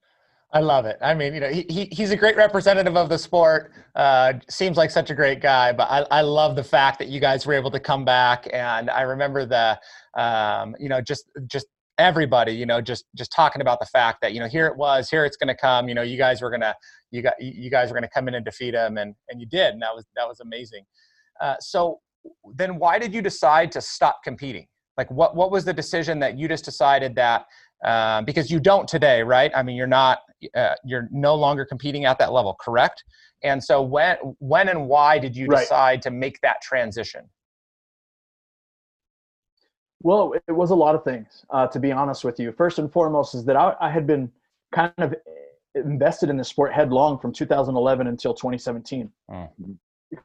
I 0.53 0.61
love 0.61 0.85
it. 0.85 0.99
I 1.01 1.15
mean, 1.15 1.33
you 1.33 1.41
know, 1.41 1.49
he, 1.49 1.65
he 1.69 1.89
he's 1.93 2.11
a 2.11 2.17
great 2.17 2.37
representative 2.37 2.97
of 2.97 3.09
the 3.09 3.19
sport. 3.19 3.73
Uh, 3.95 4.35
seems 4.49 4.77
like 4.77 4.91
such 4.91 5.11
a 5.11 5.15
great 5.15 5.41
guy, 5.41 5.73
but 5.73 5.89
I, 5.89 6.07
I 6.11 6.21
love 6.23 6.57
the 6.57 6.65
fact 6.65 6.99
that 6.99 7.09
you 7.09 7.21
guys 7.21 7.47
were 7.47 7.55
able 7.55 7.71
to 7.71 7.79
come 7.79 8.05
back. 8.05 8.49
And 8.53 8.91
I 8.91 9.03
remember 9.03 9.47
the, 9.47 9.79
um, 10.21 10.75
you 10.81 10.89
know, 10.89 11.01
just 11.01 11.31
just 11.47 11.67
everybody, 12.01 12.53
you 12.53 12.67
know, 12.67 12.81
just 12.81 13.05
just 13.17 13.31
talking 13.31 13.61
about 13.61 13.79
the 13.79 13.87
fact 13.87 14.19
that 14.23 14.33
you 14.33 14.41
know 14.41 14.49
here 14.49 14.67
it 14.67 14.77
was, 14.77 15.11
here 15.11 15.25
it's 15.25 15.37
going 15.37 15.49
to 15.49 15.55
come. 15.55 15.89
You 15.89 15.95
know, 15.95 16.03
you 16.03 16.17
guys 16.17 16.41
were 16.43 16.51
going 16.51 16.63
to 16.63 16.75
you 17.11 17.23
got 17.23 17.35
you 17.41 17.71
guys 17.71 17.91
were 17.91 17.95
going 17.95 18.09
to 18.09 18.11
come 18.13 18.27
in 18.29 18.35
and 18.35 18.45
defeat 18.45 18.75
him, 18.75 18.97
and 18.99 19.15
and 19.29 19.41
you 19.41 19.47
did, 19.47 19.75
and 19.75 19.83
that 19.83 19.95
was 19.95 20.07
that 20.17 20.27
was 20.27 20.41
amazing. 20.41 20.85
Uh, 21.41 21.57
so 21.61 22.01
then, 22.55 22.79
why 22.79 22.99
did 22.99 23.15
you 23.15 23.23
decide 23.23 23.71
to 23.73 23.81
stop 23.81 24.21
competing? 24.25 24.67
Like, 24.97 25.11
what 25.11 25.37
what 25.37 25.51
was 25.51 25.65
the 25.65 25.73
decision 25.73 26.19
that 26.21 26.39
you 26.39 26.49
just 26.49 26.65
decided 26.65 27.15
that? 27.17 27.47
Uh, 27.85 28.21
because 28.23 28.51
you 28.51 28.61
don't 28.61 28.87
today, 28.87 29.23
right? 29.23 29.51
I 29.55 29.63
mean, 29.63 29.77
you're 29.77 29.87
not 29.87 30.19
uh, 30.55 30.75
you're 30.85 31.09
no 31.11 31.35
longer 31.35 31.65
competing 31.65 32.05
at 32.05 32.19
that 32.19 32.33
level, 32.33 32.57
correct? 32.61 33.05
And 33.43 33.63
so 33.63 33.83
when 33.83 34.17
when 34.39 34.69
and 34.69 34.87
why 34.87 35.19
did 35.19 35.37
you 35.37 35.47
decide 35.49 36.03
to 36.03 36.11
make 36.11 36.41
that 36.43 36.61
transition? 36.63 37.29
Well, 40.03 40.35
it 40.49 40.53
was 40.53 40.71
a 40.71 40.75
lot 40.75 40.95
of 40.95 41.05
things, 41.05 41.45
uh, 41.51 41.67
to 41.69 41.79
be 41.79 41.93
honest 41.93 42.25
with 42.25 42.41
you. 42.41 42.53
First 42.53 42.79
and 42.79 42.91
foremost 42.91 43.35
is 43.35 43.45
that 43.45 43.57
I, 43.57 43.75
I, 43.81 43.91
had 43.91 44.07
been 44.07 44.33
kind 44.73 44.93
of 44.97 45.15
invested 45.75 46.31
in 46.31 46.39
the 46.39 46.45
sport 46.45 46.73
headlong 46.73 47.19
from 47.19 47.33
2011 47.33 48.07
until 48.07 48.33
2017. 48.33 49.11
Mm-hmm. 49.31 49.73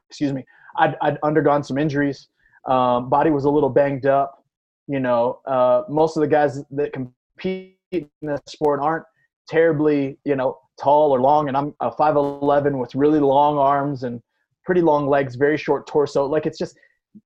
Excuse 0.08 0.32
me. 0.32 0.44
I'd, 0.78 0.96
I'd, 1.02 1.18
undergone 1.22 1.62
some 1.62 1.76
injuries. 1.76 2.28
Um, 2.66 3.10
body 3.10 3.30
was 3.30 3.44
a 3.44 3.50
little 3.50 3.68
banged 3.68 4.06
up. 4.06 4.42
You 4.88 5.00
know, 5.00 5.40
uh, 5.46 5.82
most 5.88 6.16
of 6.16 6.22
the 6.22 6.28
guys 6.28 6.62
that 6.70 6.92
compete 6.92 7.76
in 7.92 8.08
the 8.22 8.40
sport 8.46 8.80
aren't 8.80 9.04
terribly, 9.48 10.18
you 10.24 10.36
know, 10.36 10.58
tall 10.80 11.10
or 11.10 11.20
long. 11.20 11.48
And 11.48 11.56
I'm 11.56 11.74
a 11.80 11.90
5'11 11.90 12.78
with 12.78 12.94
really 12.94 13.20
long 13.20 13.58
arms 13.58 14.04
and 14.04 14.22
pretty 14.64 14.80
long 14.80 15.06
legs, 15.06 15.34
very 15.34 15.56
short 15.56 15.86
torso. 15.86 16.26
Like 16.26 16.46
it's 16.46 16.58
just 16.58 16.76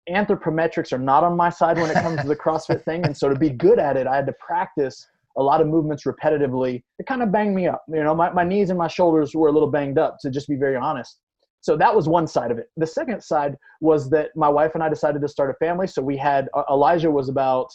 anthropometrics 0.09 0.93
are 0.93 0.99
not 0.99 1.25
on 1.25 1.37
my 1.37 1.51
side 1.51 1.79
when 1.79 1.91
it 1.91 1.95
comes 1.95 2.21
to 2.21 2.29
the 2.29 2.37
CrossFit 2.37 2.85
thing. 2.85 3.05
And 3.05 3.17
so 3.17 3.29
to 3.29 3.35
be 3.35 3.51
good 3.51 3.79
at 3.79 3.97
it, 3.97 4.07
I 4.07 4.17
had 4.17 4.27
to 4.27 4.35
practice 4.35 5.07
a 5.37 5.43
lot 5.43 5.61
of 5.61 5.67
movements 5.67 6.05
repetitively. 6.05 6.83
It 6.99 7.07
kind 7.07 7.23
of 7.23 7.31
banged 7.31 7.55
me 7.55 7.67
up. 7.67 7.83
You 7.89 8.03
know, 8.03 8.15
my, 8.15 8.31
my 8.31 8.45
knees 8.45 8.71
and 8.71 8.79
my 8.79 8.89
shoulders 8.89 9.35
were 9.35 9.49
a 9.49 9.53
little 9.53 9.71
banged 9.71 9.99
up, 9.99 10.17
to 10.21 10.31
just 10.31 10.49
be 10.49 10.57
very 10.57 10.77
honest. 10.77 11.19
So 11.63 11.77
that 11.77 11.95
was 11.95 12.09
one 12.09 12.27
side 12.27 12.51
of 12.51 12.59
it. 12.59 12.71
The 12.77 12.87
second 12.87 13.23
side 13.23 13.57
was 13.81 14.09
that 14.11 14.31
my 14.35 14.49
wife 14.49 14.73
and 14.75 14.83
I 14.83 14.89
decided 14.89 15.21
to 15.23 15.29
start 15.29 15.51
a 15.51 15.65
family. 15.65 15.87
So 15.87 16.03
we 16.03 16.17
had 16.17 16.49
Elijah 16.71 17.11
was 17.11 17.29
about 17.29 17.69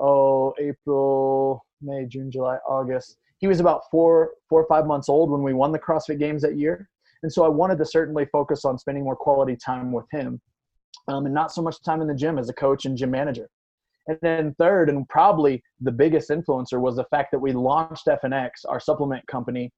oh 0.00 0.54
April, 0.60 1.64
May, 1.82 2.06
June, 2.06 2.30
July, 2.30 2.58
August. 2.68 3.16
He 3.38 3.48
was 3.48 3.60
about 3.60 3.82
four, 3.90 4.30
four 4.48 4.62
or 4.62 4.66
five 4.68 4.86
months 4.86 5.08
old 5.08 5.30
when 5.30 5.42
we 5.42 5.52
won 5.52 5.72
the 5.72 5.78
CrossFit 5.78 6.18
Games 6.18 6.42
that 6.42 6.56
year. 6.56 6.88
And 7.22 7.32
so 7.32 7.44
I 7.44 7.48
wanted 7.48 7.78
to 7.78 7.84
certainly 7.84 8.26
focus 8.26 8.64
on 8.64 8.78
spending 8.78 9.04
more 9.04 9.16
quality 9.16 9.56
time 9.56 9.92
with 9.92 10.06
him 10.12 10.40
um, 11.08 11.26
and 11.26 11.34
not 11.34 11.52
so 11.52 11.62
much 11.62 11.82
time 11.82 12.00
in 12.00 12.08
the 12.08 12.14
gym 12.14 12.38
as 12.38 12.48
a 12.48 12.52
coach 12.52 12.84
and 12.84 12.96
gym 12.96 13.10
manager. 13.10 13.48
And 14.06 14.18
then 14.22 14.54
third, 14.58 14.88
and 14.88 15.08
probably 15.08 15.62
the 15.80 15.92
biggest 15.92 16.30
influencer 16.30 16.80
was 16.80 16.96
the 16.96 17.04
fact 17.04 17.30
that 17.32 17.38
we 17.38 17.52
launched 17.52 18.06
FNX, 18.06 18.50
our 18.66 18.80
supplement 18.80 19.26
company, 19.26 19.70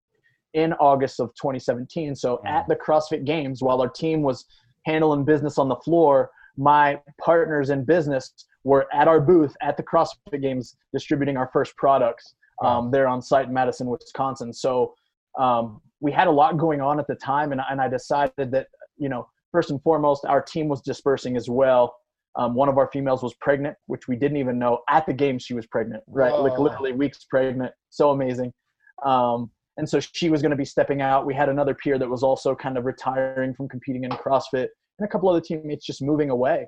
in 0.54 0.72
August 0.74 1.20
of 1.20 1.28
2017. 1.34 2.14
So 2.16 2.40
at 2.46 2.66
the 2.68 2.76
CrossFit 2.76 3.24
Games, 3.24 3.62
while 3.62 3.80
our 3.80 3.88
team 3.88 4.22
was 4.22 4.46
handling 4.84 5.24
business 5.24 5.58
on 5.58 5.68
the 5.68 5.76
floor, 5.76 6.30
my 6.56 6.98
partners 7.20 7.70
in 7.70 7.84
business 7.84 8.32
were 8.64 8.86
at 8.92 9.08
our 9.08 9.20
booth 9.20 9.56
at 9.62 9.76
the 9.76 9.82
CrossFit 9.82 10.42
Games 10.42 10.76
distributing 10.92 11.36
our 11.36 11.50
first 11.52 11.76
products 11.76 12.34
um, 12.62 12.90
there 12.90 13.06
on 13.06 13.22
site 13.22 13.46
in 13.46 13.54
Madison, 13.54 13.86
Wisconsin. 13.86 14.52
So 14.52 14.94
um, 15.38 15.80
we 16.00 16.12
had 16.12 16.26
a 16.26 16.30
lot 16.30 16.56
going 16.56 16.80
on 16.80 16.98
at 16.98 17.06
the 17.06 17.14
time, 17.14 17.52
and, 17.52 17.60
and 17.70 17.80
I 17.80 17.88
decided 17.88 18.50
that, 18.50 18.66
you 18.98 19.08
know, 19.08 19.28
first 19.52 19.70
and 19.70 19.82
foremost, 19.82 20.24
our 20.24 20.42
team 20.42 20.68
was 20.68 20.80
dispersing 20.80 21.36
as 21.36 21.48
well. 21.48 21.94
Um, 22.36 22.54
one 22.54 22.68
of 22.68 22.78
our 22.78 22.88
females 22.92 23.22
was 23.22 23.34
pregnant, 23.40 23.76
which 23.86 24.06
we 24.06 24.16
didn't 24.16 24.36
even 24.36 24.58
know 24.58 24.80
at 24.88 25.04
the 25.06 25.12
game 25.12 25.38
she 25.38 25.54
was 25.54 25.66
pregnant, 25.66 26.02
right? 26.06 26.32
Whoa. 26.32 26.42
Like 26.42 26.58
literally 26.58 26.92
weeks 26.92 27.24
pregnant. 27.28 27.72
So 27.88 28.10
amazing. 28.10 28.52
Um, 29.04 29.50
and 29.76 29.88
so 29.88 29.98
she 29.98 30.30
was 30.30 30.42
going 30.42 30.50
to 30.50 30.56
be 30.56 30.64
stepping 30.64 31.00
out. 31.00 31.26
We 31.26 31.34
had 31.34 31.48
another 31.48 31.74
peer 31.74 31.98
that 31.98 32.08
was 32.08 32.22
also 32.22 32.54
kind 32.54 32.76
of 32.76 32.84
retiring 32.84 33.54
from 33.54 33.68
competing 33.68 34.04
in 34.04 34.10
CrossFit, 34.10 34.68
and 34.98 35.06
a 35.06 35.08
couple 35.08 35.28
other 35.28 35.40
teammates 35.40 35.86
just 35.86 36.02
moving 36.02 36.30
away 36.30 36.66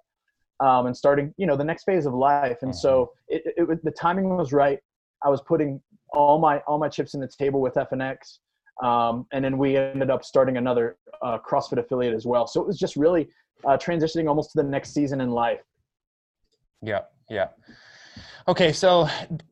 um, 0.61 0.87
and 0.87 0.97
starting, 0.97 1.35
you 1.37 1.47
know, 1.47 1.57
the 1.57 1.65
next 1.65 1.85
phase 1.85 2.07
of 2.07 2.15
life. 2.15 2.59
And 2.63 2.75
so 2.75 3.13
mm-hmm. 3.31 3.37
it, 3.37 3.55
it, 3.57 3.71
it, 3.71 3.85
the 3.85 3.91
timing 3.91 4.37
was 4.37 4.53
right. 4.53 4.79
I 5.25 5.29
was 5.29 5.43
putting 5.43 5.81
all 6.13 6.39
my 6.39 6.59
all 6.67 6.79
my 6.79 6.89
chips 6.89 7.15
in 7.15 7.21
the 7.21 7.29
table 7.29 7.61
with 7.61 7.75
FNX, 7.75 8.39
um, 8.83 9.27
and 9.33 9.45
then 9.45 9.59
we 9.59 9.77
ended 9.77 10.11
up 10.11 10.25
starting 10.25 10.57
another 10.57 10.97
uh, 11.21 11.39
CrossFit 11.39 11.79
affiliate 11.79 12.15
as 12.15 12.27
well. 12.27 12.47
So 12.47 12.61
it 12.61 12.67
was 12.67 12.79
just 12.79 12.97
really 12.97 13.29
uh, 13.65 13.77
transitioning 13.77 14.29
almost 14.29 14.53
to 14.53 14.63
the 14.63 14.69
next 14.69 14.93
season 14.93 15.21
in 15.21 15.31
life. 15.31 15.61
Yeah, 16.81 17.01
yeah. 17.29 17.49
Okay, 18.49 18.73
so 18.73 19.09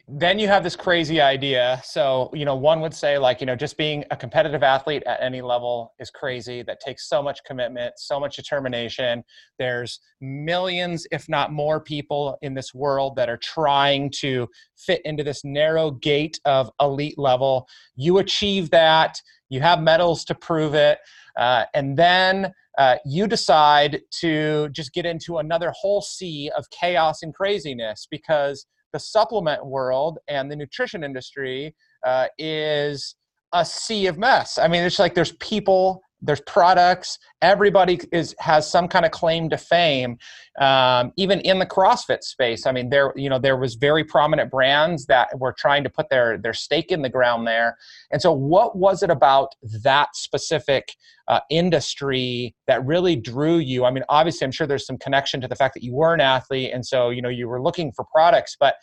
then 0.09 0.41
you 0.41 0.49
have 0.49 0.65
this 0.65 0.75
crazy 0.75 1.21
idea. 1.21 1.81
So, 1.85 2.29
you 2.33 2.45
know, 2.45 2.57
one 2.57 2.81
would 2.81 2.93
say, 2.93 3.19
like, 3.19 3.41
you 3.41 3.47
know, 3.47 3.55
just 3.55 3.77
being 3.77 4.05
a 4.11 4.17
competitive 4.17 4.65
athlete 4.65 5.05
at 5.07 5.23
any 5.23 5.43
level 5.43 5.95
is 6.01 6.11
crazy. 6.11 6.63
That 6.63 6.81
takes 6.81 7.09
so 7.09 7.23
much 7.23 7.39
commitment, 7.47 7.95
so 7.99 8.19
much 8.19 8.35
determination. 8.35 9.23
There's 9.61 10.01
millions, 10.21 11.07
if 11.13 11.29
not 11.29 11.53
more, 11.53 11.81
people 11.81 12.37
in 12.43 12.53
this 12.53 12.75
world 12.75 13.15
that 13.15 13.29
are 13.29 13.37
trying 13.37 14.11
to 14.19 14.49
fit 14.77 15.03
into 15.05 15.23
this 15.23 15.45
narrow 15.45 15.93
gate 15.93 16.41
of 16.45 16.69
elite 16.81 17.17
level. 17.17 17.69
You 17.95 18.19
achieve 18.19 18.71
that, 18.71 19.21
you 19.51 19.61
have 19.61 19.81
medals 19.81 20.25
to 20.25 20.35
prove 20.35 20.75
it. 20.75 20.99
Uh, 21.37 21.67
and 21.75 21.97
then 21.97 22.53
uh, 22.77 22.97
you 23.05 23.29
decide 23.29 24.01
to 24.21 24.69
just 24.71 24.93
get 24.93 25.07
into 25.07 25.39
another 25.39 25.73
whole 25.79 26.03
sea 26.03 26.51
of 26.57 26.69
chaos 26.71 27.23
and 27.23 27.33
craziness 27.33 28.09
because 28.11 28.67
the 28.93 29.01
supplement 29.01 29.65
world 29.65 30.19
and 30.29 30.51
the 30.51 30.57
nutrition 30.57 31.05
industry 31.05 31.75
uh, 32.05 32.27
is 32.39 33.17
a 33.53 33.65
sea 33.65 34.07
of 34.07 34.19
mess. 34.19 34.59
I 34.59 34.69
mean, 34.69 34.83
it's 34.83 34.99
like 34.99 35.15
there's 35.15 35.33
people 35.33 36.03
there's 36.23 36.41
products 36.43 37.19
everybody 37.43 38.01
is 38.13 38.35
has 38.39 38.71
some 38.71 38.87
kind 38.87 39.05
of 39.05 39.11
claim 39.11 39.49
to 39.49 39.57
fame 39.57 40.19
um, 40.61 41.13
even 41.17 41.41
in 41.41 41.59
the 41.59 41.67
crossfit 41.67 42.23
space. 42.23 42.67
I 42.67 42.73
mean 42.73 42.91
there 42.91 43.13
you 43.17 43.31
know 43.31 43.39
there 43.39 43.57
was 43.57 43.75
very 43.77 44.05
prominent 44.05 44.51
brands 44.51 45.07
that 45.07 45.39
were 45.39 45.53
trying 45.53 45.85
to 45.85 45.91
put 45.91 46.09
their 46.11 46.39
their 46.39 46.53
stake 46.53 46.91
in 46.91 47.03
the 47.03 47.09
ground 47.09 47.47
there. 47.47 47.77
And 48.11 48.21
so 48.21 48.33
what 48.33 48.77
was 48.77 49.03
it 49.03 49.11
about 49.11 49.55
that 49.83 50.15
specific 50.15 50.95
uh, 51.29 51.41
industry 51.51 52.55
that 52.67 52.85
really 52.85 53.17
drew 53.17 53.59
you? 53.59 53.85
I 53.85 53.91
mean 53.91 54.05
obviously 54.09 54.45
i'm 54.45 54.53
sure 54.53 54.67
there's 54.67 54.87
some 54.87 54.99
connection 54.99 55.41
to 55.41 55.49
the 55.49 55.57
fact 55.57 55.75
that 55.75 55.83
you 55.83 55.95
were 55.95 56.15
an 56.15 56.21
athlete 56.21 56.71
and 56.73 56.85
so 56.85 57.11
you 57.11 57.23
know 57.23 57.29
you 57.29 57.49
were 57.49 57.63
looking 57.63 57.93
for 57.93 58.05
products 58.05 58.57
but 58.59 58.75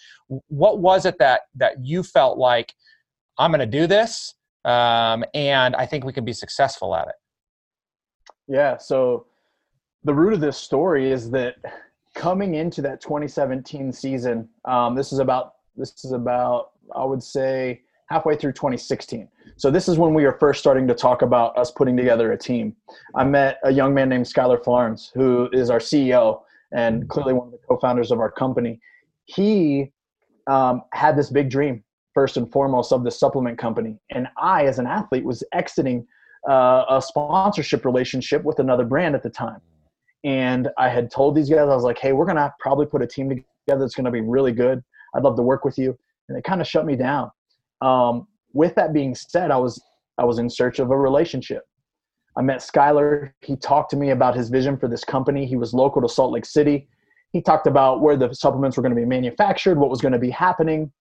what 0.47 0.79
was 0.79 1.05
it 1.05 1.17
that 1.19 1.41
that 1.55 1.73
you 1.83 2.03
felt 2.03 2.37
like 2.37 2.73
i'm 3.37 3.51
going 3.51 3.59
to 3.59 3.65
do 3.65 3.87
this 3.87 4.33
um, 4.65 5.23
and 5.33 5.75
i 5.75 5.85
think 5.85 6.03
we 6.03 6.13
can 6.13 6.25
be 6.25 6.33
successful 6.33 6.95
at 6.95 7.07
it 7.07 7.15
yeah. 8.47 8.77
So 8.77 9.25
the 10.03 10.13
root 10.13 10.33
of 10.33 10.39
this 10.39 10.57
story 10.57 11.11
is 11.11 11.29
that 11.31 11.55
coming 12.15 12.55
into 12.55 12.81
that 12.81 13.01
2017 13.01 13.91
season, 13.91 14.49
um, 14.65 14.95
this 14.95 15.11
is 15.11 15.19
about 15.19 15.53
this 15.75 16.03
is 16.03 16.11
about 16.11 16.71
I 16.95 17.03
would 17.03 17.21
say 17.21 17.81
halfway 18.09 18.35
through 18.35 18.53
2016. 18.53 19.27
So 19.57 19.69
this 19.69 19.87
is 19.87 19.97
when 19.97 20.13
we 20.13 20.25
are 20.25 20.33
first 20.33 20.59
starting 20.59 20.87
to 20.87 20.93
talk 20.93 21.21
about 21.21 21.57
us 21.57 21.71
putting 21.71 21.97
together 21.97 22.31
a 22.31 22.37
team. 22.37 22.75
I 23.15 23.25
met 23.25 23.59
a 23.63 23.71
young 23.71 23.93
man 23.93 24.09
named 24.09 24.25
Skylar 24.25 24.63
Farnes, 24.63 25.11
who 25.13 25.49
is 25.51 25.69
our 25.69 25.79
CEO 25.79 26.41
and 26.71 27.07
clearly 27.09 27.33
one 27.33 27.47
of 27.47 27.51
the 27.51 27.59
co-founders 27.67 28.11
of 28.11 28.19
our 28.19 28.31
company. 28.31 28.79
He 29.25 29.91
um, 30.47 30.83
had 30.93 31.17
this 31.17 31.29
big 31.29 31.49
dream 31.49 31.83
first 32.13 32.37
and 32.37 32.51
foremost 32.51 32.91
of 32.93 33.03
the 33.03 33.11
supplement 33.11 33.57
company, 33.57 33.99
and 34.09 34.27
I, 34.37 34.65
as 34.65 34.79
an 34.79 34.87
athlete, 34.87 35.23
was 35.23 35.43
exiting 35.53 36.07
uh, 36.47 36.85
a 36.89 37.01
sponsorship 37.01 37.85
relationship 37.85 38.43
with 38.43 38.59
another 38.59 38.85
brand 38.85 39.15
at 39.15 39.23
the 39.23 39.29
time. 39.29 39.61
And 40.23 40.69
I 40.77 40.89
had 40.89 41.11
told 41.11 41.35
these 41.35 41.49
guys, 41.49 41.59
I 41.59 41.75
was 41.75 41.83
like, 41.83 41.99
hey, 41.99 42.13
we're 42.13 42.25
going 42.25 42.37
to 42.37 42.53
probably 42.59 42.85
put 42.85 43.01
a 43.01 43.07
team 43.07 43.29
together 43.29 43.81
that's 43.81 43.95
going 43.95 44.05
to 44.05 44.11
be 44.11 44.21
really 44.21 44.51
good. 44.51 44.83
I'd 45.15 45.23
love 45.23 45.35
to 45.37 45.41
work 45.41 45.63
with 45.63 45.77
you. 45.77 45.97
And 46.27 46.37
they 46.37 46.41
kind 46.41 46.61
of 46.61 46.67
shut 46.67 46.85
me 46.85 46.95
down. 46.95 47.31
Um, 47.81 48.27
with 48.53 48.75
that 48.75 48.93
being 48.93 49.13
said, 49.13 49.51
I 49.51 49.57
was, 49.57 49.81
I 50.17 50.25
was 50.25 50.39
in 50.39 50.49
search 50.49 50.79
of 50.79 50.89
a 50.91 50.97
relationship. 50.97 51.63
I 52.35 52.41
met 52.41 52.59
Skylar. 52.59 53.31
He 53.41 53.55
talked 53.55 53.89
to 53.91 53.97
me 53.97 54.11
about 54.11 54.35
his 54.35 54.49
vision 54.49 54.77
for 54.77 54.87
this 54.87 55.03
company. 55.03 55.45
He 55.45 55.55
was 55.55 55.73
local 55.73 56.01
to 56.01 56.09
Salt 56.09 56.31
Lake 56.31 56.45
City. 56.45 56.87
He 57.31 57.41
talked 57.41 57.67
about 57.67 58.01
where 58.01 58.15
the 58.15 58.33
supplements 58.33 58.77
were 58.77 58.83
going 58.83 58.95
to 58.95 58.99
be 58.99 59.05
manufactured, 59.05 59.77
what 59.77 59.89
was 59.89 60.01
going 60.01 60.13
to 60.13 60.19
be 60.19 60.29
happening 60.29 60.91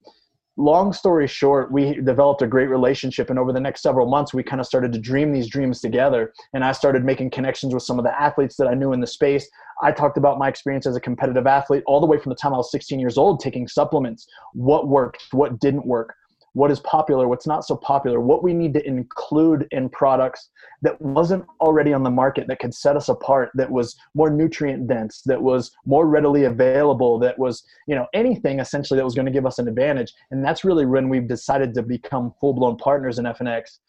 long 0.56 0.92
story 0.92 1.26
short, 1.26 1.70
we 1.70 1.94
developed 2.00 2.42
a 2.42 2.46
great 2.46 2.68
relationship. 2.68 3.30
And 3.30 3.38
over 3.38 3.52
the 3.52 3.60
next 3.60 3.82
several 3.82 4.08
months, 4.08 4.32
we 4.32 4.42
kind 4.42 4.60
of 4.60 4.66
started 4.66 4.92
to 4.92 4.98
dream 4.98 5.32
these 5.32 5.48
dreams 5.48 5.80
together. 5.80 6.32
And 6.54 6.64
I 6.64 6.72
started 6.72 7.04
making 7.04 7.30
connections 7.30 7.74
with 7.74 7.82
some 7.82 7.98
of 7.98 8.04
the 8.04 8.20
athletes 8.20 8.56
that 8.56 8.66
I 8.66 8.74
knew 8.74 8.92
in 8.92 9.00
the 9.00 9.06
space. 9.06 9.48
I 9.82 9.92
talked 9.92 10.16
about 10.16 10.38
my 10.38 10.48
experience 10.48 10.86
as 10.86 10.96
a 10.96 11.00
competitive 11.00 11.46
athlete 11.46 11.82
all 11.86 12.00
the 12.00 12.06
way 12.06 12.18
from 12.18 12.30
the 12.30 12.36
time 12.36 12.54
I 12.54 12.56
was 12.56 12.70
16 12.70 12.98
years 12.98 13.18
old, 13.18 13.40
taking 13.40 13.68
supplements, 13.68 14.26
what 14.54 14.88
worked, 14.88 15.26
what 15.32 15.60
didn't 15.60 15.86
work, 15.86 16.14
what 16.56 16.70
is 16.70 16.80
popular, 16.80 17.28
what's 17.28 17.46
not 17.46 17.66
so 17.66 17.76
popular, 17.76 18.18
what 18.18 18.42
we 18.42 18.54
need 18.54 18.72
to 18.72 18.86
include 18.86 19.68
in 19.72 19.90
products 19.90 20.48
that 20.80 20.98
wasn't 21.02 21.44
already 21.60 21.92
on 21.92 22.02
the 22.02 22.10
market 22.10 22.46
that 22.48 22.58
could 22.58 22.72
set 22.72 22.96
us 22.96 23.10
apart, 23.10 23.50
that 23.52 23.70
was 23.70 23.94
more 24.14 24.30
nutrient 24.30 24.86
dense, 24.86 25.20
that 25.26 25.42
was 25.42 25.70
more 25.84 26.06
readily 26.06 26.44
available, 26.44 27.18
that 27.18 27.38
was, 27.38 27.62
you 27.86 27.94
know, 27.94 28.06
anything 28.14 28.58
essentially 28.58 28.96
that 28.96 29.04
was 29.04 29.14
going 29.14 29.26
to 29.26 29.32
give 29.32 29.44
us 29.44 29.58
an 29.58 29.68
advantage. 29.68 30.14
And 30.30 30.42
that's 30.42 30.64
really 30.64 30.86
when 30.86 31.10
we've 31.10 31.28
decided 31.28 31.74
to 31.74 31.82
become 31.82 32.32
full 32.40 32.54
blown 32.54 32.78
partners 32.78 33.18
in 33.18 33.26
FNX 33.26 33.80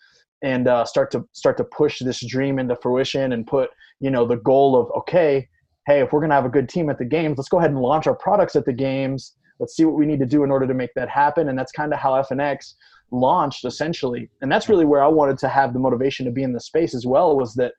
and 0.41 0.67
uh, 0.67 0.83
start 0.83 1.09
to 1.11 1.25
start 1.31 1.55
to 1.57 1.63
push 1.63 1.99
this 1.99 2.19
dream 2.27 2.59
into 2.59 2.75
fruition 2.75 3.31
and 3.31 3.47
put, 3.47 3.69
you 4.01 4.11
know, 4.11 4.27
the 4.27 4.35
goal 4.35 4.75
of, 4.75 4.91
okay, 4.91 5.47
hey, 5.85 6.01
if 6.01 6.11
we're 6.11 6.19
going 6.19 6.31
to 6.31 6.35
have 6.35 6.43
a 6.43 6.49
good 6.49 6.67
team 6.67 6.89
at 6.89 6.97
the 6.97 7.05
games, 7.05 7.37
let's 7.37 7.47
go 7.47 7.59
ahead 7.59 7.71
and 7.71 7.79
launch 7.79 8.07
our 8.07 8.15
products 8.15 8.57
at 8.57 8.65
the 8.65 8.73
games 8.73 9.37
let's 9.59 9.75
see 9.75 9.85
what 9.85 9.95
we 9.95 10.05
need 10.05 10.19
to 10.19 10.25
do 10.25 10.43
in 10.43 10.51
order 10.51 10.67
to 10.67 10.73
make 10.73 10.93
that 10.95 11.09
happen. 11.09 11.49
And 11.49 11.57
that's 11.57 11.71
kind 11.71 11.93
of 11.93 11.99
how 11.99 12.13
fnx 12.23 12.75
launched 13.11 13.65
essentially. 13.65 14.29
And 14.41 14.51
that's 14.51 14.69
really 14.69 14.85
where 14.85 15.03
i 15.03 15.07
wanted 15.07 15.37
to 15.39 15.47
have 15.47 15.73
the 15.73 15.79
motivation 15.79 16.25
to 16.25 16.31
be 16.31 16.43
in 16.43 16.53
the 16.53 16.59
space 16.59 16.93
as 16.93 17.05
well 17.05 17.35
was 17.35 17.53
that 17.55 17.73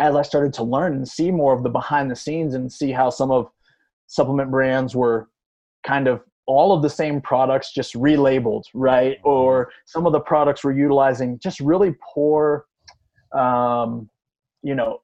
as 0.00 0.16
i 0.16 0.22
started 0.22 0.52
to 0.54 0.64
learn 0.64 0.94
and 0.94 1.06
see 1.06 1.30
more 1.30 1.54
of 1.54 1.62
the 1.62 1.68
behind 1.68 2.10
the 2.10 2.16
scenes 2.16 2.54
and 2.54 2.72
see 2.72 2.90
how 2.90 3.10
some 3.10 3.30
of 3.30 3.48
supplement 4.06 4.50
brands 4.50 4.96
were 4.96 5.28
kind 5.86 6.08
of 6.08 6.22
all 6.46 6.74
of 6.74 6.82
the 6.82 6.90
same 6.90 7.20
products 7.20 7.72
just 7.72 7.94
relabeled 7.94 8.64
right? 8.74 9.18
Or 9.24 9.70
some 9.86 10.06
of 10.06 10.12
the 10.12 10.20
products 10.20 10.64
were 10.64 10.72
utilizing 10.72 11.38
just 11.38 11.60
really 11.60 11.94
poor 12.14 12.66
um, 13.34 14.08
you 14.62 14.74
know 14.74 15.00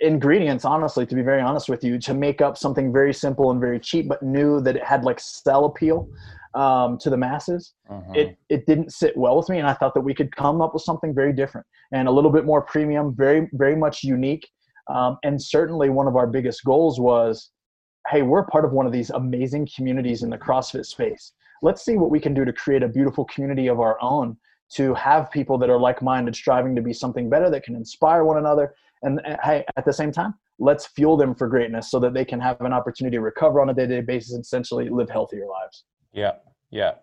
ingredients 0.00 0.64
honestly 0.64 1.06
to 1.06 1.14
be 1.14 1.22
very 1.22 1.40
honest 1.40 1.68
with 1.68 1.84
you 1.84 1.98
to 1.98 2.14
make 2.14 2.40
up 2.40 2.56
something 2.56 2.92
very 2.92 3.12
simple 3.12 3.50
and 3.50 3.60
very 3.60 3.78
cheap 3.78 4.08
but 4.08 4.22
knew 4.22 4.60
that 4.60 4.76
it 4.76 4.84
had 4.84 5.04
like 5.04 5.20
sell 5.20 5.66
appeal 5.66 6.08
um, 6.54 6.96
to 6.98 7.10
the 7.10 7.16
masses 7.16 7.74
uh-huh. 7.90 8.12
it 8.14 8.36
it 8.48 8.66
didn't 8.66 8.92
sit 8.92 9.16
well 9.16 9.36
with 9.36 9.48
me 9.48 9.58
and 9.58 9.66
i 9.66 9.74
thought 9.74 9.94
that 9.94 10.00
we 10.00 10.14
could 10.14 10.34
come 10.34 10.60
up 10.60 10.72
with 10.72 10.82
something 10.82 11.14
very 11.14 11.32
different 11.32 11.66
and 11.92 12.08
a 12.08 12.10
little 12.10 12.30
bit 12.30 12.44
more 12.44 12.62
premium 12.62 13.14
very 13.14 13.48
very 13.52 13.76
much 13.76 14.02
unique 14.02 14.48
um, 14.92 15.16
and 15.22 15.40
certainly 15.40 15.88
one 15.88 16.06
of 16.06 16.16
our 16.16 16.26
biggest 16.26 16.64
goals 16.64 17.00
was 17.00 17.50
hey 18.08 18.22
we're 18.22 18.44
part 18.46 18.64
of 18.64 18.72
one 18.72 18.86
of 18.86 18.92
these 18.92 19.10
amazing 19.10 19.68
communities 19.74 20.22
in 20.22 20.30
the 20.30 20.38
crossfit 20.38 20.86
space 20.86 21.32
let's 21.62 21.84
see 21.84 21.96
what 21.96 22.10
we 22.10 22.20
can 22.20 22.34
do 22.34 22.44
to 22.44 22.52
create 22.52 22.82
a 22.82 22.88
beautiful 22.88 23.24
community 23.26 23.66
of 23.66 23.80
our 23.80 24.00
own 24.00 24.36
to 24.70 24.94
have 24.94 25.30
people 25.30 25.58
that 25.58 25.70
are 25.70 25.78
like-minded 25.78 26.34
striving 26.34 26.74
to 26.74 26.82
be 26.82 26.92
something 26.92 27.28
better 27.28 27.50
that 27.50 27.64
can 27.64 27.76
inspire 27.76 28.24
one 28.24 28.38
another 28.38 28.74
and 29.04 29.20
hey, 29.42 29.64
at 29.76 29.84
the 29.84 29.92
same 29.92 30.10
time, 30.10 30.34
let's 30.58 30.86
fuel 30.86 31.16
them 31.16 31.34
for 31.34 31.46
greatness 31.48 31.90
so 31.90 31.98
that 32.00 32.14
they 32.14 32.24
can 32.24 32.40
have 32.40 32.60
an 32.60 32.72
opportunity 32.72 33.16
to 33.16 33.20
recover 33.20 33.60
on 33.60 33.70
a 33.70 33.74
day-to-day 33.74 34.00
basis 34.00 34.32
and 34.32 34.42
essentially 34.42 34.88
live 34.88 35.10
healthier 35.10 35.46
lives. 35.46 35.84
Yeah, 36.12 36.32
yeah. 36.70 36.94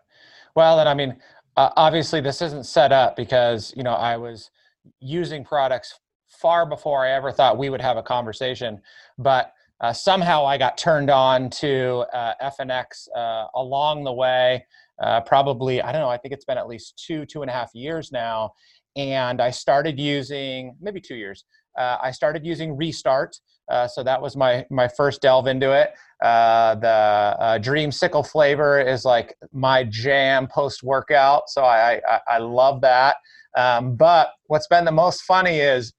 Well, 0.56 0.80
and 0.80 0.90
I 0.90 0.94
mean, 0.94 1.18
uh, 1.58 1.70
obviously, 1.78 2.22
this 2.22 2.42
isn't 2.42 2.66
set 2.66 2.92
up 2.92 3.16
because 3.16 3.74
you 3.78 3.84
know 3.84 3.94
I 3.94 4.18
was 4.18 4.52
using 5.00 5.44
products 5.46 6.00
far 6.28 6.66
before 6.66 7.06
I 7.06 7.12
ever 7.12 7.32
thought 7.32 7.58
we 7.58 7.70
would 7.70 7.82
have 7.82 7.98
a 7.98 8.04
conversation, 8.04 8.82
but. 9.18 9.54
Uh, 9.80 9.92
somehow 9.92 10.46
I 10.46 10.60
got 10.60 10.78
turned 10.78 11.10
on 11.10 11.50
to 11.50 12.06
uh, 12.14 12.34
FNX 12.40 13.08
uh, 13.16 13.48
along 13.56 14.04
the 14.04 14.14
way. 14.14 14.64
Uh, 15.02 15.22
probably, 15.22 15.82
I 15.82 15.92
don't 15.92 16.02
know, 16.02 16.10
I 16.10 16.18
think 16.18 16.36
it's 16.36 16.46
been 16.46 16.60
at 16.60 16.68
least 16.68 17.02
two, 17.04 17.26
two 17.26 17.42
and 17.42 17.50
a 17.50 17.54
half 17.54 17.72
years 17.74 18.12
now. 18.12 18.52
And 18.96 19.42
I 19.42 19.50
started 19.50 20.00
using, 20.00 20.76
maybe 20.82 21.02
two 21.02 21.16
years, 21.16 21.46
uh, 21.78 21.98
I 22.02 22.12
started 22.12 22.46
using 22.46 22.76
Restart. 22.76 23.40
Uh, 23.70 23.88
so 23.88 24.04
that 24.04 24.22
was 24.22 24.36
my 24.36 24.66
my 24.70 24.88
first 24.88 25.22
delve 25.22 25.48
into 25.48 25.72
it. 25.72 25.94
Uh, 26.22 26.76
the 26.76 26.88
uh, 26.88 27.60
Dreamsicle 27.60 28.28
flavor 28.28 28.80
is 28.80 29.06
like 29.06 29.36
my 29.54 29.84
jam 29.84 30.48
post 30.48 30.84
workout, 30.84 31.44
so 31.48 31.64
I, 31.64 32.02
I, 32.08 32.20
I 32.28 32.38
love 32.38 32.82
that. 32.82 33.16
Um, 33.58 33.96
but 33.96 34.30
what's 34.48 34.68
been 34.68 34.86
the 34.86 34.92
most 34.92 35.24
funny 35.24 35.58
is 35.60 35.94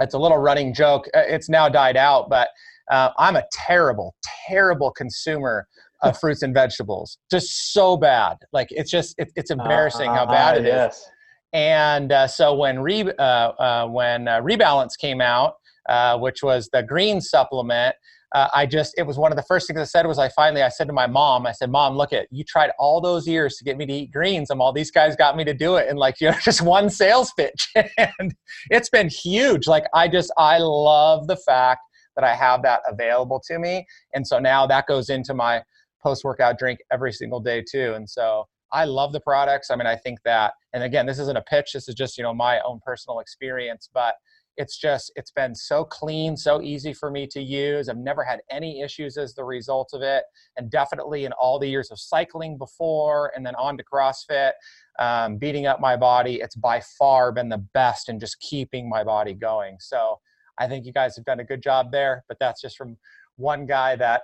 it's 0.00 0.14
a 0.14 0.18
little 0.18 0.38
running 0.38 0.72
joke. 0.72 1.06
Uh, 1.14 1.22
it's 1.26 1.48
now 1.48 1.68
died 1.68 1.96
out, 1.96 2.30
but 2.30 2.48
uh, 2.90 3.10
I'm 3.18 3.36
a 3.36 3.44
terrible, 3.52 4.14
terrible 4.46 4.90
consumer 4.90 5.66
of 6.02 6.18
fruits 6.20 6.42
and 6.42 6.54
vegetables. 6.54 7.18
Just 7.30 7.72
so 7.72 7.96
bad. 7.96 8.36
Like 8.52 8.68
it's 8.70 8.90
just 8.90 9.14
it, 9.18 9.32
it's 9.36 9.50
embarrassing 9.50 10.10
how 10.10 10.26
bad 10.26 10.58
it 10.58 10.64
yes. 10.64 10.96
is. 10.96 11.10
And 11.52 12.12
uh, 12.12 12.26
so 12.26 12.54
when 12.54 12.80
re, 12.80 13.02
uh, 13.18 13.22
uh, 13.22 13.86
when 13.86 14.28
uh, 14.28 14.40
Rebalance 14.40 14.96
came 14.98 15.20
out, 15.20 15.54
uh, 15.88 16.18
which 16.18 16.42
was 16.42 16.68
the 16.72 16.82
green 16.82 17.20
supplement. 17.20 17.94
Uh, 18.34 18.48
I 18.54 18.64
just 18.64 18.94
it 18.96 19.02
was 19.02 19.18
one 19.18 19.30
of 19.30 19.36
the 19.36 19.42
first 19.42 19.66
things 19.66 19.78
I 19.78 19.84
said 19.84 20.06
was 20.06 20.18
I 20.18 20.30
finally 20.30 20.62
I 20.62 20.70
said 20.70 20.86
to 20.86 20.92
my 20.94 21.06
mom 21.06 21.46
I 21.46 21.52
said 21.52 21.70
mom 21.70 21.96
look 21.96 22.14
at 22.14 22.28
you 22.30 22.44
tried 22.44 22.70
all 22.78 22.98
those 23.00 23.26
years 23.28 23.56
to 23.56 23.64
get 23.64 23.76
me 23.76 23.84
to 23.84 23.92
eat 23.92 24.10
greens 24.10 24.48
and 24.48 24.58
all 24.58 24.72
these 24.72 24.90
guys 24.90 25.16
got 25.16 25.36
me 25.36 25.44
to 25.44 25.52
do 25.52 25.76
it 25.76 25.90
in 25.90 25.96
like 25.96 26.14
you 26.20 26.30
know 26.30 26.36
just 26.42 26.62
one 26.62 26.88
sales 26.88 27.32
pitch. 27.36 27.68
And 27.98 28.34
it's 28.70 28.88
been 28.88 29.08
huge. 29.08 29.66
Like 29.66 29.84
I 29.94 30.08
just 30.08 30.32
I 30.38 30.58
love 30.58 31.26
the 31.26 31.36
fact 31.36 31.80
that 32.16 32.24
I 32.24 32.34
have 32.34 32.62
that 32.62 32.80
available 32.88 33.42
to 33.48 33.58
me. 33.58 33.84
And 34.14 34.26
so 34.26 34.38
now 34.38 34.66
that 34.66 34.86
goes 34.86 35.10
into 35.10 35.34
my 35.34 35.62
post 36.02 36.24
workout 36.24 36.58
drink 36.58 36.78
every 36.90 37.12
single 37.12 37.40
day 37.40 37.62
too. 37.70 37.94
And 37.94 38.08
so 38.08 38.46
I 38.72 38.84
love 38.84 39.12
the 39.12 39.20
products. 39.20 39.70
I 39.70 39.76
mean 39.76 39.86
I 39.86 39.96
think 39.96 40.20
that 40.24 40.54
and 40.72 40.82
again 40.82 41.06
this 41.06 41.18
isn't 41.18 41.36
a 41.36 41.42
pitch 41.42 41.72
this 41.74 41.88
is 41.88 41.94
just 41.94 42.16
you 42.16 42.24
know 42.24 42.34
my 42.34 42.60
own 42.60 42.80
personal 42.84 43.20
experience 43.20 43.88
but 43.92 44.14
it's 44.58 44.76
just 44.76 45.10
it's 45.16 45.30
been 45.30 45.54
so 45.54 45.82
clean 45.82 46.36
so 46.36 46.60
easy 46.60 46.92
for 46.92 47.10
me 47.10 47.26
to 47.26 47.40
use. 47.40 47.88
I've 47.88 47.96
never 47.96 48.22
had 48.22 48.40
any 48.50 48.82
issues 48.82 49.16
as 49.16 49.34
the 49.34 49.44
result 49.44 49.90
of 49.94 50.02
it 50.02 50.24
and 50.56 50.70
definitely 50.70 51.24
in 51.24 51.32
all 51.32 51.58
the 51.58 51.68
years 51.68 51.90
of 51.90 51.98
cycling 51.98 52.58
before 52.58 53.32
and 53.34 53.46
then 53.46 53.54
on 53.54 53.78
to 53.78 53.84
crossfit 53.84 54.52
um, 54.98 55.38
beating 55.38 55.66
up 55.66 55.80
my 55.80 55.96
body 55.96 56.40
it's 56.40 56.56
by 56.56 56.80
far 56.98 57.32
been 57.32 57.48
the 57.48 57.64
best 57.72 58.08
in 58.08 58.18
just 58.18 58.40
keeping 58.40 58.88
my 58.88 59.02
body 59.04 59.34
going. 59.34 59.76
So 59.80 60.18
i 60.58 60.68
think 60.68 60.84
you 60.84 60.92
guys 60.92 61.16
have 61.16 61.24
done 61.24 61.40
a 61.40 61.44
good 61.44 61.62
job 61.62 61.90
there 61.90 62.24
but 62.28 62.36
that's 62.38 62.60
just 62.60 62.76
from 62.76 62.96
one 63.36 63.66
guy 63.66 63.96
that 63.96 64.22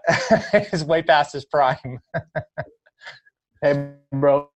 is 0.73 0.85
way 0.85 1.03
past 1.03 1.33
his 1.33 1.45
prime 1.47 1.99
hey 3.63 3.91
bro 4.13 4.49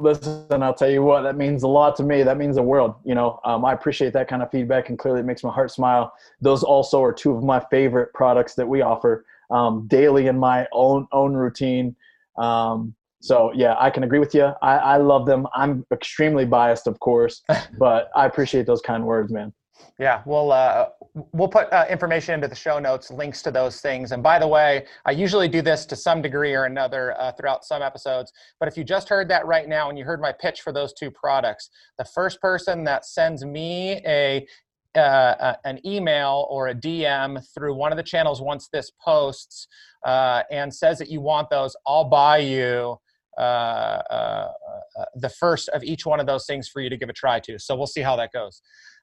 listen 0.00 0.62
i'll 0.62 0.74
tell 0.74 0.90
you 0.90 1.02
what 1.02 1.22
that 1.22 1.36
means 1.36 1.62
a 1.62 1.68
lot 1.68 1.96
to 1.96 2.02
me. 2.02 2.22
That 2.22 2.36
means 2.36 2.56
the 2.56 2.62
world 2.62 2.96
you 3.04 3.14
know? 3.14 3.40
Um, 3.44 3.64
i 3.64 3.72
appreciate 3.72 4.12
that 4.12 4.28
kind 4.28 4.42
of 4.42 4.50
feedback 4.50 4.90
and 4.90 4.98
clearly 4.98 5.20
it 5.20 5.26
makes 5.26 5.42
my 5.42 5.52
heart 5.52 5.70
smile. 5.70 6.12
Those 6.40 6.62
also 6.62 7.02
are 7.02 7.12
two 7.12 7.32
of 7.32 7.42
my 7.42 7.60
favorite 7.70 8.12
products 8.12 8.54
that 8.54 8.68
we 8.68 8.82
offer 8.82 9.24
um, 9.50 9.86
daily 9.88 10.26
in 10.26 10.38
my 10.38 10.66
own 10.72 11.08
own 11.12 11.34
routine. 11.34 11.96
Um, 12.36 12.94
so 13.20 13.50
yeah 13.54 13.74
i 13.80 13.90
can 13.90 14.04
agree 14.04 14.18
with 14.18 14.34
you 14.34 14.52
I, 14.62 14.76
I 14.76 14.96
love 14.98 15.26
them. 15.26 15.46
I'm 15.54 15.84
extremely 15.92 16.44
biased 16.44 16.86
of 16.86 17.00
course 17.00 17.42
but 17.78 18.10
i 18.14 18.26
appreciate 18.26 18.66
those 18.66 18.80
kind 18.80 19.04
words 19.04 19.32
man 19.32 19.52
yeah, 19.98 20.22
we'll 20.26 20.52
uh, 20.52 20.88
we'll 21.32 21.48
put 21.48 21.72
uh, 21.72 21.86
information 21.90 22.34
into 22.34 22.48
the 22.48 22.54
show 22.54 22.78
notes, 22.78 23.10
links 23.10 23.42
to 23.42 23.50
those 23.50 23.80
things. 23.80 24.12
And 24.12 24.22
by 24.22 24.38
the 24.38 24.46
way, 24.46 24.86
I 25.04 25.12
usually 25.12 25.48
do 25.48 25.62
this 25.62 25.86
to 25.86 25.96
some 25.96 26.22
degree 26.22 26.54
or 26.54 26.64
another 26.64 27.18
uh, 27.20 27.32
throughout 27.32 27.64
some 27.64 27.82
episodes. 27.82 28.32
But 28.60 28.68
if 28.68 28.76
you 28.76 28.84
just 28.84 29.08
heard 29.08 29.28
that 29.30 29.46
right 29.46 29.68
now 29.68 29.88
and 29.88 29.98
you 29.98 30.04
heard 30.04 30.20
my 30.20 30.32
pitch 30.32 30.60
for 30.60 30.72
those 30.72 30.92
two 30.92 31.10
products, 31.10 31.70
the 31.98 32.04
first 32.04 32.40
person 32.40 32.84
that 32.84 33.04
sends 33.04 33.44
me 33.44 34.00
a 34.06 34.46
uh, 34.94 35.54
an 35.64 35.78
email 35.86 36.46
or 36.50 36.68
a 36.68 36.74
DM 36.74 37.44
through 37.54 37.74
one 37.74 37.92
of 37.92 37.96
the 37.96 38.02
channels 38.02 38.40
once 38.40 38.68
this 38.72 38.90
posts 39.04 39.68
uh, 40.06 40.42
and 40.50 40.74
says 40.74 40.98
that 40.98 41.08
you 41.08 41.20
want 41.20 41.50
those, 41.50 41.76
I'll 41.86 42.08
buy 42.08 42.38
you 42.38 42.98
uh, 43.38 44.02
uh, 44.10 44.52
uh, 44.98 45.04
the 45.14 45.28
first 45.28 45.68
of 45.68 45.84
each 45.84 46.04
one 46.04 46.18
of 46.18 46.26
those 46.26 46.44
things 46.44 46.68
for 46.68 46.80
you 46.80 46.90
to 46.90 46.96
give 46.96 47.08
a 47.08 47.12
try 47.12 47.38
to. 47.38 47.56
So 47.58 47.76
we'll 47.76 47.86
see 47.86 48.00
how 48.00 48.16
that 48.16 48.32
goes. 48.32 48.60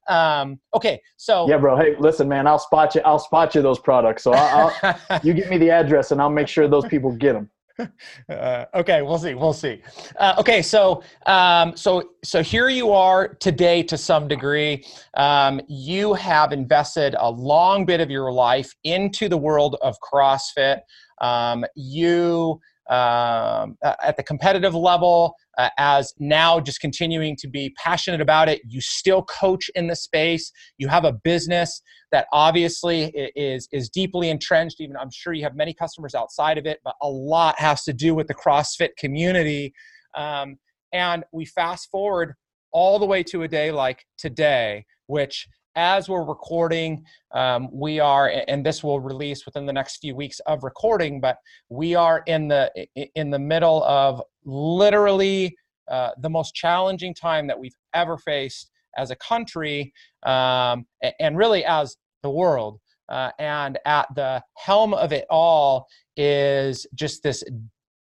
Um, 0.08 0.60
okay, 0.74 1.02
so 1.18 1.48
yeah, 1.50 1.58
bro. 1.58 1.78
Hey, 1.78 1.96
listen, 1.98 2.28
man. 2.28 2.48
I'll 2.48 2.60
spot 2.60 2.96
you. 2.96 3.02
I'll 3.06 3.20
spot 3.20 3.56
you 3.56 3.62
those 3.62 3.80
products. 3.80 4.24
So 4.24 4.34
I'll, 4.34 4.74
I'll 5.10 5.20
you 5.24 5.34
give 5.34 5.50
me 5.50 5.58
the 5.58 5.70
address, 5.70 6.12
and 6.12 6.22
I'll 6.22 6.30
make 6.30 6.48
sure 6.48 6.68
those 6.68 6.86
people 6.86 7.12
get 7.12 7.34
them. 7.34 7.50
Uh, 8.30 8.66
okay, 8.74 9.02
we'll 9.02 9.18
see. 9.18 9.34
We'll 9.34 9.54
see. 9.54 9.82
Uh, 10.18 10.36
okay, 10.40 10.62
so 10.62 11.04
um, 11.26 11.76
so 11.76 12.12
so 12.24 12.42
here 12.42 12.70
you 12.70 12.94
are 12.94 13.28
today 13.28 13.84
to 13.84 13.98
some 13.98 14.30
degree. 14.30 14.86
Um, 15.18 15.60
you 15.68 16.14
have 16.14 16.54
invested 16.54 17.16
a 17.20 17.30
long 17.30 17.86
bit 17.86 18.00
of 18.00 18.10
your 18.10 18.32
life 18.32 18.74
into 18.86 19.28
the 19.28 19.38
world 19.38 19.76
of 19.82 19.98
CrossFit. 20.00 20.80
Um, 21.22 21.66
you 21.76 22.62
um, 22.90 23.78
at 23.84 24.16
the 24.18 24.24
competitive 24.24 24.76
level, 24.76 25.36
uh, 25.58 25.70
as 25.78 26.14
now 26.20 26.60
just 26.60 26.80
continuing 26.80 27.36
to 27.38 27.48
be 27.48 27.74
passionate 27.78 28.22
about 28.22 28.50
it. 28.50 28.62
You 28.68 28.82
still 28.82 29.24
coach 29.24 29.70
in 29.76 29.88
the 29.88 29.96
space. 29.96 30.52
You 30.78 30.88
have 30.88 31.06
a 31.06 31.14
business 31.14 31.82
that 32.12 32.28
obviously 32.32 33.06
is 33.36 33.68
is 33.72 33.90
deeply 33.90 34.30
entrenched. 34.30 34.80
Even 34.80 34.98
I'm 34.98 35.12
sure 35.12 35.34
you 35.34 35.44
have 35.44 35.56
many 35.56 35.74
customers 35.74 36.14
outside 36.16 36.58
of 36.58 36.66
it, 36.66 36.80
but 36.84 36.96
a 37.02 37.10
lot 37.10 37.60
has 37.60 37.84
to 37.86 37.94
do 37.94 38.14
with 38.14 38.28
the 38.28 38.36
CrossFit 38.36 38.96
community. 38.98 39.74
Um, 40.16 40.58
and 40.94 41.24
we 41.32 41.46
fast 41.46 41.90
forward 41.90 42.36
all 42.72 43.00
the 43.00 43.06
way 43.06 43.24
to 43.24 43.44
a 43.44 43.48
day 43.48 43.72
like 43.72 44.06
today, 44.18 44.86
which 45.08 45.48
as 45.76 46.08
we're 46.08 46.24
recording, 46.24 47.06
um, 47.34 47.70
we 47.72 48.00
are, 48.00 48.32
and 48.48 48.66
this 48.66 48.84
will 48.84 49.00
release 49.00 49.46
within 49.46 49.66
the 49.66 49.74
next 49.74 49.98
few 49.98 50.16
weeks 50.16 50.40
of 50.42 50.64
recording, 50.64 51.20
but 51.20 51.38
we 51.70 51.96
are 51.96 52.24
in 52.28 52.48
the 52.48 52.72
in 53.16 53.30
the 53.30 53.40
middle 53.40 53.84
of 53.84 54.22
literally 54.46 55.56
uh, 55.90 56.12
the 56.22 56.30
most 56.30 56.56
challenging 56.56 57.14
time 57.14 57.48
that 57.48 57.60
we've 57.60 57.76
ever 57.94 58.18
faced 58.18 58.72
as 58.98 59.12
a 59.12 59.16
country, 59.18 59.94
um, 60.26 60.86
and 61.20 61.38
really 61.38 61.66
as 61.66 61.98
the 62.24 62.30
world. 62.30 62.80
Uh, 63.08 63.30
and 63.38 63.78
at 63.86 64.08
the 64.16 64.42
helm 64.56 64.94
of 64.96 65.14
it 65.14 65.26
all 65.30 65.86
is 66.18 66.88
just 66.96 67.22
this 67.22 67.44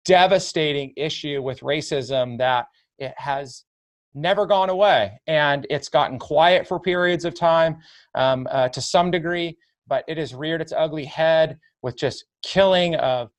devastating 0.03 0.91
issue 0.97 1.41
with 1.43 1.59
racism 1.59 2.37
that 2.37 2.65
it 2.97 3.13
has 3.17 3.65
never 4.15 4.45
gone 4.45 4.69
away. 4.69 5.19
And 5.27 5.67
it's 5.69 5.89
gotten 5.89 6.17
quiet 6.17 6.67
for 6.67 6.79
periods 6.79 7.25
of 7.25 7.35
time 7.35 7.77
um, 8.15 8.47
uh, 8.49 8.69
to 8.69 8.81
some 8.81 9.11
degree, 9.11 9.57
but 9.87 10.03
it 10.07 10.17
has 10.17 10.33
reared 10.33 10.61
its 10.61 10.73
ugly 10.75 11.05
head 11.05 11.59
with 11.81 11.97
just 11.97 12.25
killing 12.43 12.95
of 12.95 13.29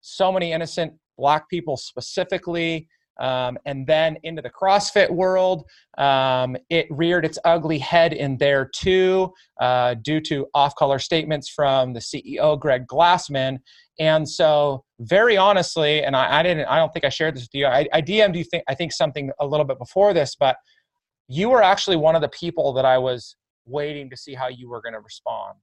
so 0.00 0.32
many 0.32 0.52
innocent 0.52 0.92
black 1.18 1.48
people 1.50 1.76
specifically. 1.76 2.88
Um, 3.20 3.58
and 3.66 3.86
then 3.86 4.16
into 4.22 4.42
the 4.42 4.50
CrossFit 4.50 5.10
world, 5.10 5.64
um, 5.98 6.56
it 6.70 6.86
reared 6.90 7.24
its 7.24 7.38
ugly 7.44 7.78
head 7.78 8.12
in 8.12 8.38
there 8.38 8.64
too, 8.64 9.32
uh, 9.60 9.94
due 9.94 10.20
to 10.22 10.46
off 10.54 10.74
color 10.74 10.98
statements 10.98 11.48
from 11.48 11.92
the 11.92 12.00
CEO, 12.00 12.58
Greg 12.58 12.86
Glassman. 12.86 13.58
And 13.98 14.28
so, 14.28 14.84
very 15.00 15.36
honestly, 15.36 16.02
and 16.02 16.16
I, 16.16 16.40
I, 16.40 16.42
didn't, 16.42 16.66
I 16.66 16.76
don't 16.76 16.92
think 16.92 17.04
I 17.04 17.10
shared 17.10 17.36
this 17.36 17.42
with 17.42 17.54
you. 17.54 17.66
I, 17.66 17.86
I 17.92 18.00
DM'd 18.00 18.34
you 18.34 18.44
think 18.44 18.64
I 18.66 18.74
think 18.74 18.92
something 18.92 19.30
a 19.38 19.46
little 19.46 19.66
bit 19.66 19.78
before 19.78 20.14
this, 20.14 20.34
but 20.34 20.56
you 21.28 21.50
were 21.50 21.62
actually 21.62 21.96
one 21.96 22.16
of 22.16 22.22
the 22.22 22.28
people 22.28 22.72
that 22.72 22.84
I 22.86 22.96
was 22.98 23.36
waiting 23.66 24.08
to 24.10 24.16
see 24.16 24.34
how 24.34 24.48
you 24.48 24.68
were 24.68 24.80
going 24.80 24.94
to 24.94 25.00
respond 25.00 25.56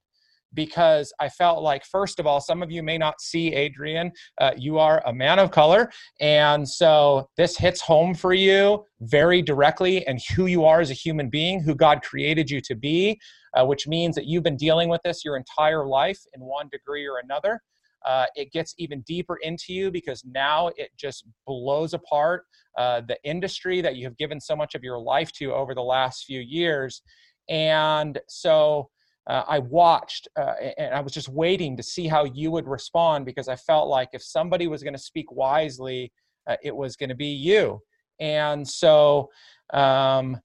because 0.54 1.12
I 1.20 1.28
felt 1.28 1.62
like, 1.62 1.84
first 1.84 2.18
of 2.18 2.26
all, 2.26 2.40
some 2.40 2.62
of 2.62 2.70
you 2.70 2.82
may 2.82 2.98
not 2.98 3.20
see 3.20 3.52
Adrian. 3.52 4.12
Uh, 4.40 4.52
you 4.56 4.78
are 4.78 5.02
a 5.06 5.12
man 5.12 5.38
of 5.38 5.50
color. 5.50 5.90
And 6.20 6.68
so 6.68 7.28
this 7.36 7.56
hits 7.56 7.80
home 7.80 8.14
for 8.14 8.32
you 8.32 8.84
very 9.00 9.42
directly 9.42 10.06
and 10.06 10.20
who 10.34 10.46
you 10.46 10.64
are 10.64 10.80
as 10.80 10.90
a 10.90 10.94
human 10.94 11.28
being, 11.28 11.60
who 11.60 11.74
God 11.74 12.02
created 12.02 12.50
you 12.50 12.60
to 12.62 12.74
be, 12.74 13.20
uh, 13.54 13.64
which 13.64 13.86
means 13.86 14.14
that 14.16 14.26
you've 14.26 14.42
been 14.42 14.56
dealing 14.56 14.88
with 14.88 15.00
this 15.04 15.24
your 15.24 15.36
entire 15.36 15.86
life 15.86 16.20
in 16.34 16.40
one 16.40 16.68
degree 16.70 17.06
or 17.06 17.18
another. 17.22 17.60
Uh, 18.06 18.26
it 18.36 18.52
gets 18.52 18.74
even 18.78 19.00
deeper 19.02 19.36
into 19.42 19.72
you 19.72 19.90
because 19.90 20.24
now 20.24 20.68
it 20.76 20.90
just 20.96 21.24
blows 21.46 21.94
apart 21.94 22.44
uh, 22.78 23.00
the 23.00 23.18
industry 23.24 23.80
that 23.80 23.96
you 23.96 24.04
have 24.04 24.16
given 24.16 24.40
so 24.40 24.54
much 24.54 24.74
of 24.74 24.84
your 24.84 24.98
life 24.98 25.32
to 25.32 25.52
over 25.52 25.74
the 25.74 25.82
last 25.82 26.24
few 26.24 26.40
years. 26.40 27.02
And 27.48 28.18
so 28.28 28.88
uh, 29.28 29.44
I 29.46 29.58
watched 29.58 30.26
uh, 30.36 30.54
and 30.78 30.94
I 30.94 31.00
was 31.00 31.12
just 31.12 31.28
waiting 31.28 31.76
to 31.76 31.82
see 31.82 32.08
how 32.08 32.24
you 32.24 32.50
would 32.50 32.66
respond 32.66 33.26
because 33.26 33.48
I 33.48 33.56
felt 33.56 33.88
like 33.88 34.08
if 34.12 34.22
somebody 34.22 34.66
was 34.66 34.82
going 34.82 34.94
to 34.94 34.98
speak 34.98 35.30
wisely, 35.30 36.10
uh, 36.48 36.56
it 36.62 36.74
was 36.74 36.96
going 36.96 37.10
to 37.10 37.14
be 37.14 37.26
you. 37.26 37.80
And 38.20 38.66
so 38.66 39.28
um, 39.72 40.38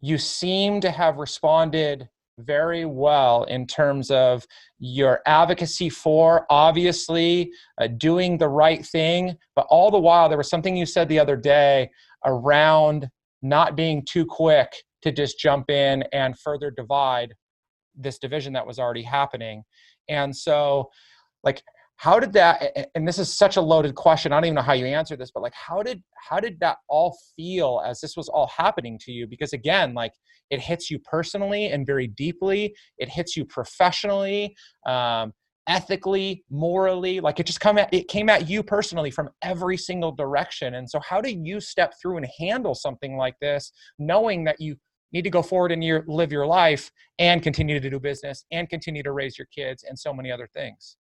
you 0.00 0.18
seem 0.18 0.80
to 0.80 0.90
have 0.90 1.16
responded 1.16 2.08
very 2.38 2.84
well 2.84 3.44
in 3.44 3.66
terms 3.66 4.10
of 4.10 4.46
your 4.78 5.20
advocacy 5.26 5.90
for 5.90 6.46
obviously 6.48 7.50
uh, 7.80 7.86
doing 7.98 8.38
the 8.38 8.48
right 8.48 8.86
thing 8.86 9.36
but 9.54 9.66
all 9.68 9.90
the 9.90 9.98
while 9.98 10.30
there 10.30 10.38
was 10.38 10.48
something 10.48 10.74
you 10.74 10.86
said 10.86 11.08
the 11.10 11.18
other 11.18 11.36
day 11.36 11.90
around 12.24 13.06
not 13.42 13.76
being 13.76 14.02
too 14.08 14.24
quick 14.24 14.72
to 15.02 15.12
just 15.12 15.38
jump 15.38 15.68
in 15.68 16.02
and 16.14 16.38
further 16.38 16.70
divide 16.70 17.34
this 17.94 18.18
division 18.18 18.52
that 18.54 18.66
was 18.66 18.78
already 18.78 19.02
happening. 19.02 19.62
And 20.08 20.34
so 20.34 20.90
like 21.44 21.62
how 21.96 22.18
did 22.18 22.32
that 22.32 22.90
and 22.94 23.06
this 23.06 23.18
is 23.18 23.32
such 23.32 23.56
a 23.56 23.60
loaded 23.60 23.94
question 23.94 24.32
i 24.32 24.36
don't 24.36 24.46
even 24.46 24.54
know 24.54 24.62
how 24.62 24.72
you 24.72 24.86
answer 24.86 25.14
this 25.14 25.30
but 25.30 25.42
like 25.42 25.52
how 25.54 25.82
did 25.82 26.02
how 26.28 26.40
did 26.40 26.58
that 26.58 26.78
all 26.88 27.16
feel 27.36 27.82
as 27.84 28.00
this 28.00 28.16
was 28.16 28.28
all 28.28 28.46
happening 28.46 28.98
to 28.98 29.12
you? 29.12 29.26
Because 29.26 29.52
again 29.52 29.94
like 29.94 30.12
it 30.50 30.60
hits 30.60 30.90
you 30.90 30.98
personally 30.98 31.68
and 31.68 31.86
very 31.86 32.08
deeply. 32.08 32.74
It 32.98 33.08
hits 33.08 33.36
you 33.36 33.44
professionally 33.46 34.54
um, 34.86 35.32
ethically 35.66 36.44
morally. 36.50 37.20
Like 37.20 37.40
it 37.40 37.46
just 37.46 37.60
come 37.60 37.78
at 37.78 37.92
it 37.92 38.08
came 38.08 38.28
at 38.28 38.48
you 38.48 38.62
personally 38.62 39.10
from 39.10 39.30
every 39.40 39.76
single 39.78 40.12
direction. 40.12 40.74
And 40.74 40.88
so 40.88 41.00
how 41.00 41.20
do 41.20 41.30
you 41.30 41.60
step 41.60 41.94
through 42.00 42.18
and 42.18 42.26
handle 42.38 42.74
something 42.74 43.16
like 43.16 43.34
this 43.40 43.72
knowing 43.98 44.44
that 44.44 44.60
you 44.60 44.76
need 45.12 45.22
to 45.22 45.30
go 45.30 45.42
forward 45.42 45.72
and 45.72 45.82
your, 45.84 46.04
live 46.06 46.32
your 46.32 46.46
life 46.46 46.90
and 47.18 47.42
continue 47.42 47.78
to 47.78 47.90
do 47.90 48.00
business 48.00 48.44
and 48.50 48.68
continue 48.68 49.02
to 49.02 49.12
raise 49.12 49.38
your 49.38 49.48
kids 49.54 49.84
and 49.84 49.98
so 49.98 50.12
many 50.12 50.30
other 50.30 50.48
things. 50.54 50.96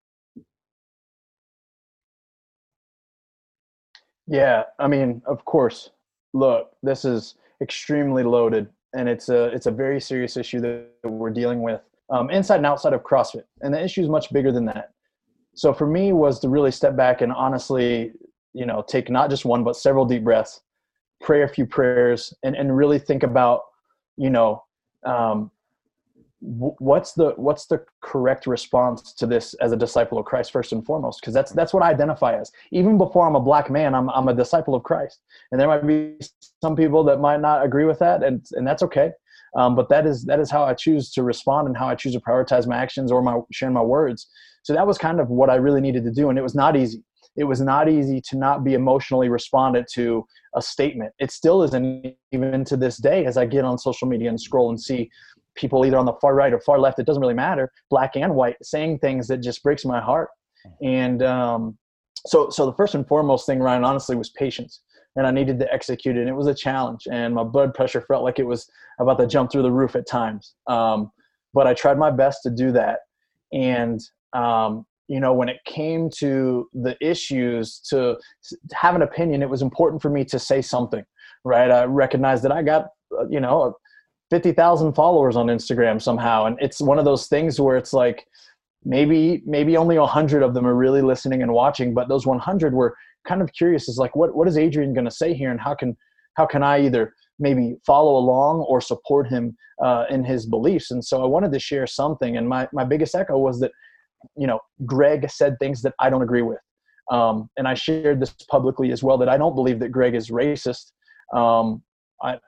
Yeah, 4.26 4.64
I 4.78 4.88
mean, 4.88 5.22
of 5.26 5.44
course. 5.44 5.90
Look, 6.34 6.70
this 6.82 7.04
is 7.04 7.36
extremely 7.62 8.22
loaded, 8.24 8.68
and 8.96 9.08
it's 9.08 9.28
a 9.28 9.44
it's 9.46 9.66
a 9.66 9.70
very 9.70 10.00
serious 10.00 10.36
issue 10.36 10.60
that 10.60 10.90
we're 11.04 11.30
dealing 11.30 11.62
with 11.62 11.80
um, 12.10 12.28
inside 12.30 12.56
and 12.56 12.66
outside 12.66 12.92
of 12.92 13.02
CrossFit, 13.02 13.44
and 13.62 13.72
the 13.72 13.82
issue 13.82 14.02
is 14.02 14.08
much 14.08 14.32
bigger 14.32 14.52
than 14.52 14.64
that. 14.66 14.90
So 15.54 15.72
for 15.72 15.86
me, 15.86 16.12
was 16.12 16.40
to 16.40 16.48
really 16.48 16.70
step 16.72 16.96
back 16.96 17.22
and 17.22 17.32
honestly, 17.32 18.12
you 18.52 18.66
know, 18.66 18.84
take 18.86 19.08
not 19.08 19.30
just 19.30 19.44
one 19.44 19.64
but 19.64 19.76
several 19.76 20.04
deep 20.04 20.24
breaths, 20.24 20.60
pray 21.22 21.42
a 21.42 21.48
few 21.48 21.64
prayers, 21.64 22.34
and 22.42 22.56
and 22.56 22.76
really 22.76 22.98
think 22.98 23.22
about, 23.22 23.62
you 24.16 24.30
know, 24.30 24.64
um, 25.04 25.50
what's 26.40 27.12
the 27.12 27.30
what's 27.36 27.66
the 27.66 27.82
correct 28.02 28.46
response 28.46 29.12
to 29.14 29.26
this 29.26 29.54
as 29.54 29.72
a 29.72 29.76
disciple 29.76 30.18
of 30.18 30.26
Christ 30.26 30.52
first 30.52 30.72
and 30.72 30.84
foremost? 30.84 31.20
Because 31.20 31.34
that's 31.34 31.52
that's 31.52 31.72
what 31.72 31.82
I 31.82 31.90
identify 31.90 32.38
as. 32.38 32.50
Even 32.72 32.98
before 32.98 33.26
I'm 33.26 33.34
a 33.34 33.40
black 33.40 33.70
man 33.70 33.94
I'm 33.94 34.10
I'm 34.10 34.28
a 34.28 34.34
disciple 34.34 34.74
of 34.74 34.82
Christ. 34.82 35.20
And 35.50 35.60
there 35.60 35.68
might 35.68 35.86
be 35.86 36.18
some 36.62 36.76
people 36.76 37.02
that 37.04 37.20
might 37.20 37.40
not 37.40 37.64
agree 37.64 37.84
with 37.84 37.98
that 38.00 38.22
and 38.22 38.44
and 38.52 38.66
that's 38.66 38.82
okay. 38.82 39.10
Um, 39.56 39.74
but 39.74 39.88
that 39.88 40.06
is 40.06 40.24
that 40.24 40.38
is 40.38 40.50
how 40.50 40.64
I 40.64 40.74
choose 40.74 41.10
to 41.12 41.22
respond 41.22 41.68
and 41.68 41.76
how 41.76 41.88
I 41.88 41.94
choose 41.94 42.12
to 42.12 42.20
prioritize 42.20 42.66
my 42.66 42.76
actions 42.76 43.10
or 43.10 43.22
my 43.22 43.40
sharing 43.50 43.74
my 43.74 43.82
words. 43.82 44.28
So 44.62 44.74
that 44.74 44.86
was 44.86 44.98
kind 44.98 45.20
of 45.20 45.30
what 45.30 45.48
I 45.48 45.54
really 45.54 45.80
needed 45.80 46.04
to 46.04 46.12
do 46.12 46.28
and 46.28 46.38
it 46.38 46.42
was 46.42 46.54
not 46.54 46.76
easy 46.76 47.02
it 47.36 47.44
was 47.44 47.60
not 47.60 47.88
easy 47.88 48.20
to 48.20 48.36
not 48.36 48.64
be 48.64 48.74
emotionally 48.74 49.28
responded 49.28 49.86
to 49.92 50.24
a 50.54 50.62
statement 50.62 51.12
it 51.18 51.30
still 51.30 51.62
isn't 51.62 52.14
even 52.32 52.64
to 52.64 52.76
this 52.76 52.96
day 52.96 53.26
as 53.26 53.36
I 53.36 53.46
get 53.46 53.64
on 53.64 53.78
social 53.78 54.08
media 54.08 54.28
and 54.28 54.40
scroll 54.40 54.70
and 54.70 54.80
see 54.80 55.10
people 55.56 55.84
either 55.84 55.98
on 55.98 56.04
the 56.04 56.12
far 56.20 56.34
right 56.34 56.52
or 56.52 56.60
far 56.60 56.78
left, 56.78 56.98
it 56.98 57.06
doesn't 57.06 57.20
really 57.20 57.34
matter, 57.34 57.72
black 57.90 58.14
and 58.14 58.34
white, 58.34 58.56
saying 58.62 58.98
things 58.98 59.26
that 59.28 59.38
just 59.38 59.62
breaks 59.62 59.84
my 59.84 60.00
heart. 60.00 60.28
And 60.82 61.22
um, 61.22 61.76
so, 62.26 62.50
so 62.50 62.66
the 62.66 62.74
first 62.74 62.94
and 62.94 63.06
foremost 63.06 63.46
thing, 63.46 63.58
Ryan, 63.58 63.84
honestly, 63.84 64.16
was 64.16 64.30
patience. 64.30 64.82
And 65.16 65.26
I 65.26 65.30
needed 65.30 65.58
to 65.60 65.72
execute 65.72 66.16
it. 66.16 66.20
And 66.20 66.28
it 66.28 66.34
was 66.34 66.46
a 66.46 66.54
challenge. 66.54 67.08
And 67.10 67.34
my 67.34 67.42
blood 67.42 67.72
pressure 67.72 68.02
felt 68.02 68.22
like 68.22 68.38
it 68.38 68.46
was 68.46 68.70
about 69.00 69.18
to 69.18 69.26
jump 69.26 69.50
through 69.50 69.62
the 69.62 69.72
roof 69.72 69.96
at 69.96 70.06
times. 70.06 70.54
Um, 70.66 71.10
but 71.54 71.66
I 71.66 71.72
tried 71.72 71.98
my 71.98 72.10
best 72.10 72.42
to 72.42 72.50
do 72.50 72.70
that. 72.72 73.00
And 73.52 74.00
um, 74.34 74.84
you 75.08 75.20
know 75.20 75.32
when 75.32 75.48
it 75.48 75.58
came 75.64 76.10
to 76.10 76.68
the 76.74 76.96
issues 77.00 77.80
to 77.80 78.16
have 78.72 78.94
an 78.94 79.02
opinion 79.02 79.42
it 79.42 79.48
was 79.48 79.62
important 79.62 80.00
for 80.02 80.10
me 80.10 80.24
to 80.24 80.38
say 80.38 80.60
something 80.60 81.04
right 81.44 81.70
i 81.70 81.84
recognized 81.84 82.42
that 82.42 82.52
i 82.52 82.62
got 82.62 82.86
uh, 83.18 83.26
you 83.28 83.40
know 83.40 83.74
50,000 84.30 84.92
followers 84.94 85.36
on 85.36 85.46
Instagram 85.46 86.02
somehow. 86.02 86.46
And 86.46 86.56
it's 86.60 86.80
one 86.80 86.98
of 86.98 87.04
those 87.04 87.28
things 87.28 87.60
where 87.60 87.76
it's 87.76 87.92
like, 87.92 88.26
maybe, 88.84 89.42
maybe 89.46 89.76
only 89.76 89.98
100 89.98 90.42
of 90.42 90.54
them 90.54 90.66
are 90.66 90.74
really 90.74 91.02
listening 91.02 91.42
and 91.42 91.52
watching, 91.52 91.94
but 91.94 92.08
those 92.08 92.26
100 92.26 92.72
were 92.72 92.96
kind 93.26 93.42
of 93.42 93.52
curious 93.52 93.88
is 93.88 93.98
like, 93.98 94.14
what, 94.14 94.34
what 94.34 94.48
is 94.48 94.56
Adrian 94.56 94.94
going 94.94 95.04
to 95.04 95.10
say 95.10 95.34
here? 95.34 95.50
And 95.50 95.60
how 95.60 95.74
can, 95.74 95.96
how 96.34 96.46
can 96.46 96.62
I 96.62 96.84
either 96.84 97.14
maybe 97.38 97.76
follow 97.84 98.16
along 98.16 98.60
or 98.60 98.80
support 98.80 99.28
him 99.28 99.56
uh, 99.82 100.04
in 100.10 100.24
his 100.24 100.46
beliefs? 100.46 100.90
And 100.90 101.04
so 101.04 101.22
I 101.22 101.26
wanted 101.26 101.52
to 101.52 101.58
share 101.58 101.86
something. 101.86 102.36
And 102.36 102.48
my, 102.48 102.68
my 102.72 102.84
biggest 102.84 103.14
echo 103.14 103.38
was 103.38 103.60
that, 103.60 103.72
you 104.36 104.46
know, 104.46 104.60
Greg 104.84 105.28
said 105.30 105.56
things 105.58 105.82
that 105.82 105.94
I 105.98 106.10
don't 106.10 106.22
agree 106.22 106.42
with. 106.42 106.58
Um, 107.10 107.48
and 107.56 107.68
I 107.68 107.74
shared 107.74 108.20
this 108.20 108.34
publicly 108.50 108.90
as 108.90 109.02
well 109.02 109.18
that 109.18 109.28
I 109.28 109.36
don't 109.36 109.54
believe 109.54 109.78
that 109.80 109.90
Greg 109.90 110.14
is 110.14 110.30
racist. 110.30 110.92
Um, 111.34 111.82
I, 112.22 112.38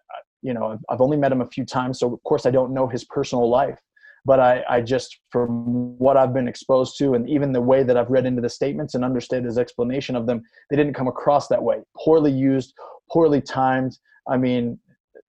you 0.43 0.55
know 0.55 0.79
I've 0.89 1.01
only 1.01 1.17
met 1.17 1.33
him 1.33 1.41
a 1.41 1.47
few 1.47 1.65
times, 1.65 1.99
so 1.99 2.13
of 2.13 2.23
course 2.25 2.47
I 2.47 2.51
don't 2.51 2.73
know 2.73 2.87
his 2.87 3.05
personal 3.05 3.49
life. 3.49 3.79
But 4.25 4.41
I, 4.41 4.65
I 4.69 4.81
just, 4.83 5.21
from 5.31 5.97
what 5.99 6.17
I've 6.17 6.35
been 6.35 6.49
exposed 6.49 6.99
to, 6.99 7.15
and 7.15 7.29
even 7.31 7.53
the 7.53 7.63
way 7.63 7.83
that 7.83 7.97
I've 7.97 8.11
read 8.11 8.27
into 8.27 8.43
the 8.43 8.49
statements 8.49 8.95
and 8.95 9.05
understood 9.05 9.45
his 9.45 9.57
explanation 9.57 10.17
of 10.17 10.27
them, 10.27 10.43
they 10.69 10.77
didn't 10.77 10.95
come 10.95 11.09
across 11.09 11.49
that 11.49 11.63
way. 11.63 11.79
Poorly 11.97 12.33
used, 12.33 12.75
poorly 13.11 13.41
timed. 13.41 13.97
I 14.29 14.37
mean, 14.37 14.79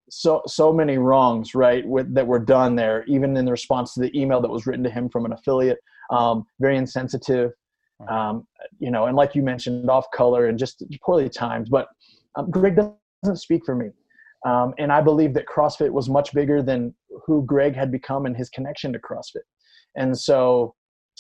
so 0.09 0.41
so 0.47 0.73
many 0.73 0.97
wrongs, 0.97 1.53
right, 1.55 1.87
with, 1.87 2.13
that 2.15 2.27
were 2.27 2.39
done 2.39 2.75
there. 2.75 3.05
Even 3.07 3.37
in 3.37 3.45
the 3.45 3.51
response 3.51 3.93
to 3.93 4.01
the 4.01 4.19
email 4.19 4.41
that 4.41 4.49
was 4.49 4.65
written 4.65 4.83
to 4.83 4.89
him 4.89 5.07
from 5.07 5.25
an 5.25 5.33
affiliate, 5.33 5.79
um, 6.09 6.45
very 6.59 6.77
insensitive. 6.77 7.51
Um, 8.09 8.47
you 8.79 8.91
know, 8.91 9.05
and 9.05 9.15
like 9.17 9.35
you 9.35 9.43
mentioned, 9.43 9.89
off 9.89 10.05
color 10.13 10.45
and 10.45 10.57
just 10.57 10.83
poorly 11.03 11.29
timed. 11.29 11.69
But 11.69 11.87
um, 12.37 12.49
Greg 12.49 12.79
doesn't 13.23 13.37
speak 13.37 13.65
for 13.65 13.75
me. 13.75 13.89
Um, 14.45 14.73
and 14.77 14.91
I 14.91 15.01
believe 15.01 15.33
that 15.33 15.47
CrossFit 15.47 15.91
was 15.91 16.09
much 16.09 16.33
bigger 16.33 16.61
than 16.61 16.93
who 17.25 17.43
Greg 17.45 17.75
had 17.75 17.91
become 17.91 18.25
and 18.25 18.37
his 18.37 18.49
connection 18.49 18.93
to 18.93 18.99
CrossFit. 18.99 19.43
And 19.95 20.17
so, 20.17 20.75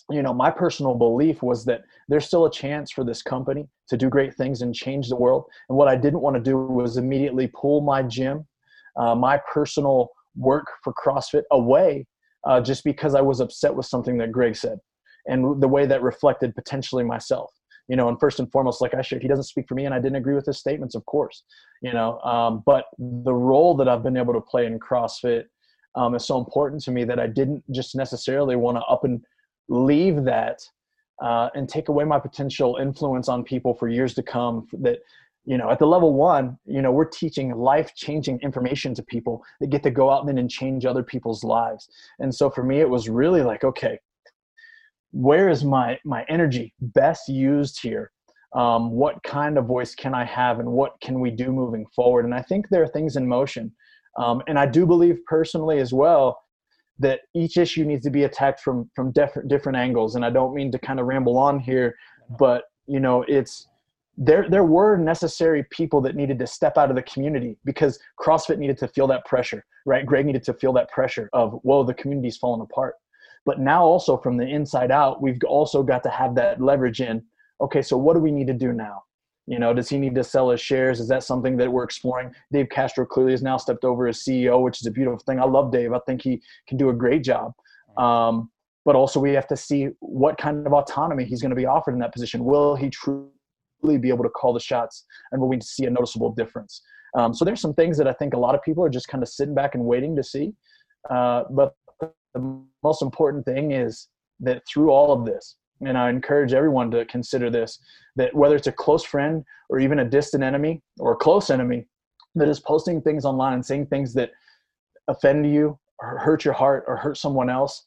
you 0.09 0.21
know, 0.21 0.33
my 0.33 0.49
personal 0.49 0.95
belief 0.95 1.43
was 1.43 1.65
that 1.65 1.81
there's 2.07 2.25
still 2.25 2.45
a 2.45 2.51
chance 2.51 2.91
for 2.91 3.03
this 3.03 3.21
company 3.21 3.67
to 3.89 3.97
do 3.97 4.09
great 4.09 4.35
things 4.35 4.61
and 4.61 4.73
change 4.73 5.09
the 5.09 5.17
world. 5.17 5.45
And 5.67 5.77
what 5.77 5.89
I 5.89 5.97
didn't 5.97 6.21
want 6.21 6.37
to 6.37 6.41
do 6.41 6.57
was 6.57 6.95
immediately 6.95 7.47
pull 7.47 7.81
my 7.81 8.03
gym, 8.03 8.47
uh, 8.95 9.15
my 9.15 9.39
personal 9.51 10.09
work 10.37 10.67
for 10.83 10.93
CrossFit 10.93 11.43
away 11.51 12.07
uh, 12.45 12.61
just 12.61 12.83
because 12.83 13.15
I 13.15 13.21
was 13.21 13.39
upset 13.39 13.75
with 13.75 13.85
something 13.85 14.17
that 14.17 14.31
Greg 14.31 14.55
said 14.55 14.79
and 15.25 15.61
the 15.61 15.67
way 15.67 15.85
that 15.85 16.01
reflected 16.01 16.55
potentially 16.55 17.03
myself 17.03 17.51
you 17.89 17.95
know, 17.95 18.07
and 18.07 18.19
first 18.19 18.39
and 18.39 18.49
foremost, 18.51 18.81
like 18.81 18.93
I 18.93 19.01
shared, 19.01 19.23
he 19.23 19.27
doesn't 19.27 19.45
speak 19.45 19.67
for 19.67 19.73
me, 19.73 19.85
and 19.85 19.93
I 19.93 19.99
didn't 19.99 20.17
agree 20.17 20.35
with 20.35 20.45
his 20.45 20.59
statements, 20.59 20.93
of 20.93 21.03
course, 21.05 21.43
you 21.81 21.91
know. 21.91 22.19
Um, 22.19 22.61
but 22.65 22.85
the 22.99 23.33
role 23.33 23.75
that 23.77 23.89
I've 23.89 24.03
been 24.03 24.15
able 24.15 24.33
to 24.33 24.41
play 24.41 24.67
in 24.67 24.79
CrossFit 24.79 25.45
um, 25.95 26.13
is 26.13 26.23
so 26.23 26.37
important 26.37 26.83
to 26.83 26.91
me 26.91 27.03
that 27.05 27.19
I 27.19 27.25
didn't 27.25 27.63
just 27.71 27.95
necessarily 27.95 28.55
want 28.55 28.77
to 28.77 28.83
up 28.83 29.05
and 29.05 29.21
leave 29.69 30.23
that 30.25 30.59
uh, 31.21 31.49
and 31.55 31.67
take 31.67 31.89
away 31.89 32.05
my 32.05 32.19
potential 32.19 32.77
influence 32.79 33.27
on 33.27 33.43
people 33.43 33.73
for 33.73 33.87
years 33.87 34.13
to 34.13 34.23
come. 34.23 34.67
That 34.73 34.99
you 35.49 35.57
know, 35.57 35.71
at 35.71 35.79
the 35.79 35.87
level 35.87 36.13
one, 36.13 36.59
you 36.67 36.79
know, 36.79 36.91
we're 36.91 37.09
teaching 37.09 37.55
life-changing 37.57 38.39
information 38.41 38.93
to 38.93 39.01
people 39.01 39.43
that 39.59 39.71
get 39.71 39.81
to 39.81 39.89
go 39.89 40.11
out 40.11 40.27
then 40.27 40.37
and 40.37 40.47
change 40.47 40.85
other 40.85 41.01
people's 41.01 41.43
lives. 41.43 41.89
And 42.19 42.33
so 42.33 42.51
for 42.51 42.63
me, 42.63 42.81
it 42.81 42.89
was 42.89 43.09
really 43.09 43.41
like, 43.41 43.63
okay, 43.63 43.97
where 45.11 45.49
is 45.49 45.65
my 45.65 45.97
my 46.05 46.23
energy 46.29 46.75
best 46.79 47.27
used 47.27 47.81
here? 47.81 48.11
Um, 48.55 48.91
what 48.91 49.23
kind 49.23 49.57
of 49.57 49.65
voice 49.65 49.95
can 49.95 50.13
i 50.13 50.23
have 50.23 50.59
and 50.59 50.69
what 50.71 50.93
can 51.01 51.19
we 51.19 51.31
do 51.31 51.51
moving 51.51 51.87
forward? 51.95 52.25
And 52.25 52.35
i 52.35 52.43
think 52.43 52.69
there 52.69 52.83
are 52.83 52.87
things 52.87 53.15
in 53.15 53.27
motion. 53.27 53.71
Um, 54.17 54.43
and 54.47 54.59
i 54.59 54.67
do 54.67 54.85
believe 54.85 55.17
personally 55.25 55.79
as 55.79 55.91
well 55.93 56.39
that 56.99 57.21
each 57.33 57.57
issue 57.57 57.85
needs 57.85 58.03
to 58.03 58.11
be 58.11 58.25
attacked 58.25 58.59
from 58.59 58.87
from 58.95 59.11
different 59.13 59.49
different 59.49 59.79
angles. 59.79 60.13
And 60.15 60.23
i 60.23 60.29
don't 60.29 60.53
mean 60.53 60.71
to 60.73 60.77
kind 60.77 60.99
of 60.99 61.07
ramble 61.07 61.39
on 61.39 61.59
here 61.59 61.95
but 62.37 62.65
you 62.85 62.99
know 62.99 63.25
it's 63.27 63.68
there 64.21 64.49
there 64.49 64.65
were 64.65 64.97
necessary 64.97 65.63
people 65.71 66.01
that 66.01 66.15
needed 66.15 66.37
to 66.37 66.45
step 66.45 66.77
out 66.77 66.89
of 66.89 66.95
the 66.95 67.03
community 67.03 67.57
because 67.63 67.97
crossfit 68.19 68.57
needed 68.57 68.77
to 68.77 68.87
feel 68.89 69.07
that 69.07 69.25
pressure 69.25 69.65
right 69.85 70.05
greg 70.05 70.25
needed 70.25 70.43
to 70.43 70.53
feel 70.53 70.73
that 70.73 70.89
pressure 70.91 71.29
of 71.31 71.53
whoa 71.63 71.83
the 71.83 71.93
community's 71.93 72.35
falling 72.35 72.61
apart 72.61 72.95
but 73.45 73.59
now, 73.59 73.83
also 73.83 74.17
from 74.17 74.37
the 74.37 74.45
inside 74.47 74.91
out, 74.91 75.21
we've 75.21 75.39
also 75.47 75.83
got 75.83 76.03
to 76.03 76.09
have 76.09 76.35
that 76.35 76.61
leverage 76.61 77.01
in. 77.01 77.23
Okay, 77.61 77.81
so 77.81 77.97
what 77.97 78.13
do 78.13 78.19
we 78.19 78.31
need 78.31 78.47
to 78.47 78.53
do 78.53 78.73
now? 78.73 79.03
You 79.47 79.57
know, 79.57 79.73
does 79.73 79.89
he 79.89 79.97
need 79.97 80.13
to 80.15 80.23
sell 80.23 80.51
his 80.51 80.61
shares? 80.61 80.99
Is 80.99 81.07
that 81.07 81.23
something 81.23 81.57
that 81.57 81.71
we're 81.71 81.83
exploring? 81.83 82.31
Dave 82.51 82.69
Castro 82.69 83.05
clearly 83.05 83.31
has 83.31 83.41
now 83.41 83.57
stepped 83.57 83.83
over 83.83 84.07
as 84.07 84.19
CEO, 84.19 84.61
which 84.61 84.79
is 84.79 84.85
a 84.85 84.91
beautiful 84.91 85.19
thing. 85.19 85.39
I 85.39 85.45
love 85.45 85.71
Dave. 85.71 85.93
I 85.93 85.99
think 86.05 86.21
he 86.21 86.41
can 86.67 86.77
do 86.77 86.89
a 86.89 86.93
great 86.93 87.23
job. 87.23 87.53
Um, 87.97 88.51
but 88.85 88.95
also, 88.95 89.19
we 89.19 89.31
have 89.31 89.47
to 89.47 89.57
see 89.57 89.89
what 89.99 90.37
kind 90.37 90.65
of 90.65 90.73
autonomy 90.73 91.25
he's 91.25 91.41
going 91.41 91.49
to 91.49 91.55
be 91.55 91.65
offered 91.65 91.93
in 91.93 91.99
that 91.99 92.13
position. 92.13 92.45
Will 92.45 92.75
he 92.75 92.89
truly 92.89 93.29
be 93.97 94.09
able 94.09 94.23
to 94.23 94.29
call 94.29 94.53
the 94.53 94.59
shots, 94.59 95.05
and 95.31 95.41
we 95.41 95.59
see 95.61 95.85
a 95.85 95.89
noticeable 95.89 96.31
difference? 96.31 96.81
Um, 97.15 97.33
so 97.33 97.43
there's 97.43 97.61
some 97.61 97.73
things 97.73 97.97
that 97.97 98.07
I 98.07 98.13
think 98.13 98.33
a 98.33 98.39
lot 98.39 98.55
of 98.55 98.61
people 98.61 98.83
are 98.83 98.89
just 98.89 99.07
kind 99.07 99.23
of 99.23 99.29
sitting 99.29 99.55
back 99.55 99.75
and 99.75 99.83
waiting 99.83 100.15
to 100.15 100.23
see. 100.23 100.53
Uh, 101.09 101.43
but 101.49 101.75
the 102.33 102.61
most 102.83 103.01
important 103.01 103.45
thing 103.45 103.71
is 103.71 104.07
that 104.39 104.63
through 104.67 104.91
all 104.91 105.11
of 105.11 105.25
this, 105.25 105.55
and 105.81 105.97
I 105.97 106.09
encourage 106.09 106.53
everyone 106.53 106.91
to 106.91 107.05
consider 107.05 107.49
this, 107.49 107.79
that 108.15 108.35
whether 108.35 108.55
it's 108.55 108.67
a 108.67 108.71
close 108.71 109.03
friend 109.03 109.43
or 109.69 109.79
even 109.79 109.99
a 109.99 110.05
distant 110.05 110.43
enemy 110.43 110.81
or 110.99 111.13
a 111.13 111.17
close 111.17 111.49
enemy 111.49 111.85
that 112.35 112.49
is 112.49 112.59
posting 112.59 113.01
things 113.01 113.25
online 113.25 113.53
and 113.53 113.65
saying 113.65 113.87
things 113.87 114.13
that 114.13 114.31
offend 115.07 115.51
you 115.51 115.79
or 116.01 116.17
hurt 116.19 116.45
your 116.45 116.53
heart 116.53 116.83
or 116.87 116.95
hurt 116.95 117.17
someone 117.17 117.49
else, 117.49 117.85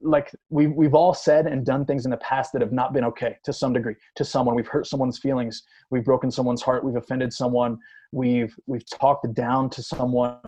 like 0.00 0.34
we, 0.50 0.66
we've 0.66 0.94
all 0.94 1.12
said 1.12 1.46
and 1.46 1.66
done 1.66 1.84
things 1.84 2.04
in 2.04 2.10
the 2.10 2.18
past 2.18 2.52
that 2.52 2.62
have 2.62 2.72
not 2.72 2.92
been 2.92 3.04
okay 3.04 3.36
to 3.44 3.52
some 3.52 3.72
degree 3.72 3.94
to 4.14 4.24
someone. 4.24 4.54
We've 4.54 4.68
hurt 4.68 4.86
someone's 4.86 5.18
feelings. 5.18 5.64
We've 5.90 6.04
broken 6.04 6.30
someone's 6.30 6.62
heart. 6.62 6.84
We've 6.84 6.96
offended 6.96 7.32
someone. 7.32 7.78
We've 8.12 8.54
we've 8.66 8.88
talked 8.88 9.32
down 9.34 9.70
to 9.70 9.82
someone. 9.82 10.38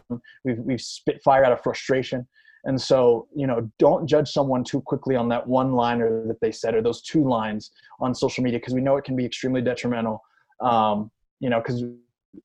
We've 0.44 0.59
we've 0.59 0.80
spit 0.80 1.22
fire 1.22 1.44
out 1.44 1.53
of 1.53 1.62
frustration. 1.62 2.26
And 2.64 2.80
so, 2.80 3.26
you 3.34 3.46
know, 3.46 3.70
don't 3.78 4.07
judge 4.07 4.30
someone 4.30 4.64
too 4.64 4.82
quickly 4.82 5.16
on 5.16 5.28
that 5.30 5.46
one 5.46 5.72
liner 5.72 6.26
that 6.26 6.40
they 6.40 6.53
said 6.53 6.74
or 6.74 6.82
those 6.82 7.01
two 7.01 7.26
lines 7.26 7.70
on 8.01 8.14
social 8.14 8.44
media 8.44 8.59
because 8.59 8.74
we 8.74 8.82
know 8.82 8.98
it 8.98 9.05
can 9.05 9.16
be 9.16 9.24
extremely 9.24 9.62
detrimental. 9.62 10.22
Um, 10.61 11.11
you 11.40 11.48
know, 11.48 11.61
because 11.61 11.82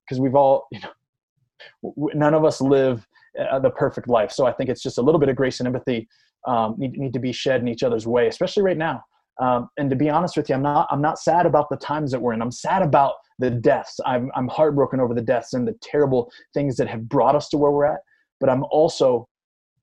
because 0.05 0.19
we've 0.19 0.35
all, 0.35 0.67
you 0.71 0.79
know, 0.79 2.09
none 2.13 2.33
of 2.33 2.45
us 2.45 2.61
live 2.61 3.05
uh, 3.51 3.59
the 3.59 3.69
perfect 3.69 4.07
life. 4.07 4.31
So 4.31 4.45
I 4.45 4.53
think 4.53 4.69
it's 4.69 4.81
just 4.81 4.97
a 4.97 5.01
little 5.01 5.19
bit 5.19 5.29
of 5.29 5.35
grace 5.35 5.59
and 5.59 5.67
empathy 5.67 6.07
um, 6.47 6.75
need, 6.77 6.97
need 6.97 7.13
to 7.13 7.19
be 7.19 7.31
shed 7.31 7.61
in 7.61 7.67
each 7.67 7.83
other's 7.83 8.07
way, 8.07 8.27
especially 8.27 8.63
right 8.63 8.77
now. 8.77 9.03
Um, 9.41 9.69
and 9.77 9.89
to 9.89 9.95
be 9.95 10.09
honest 10.09 10.37
with 10.37 10.47
you, 10.49 10.55
I'm 10.55 10.61
not 10.61 10.87
I'm 10.89 11.01
not 11.01 11.19
sad 11.19 11.45
about 11.45 11.69
the 11.69 11.77
times 11.77 12.11
that 12.11 12.21
we're 12.21 12.33
in. 12.33 12.41
I'm 12.41 12.51
sad 12.51 12.81
about 12.81 13.13
the 13.39 13.49
deaths. 13.49 13.99
I'm 14.05 14.31
I'm 14.35 14.47
heartbroken 14.47 14.99
over 14.99 15.13
the 15.13 15.21
deaths 15.21 15.53
and 15.53 15.67
the 15.67 15.75
terrible 15.81 16.31
things 16.53 16.77
that 16.77 16.87
have 16.87 17.09
brought 17.09 17.35
us 17.35 17.49
to 17.49 17.57
where 17.57 17.71
we're 17.71 17.85
at. 17.85 17.99
But 18.39 18.49
I'm 18.49 18.63
also 18.65 19.27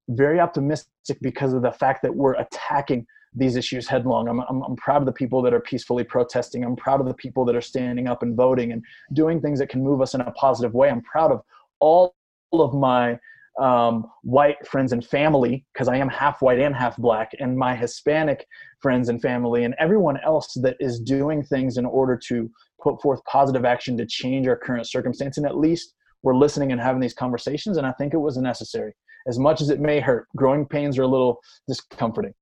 very 0.09 0.41
optimistic 0.41 1.19
because 1.21 1.53
of 1.53 1.63
the 1.63 1.73
fact 1.73 2.03
that 2.03 2.15
we're 2.15 2.35
attacking 2.35 3.07
these 3.35 3.57
issues 3.57 3.89
headlong. 3.89 4.29
I'm, 4.29 4.41
I'm, 4.41 4.63
I'm, 4.63 4.77
proud 4.77 5.01
of 5.01 5.07
the 5.07 5.13
people 5.13 5.41
that 5.43 5.55
are 5.55 5.61
peacefully 5.61 6.05
protesting. 6.05 6.65
I'm 6.65 6.77
proud 6.77 7.01
of 7.01 7.07
the 7.07 7.15
people 7.15 7.47
that 7.47 7.57
are 7.57 7.63
standing 7.63 8.07
up 8.07 8.23
and 8.23 8.37
voting 8.37 8.73
and 8.73 8.85
doing 9.15 9.41
things 9.41 9.59
that 9.59 9.71
can 9.71 9.83
move 9.83 10.03
us 10.03 10.13
in 10.15 10.21
a 10.21 10.31
positive 10.33 10.75
way. 10.75 10.91
I'm 10.91 11.01
proud 11.03 11.33
of 11.33 11.41
all 11.81 12.15
of 12.53 12.75
my 12.75 13.19
um, 13.61 14.07
white 14.23 14.67
friends 14.67 14.93
and 14.93 15.05
family, 15.05 15.65
because 15.73 15.89
I 15.89 15.97
am 15.97 16.09
half 16.09 16.41
white 16.41 16.59
and 16.59 16.75
half 16.75 16.97
black, 16.97 17.33
and 17.39 17.57
my 17.57 17.75
Hispanic 17.77 18.47
friends 18.81 19.09
and 19.09 19.21
family, 19.21 19.65
and 19.65 19.75
everyone 19.79 20.19
else 20.25 20.53
that 20.63 20.77
is 20.81 21.01
doing 21.01 21.43
things 21.43 21.77
in 21.77 21.85
order 21.85 22.17
to 22.29 22.51
put 22.83 23.01
forth 23.01 23.21
positive 23.25 23.65
action 23.65 23.97
to 23.97 24.07
change 24.07 24.47
our 24.49 24.57
current 24.57 24.89
circumstance. 24.89 25.37
And 25.37 25.47
at 25.47 25.57
least 25.57 25.95
we're 26.23 26.35
listening 26.35 26.73
and 26.73 26.81
having 26.81 27.01
these 27.01 27.15
conversations, 27.15 27.77
and 27.77 27.87
I 27.87 27.93
think 27.93 28.15
it 28.15 28.19
was 28.19 28.37
necessary. 28.37 28.95
As 29.29 29.39
much 29.39 29.61
as 29.61 29.71
it 29.71 29.81
may 29.81 30.01
hurt, 30.01 30.27
growing 30.35 30.67
pains 30.67 30.99
are 30.99 31.03
a 31.03 31.07
little 31.07 31.39
discomforting. 31.69 32.35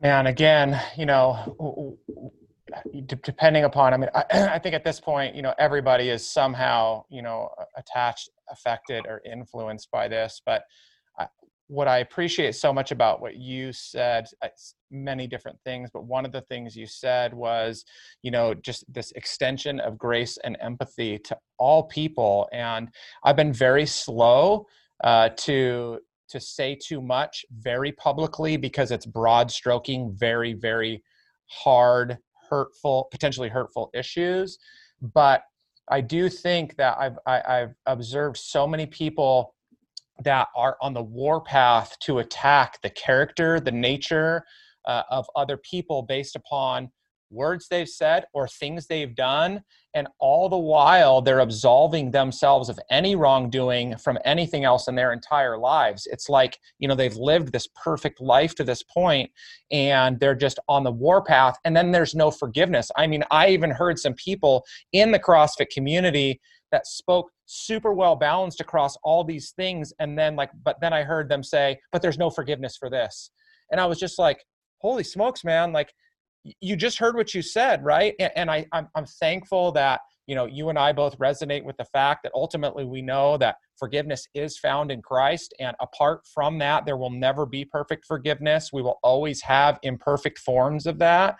And 0.00 0.26
again, 0.26 0.80
you 0.96 1.06
know, 1.06 1.96
depending 3.06 3.64
upon 3.64 3.94
i 3.94 3.96
mean 3.96 4.10
I, 4.14 4.24
I, 4.54 4.58
think 4.58 4.74
at 4.74 4.84
this 4.84 5.00
point 5.00 5.34
you 5.34 5.42
know 5.42 5.54
everybody 5.58 6.08
is 6.08 6.28
somehow 6.28 7.04
you 7.10 7.22
know 7.22 7.48
attached 7.76 8.30
affected 8.50 9.06
or 9.06 9.20
influenced 9.30 9.90
by 9.90 10.08
this 10.08 10.40
but 10.44 10.62
I, 11.18 11.26
what 11.68 11.88
i 11.88 11.98
appreciate 11.98 12.54
so 12.54 12.72
much 12.72 12.90
about 12.90 13.20
what 13.20 13.36
you 13.36 13.72
said 13.72 14.26
many 14.90 15.26
different 15.26 15.58
things 15.64 15.90
but 15.92 16.04
one 16.04 16.24
of 16.24 16.32
the 16.32 16.42
things 16.42 16.76
you 16.76 16.86
said 16.86 17.32
was 17.32 17.84
you 18.22 18.30
know 18.30 18.54
just 18.54 18.84
this 18.92 19.12
extension 19.12 19.80
of 19.80 19.98
grace 19.98 20.38
and 20.44 20.56
empathy 20.60 21.18
to 21.18 21.36
all 21.58 21.84
people 21.84 22.48
and 22.52 22.88
i've 23.24 23.36
been 23.36 23.52
very 23.52 23.86
slow 23.86 24.66
uh, 25.04 25.28
to 25.36 25.98
to 26.28 26.38
say 26.38 26.74
too 26.76 27.02
much 27.02 27.44
very 27.58 27.92
publicly 27.92 28.56
because 28.56 28.90
it's 28.90 29.06
broad 29.06 29.50
stroking 29.50 30.12
very 30.12 30.52
very 30.52 31.02
hard 31.46 32.18
hurtful, 32.52 33.08
potentially 33.10 33.48
hurtful 33.48 33.90
issues. 33.94 34.58
But 35.00 35.42
I 35.90 36.02
do 36.02 36.28
think 36.28 36.76
that 36.76 36.98
I've 36.98 37.18
I, 37.26 37.40
i 37.40 37.56
have 37.60 37.74
observed 37.86 38.36
so 38.36 38.66
many 38.66 38.86
people 38.86 39.54
that 40.22 40.48
are 40.54 40.76
on 40.82 40.92
the 40.92 41.02
warpath 41.02 41.98
to 42.00 42.18
attack 42.18 42.78
the 42.82 42.90
character, 42.90 43.58
the 43.58 43.72
nature 43.72 44.44
uh, 44.86 45.02
of 45.10 45.26
other 45.34 45.56
people 45.56 46.02
based 46.02 46.36
upon 46.36 46.90
words 47.32 47.66
they've 47.68 47.88
said 47.88 48.24
or 48.32 48.46
things 48.46 48.86
they've 48.86 49.14
done 49.14 49.62
and 49.94 50.08
all 50.18 50.48
the 50.48 50.58
while 50.58 51.20
they're 51.20 51.40
absolving 51.40 52.10
themselves 52.10 52.68
of 52.68 52.78
any 52.90 53.14
wrongdoing 53.14 53.96
from 53.98 54.18
anything 54.24 54.64
else 54.64 54.88
in 54.88 54.94
their 54.94 55.12
entire 55.12 55.58
lives. 55.58 56.06
It's 56.10 56.28
like 56.28 56.58
you 56.78 56.88
know 56.88 56.94
they've 56.94 57.16
lived 57.16 57.52
this 57.52 57.68
perfect 57.82 58.20
life 58.20 58.54
to 58.56 58.64
this 58.64 58.82
point 58.82 59.30
and 59.70 60.18
they're 60.20 60.34
just 60.34 60.58
on 60.68 60.84
the 60.84 60.92
warpath 60.92 61.56
and 61.64 61.76
then 61.76 61.90
there's 61.90 62.14
no 62.14 62.30
forgiveness. 62.30 62.90
I 62.96 63.06
mean 63.06 63.24
i 63.30 63.48
even 63.48 63.70
heard 63.70 63.98
some 63.98 64.14
people 64.14 64.64
in 64.92 65.10
the 65.10 65.18
crossfit 65.18 65.70
community 65.70 66.40
that 66.70 66.86
spoke 66.86 67.30
super 67.46 67.92
well 67.92 68.16
balanced 68.16 68.60
across 68.60 68.96
all 69.04 69.24
these 69.24 69.50
things 69.50 69.92
and 69.98 70.18
then 70.18 70.34
like 70.36 70.50
but 70.64 70.80
then 70.80 70.92
i 70.92 71.02
heard 71.02 71.28
them 71.28 71.42
say 71.42 71.78
but 71.92 72.00
there's 72.00 72.18
no 72.18 72.30
forgiveness 72.30 72.76
for 72.76 72.88
this. 72.90 73.30
And 73.70 73.80
i 73.80 73.86
was 73.86 73.98
just 73.98 74.18
like 74.18 74.42
holy 74.78 75.04
smokes 75.04 75.44
man 75.44 75.72
like 75.72 75.92
you 76.60 76.76
just 76.76 76.98
heard 76.98 77.16
what 77.16 77.34
you 77.34 77.42
said, 77.42 77.84
right? 77.84 78.14
And, 78.34 78.50
I, 78.50 78.66
I'm, 78.72 78.88
I'm 78.94 79.06
thankful 79.06 79.72
that 79.72 80.00
you 80.26 80.34
know 80.34 80.46
you 80.46 80.68
and 80.68 80.78
I 80.78 80.92
both 80.92 81.18
resonate 81.18 81.64
with 81.64 81.76
the 81.76 81.84
fact 81.86 82.22
that 82.22 82.32
ultimately 82.34 82.84
we 82.84 83.02
know 83.02 83.36
that 83.38 83.56
forgiveness 83.76 84.26
is 84.34 84.58
found 84.58 84.90
in 84.90 85.02
Christ, 85.02 85.54
and 85.60 85.76
apart 85.80 86.22
from 86.32 86.58
that, 86.58 86.86
there 86.86 86.96
will 86.96 87.10
never 87.10 87.46
be 87.46 87.64
perfect 87.64 88.04
forgiveness. 88.06 88.70
We 88.72 88.82
will 88.82 88.98
always 89.02 89.42
have 89.42 89.78
imperfect 89.82 90.38
forms 90.38 90.86
of 90.86 90.98
that, 90.98 91.38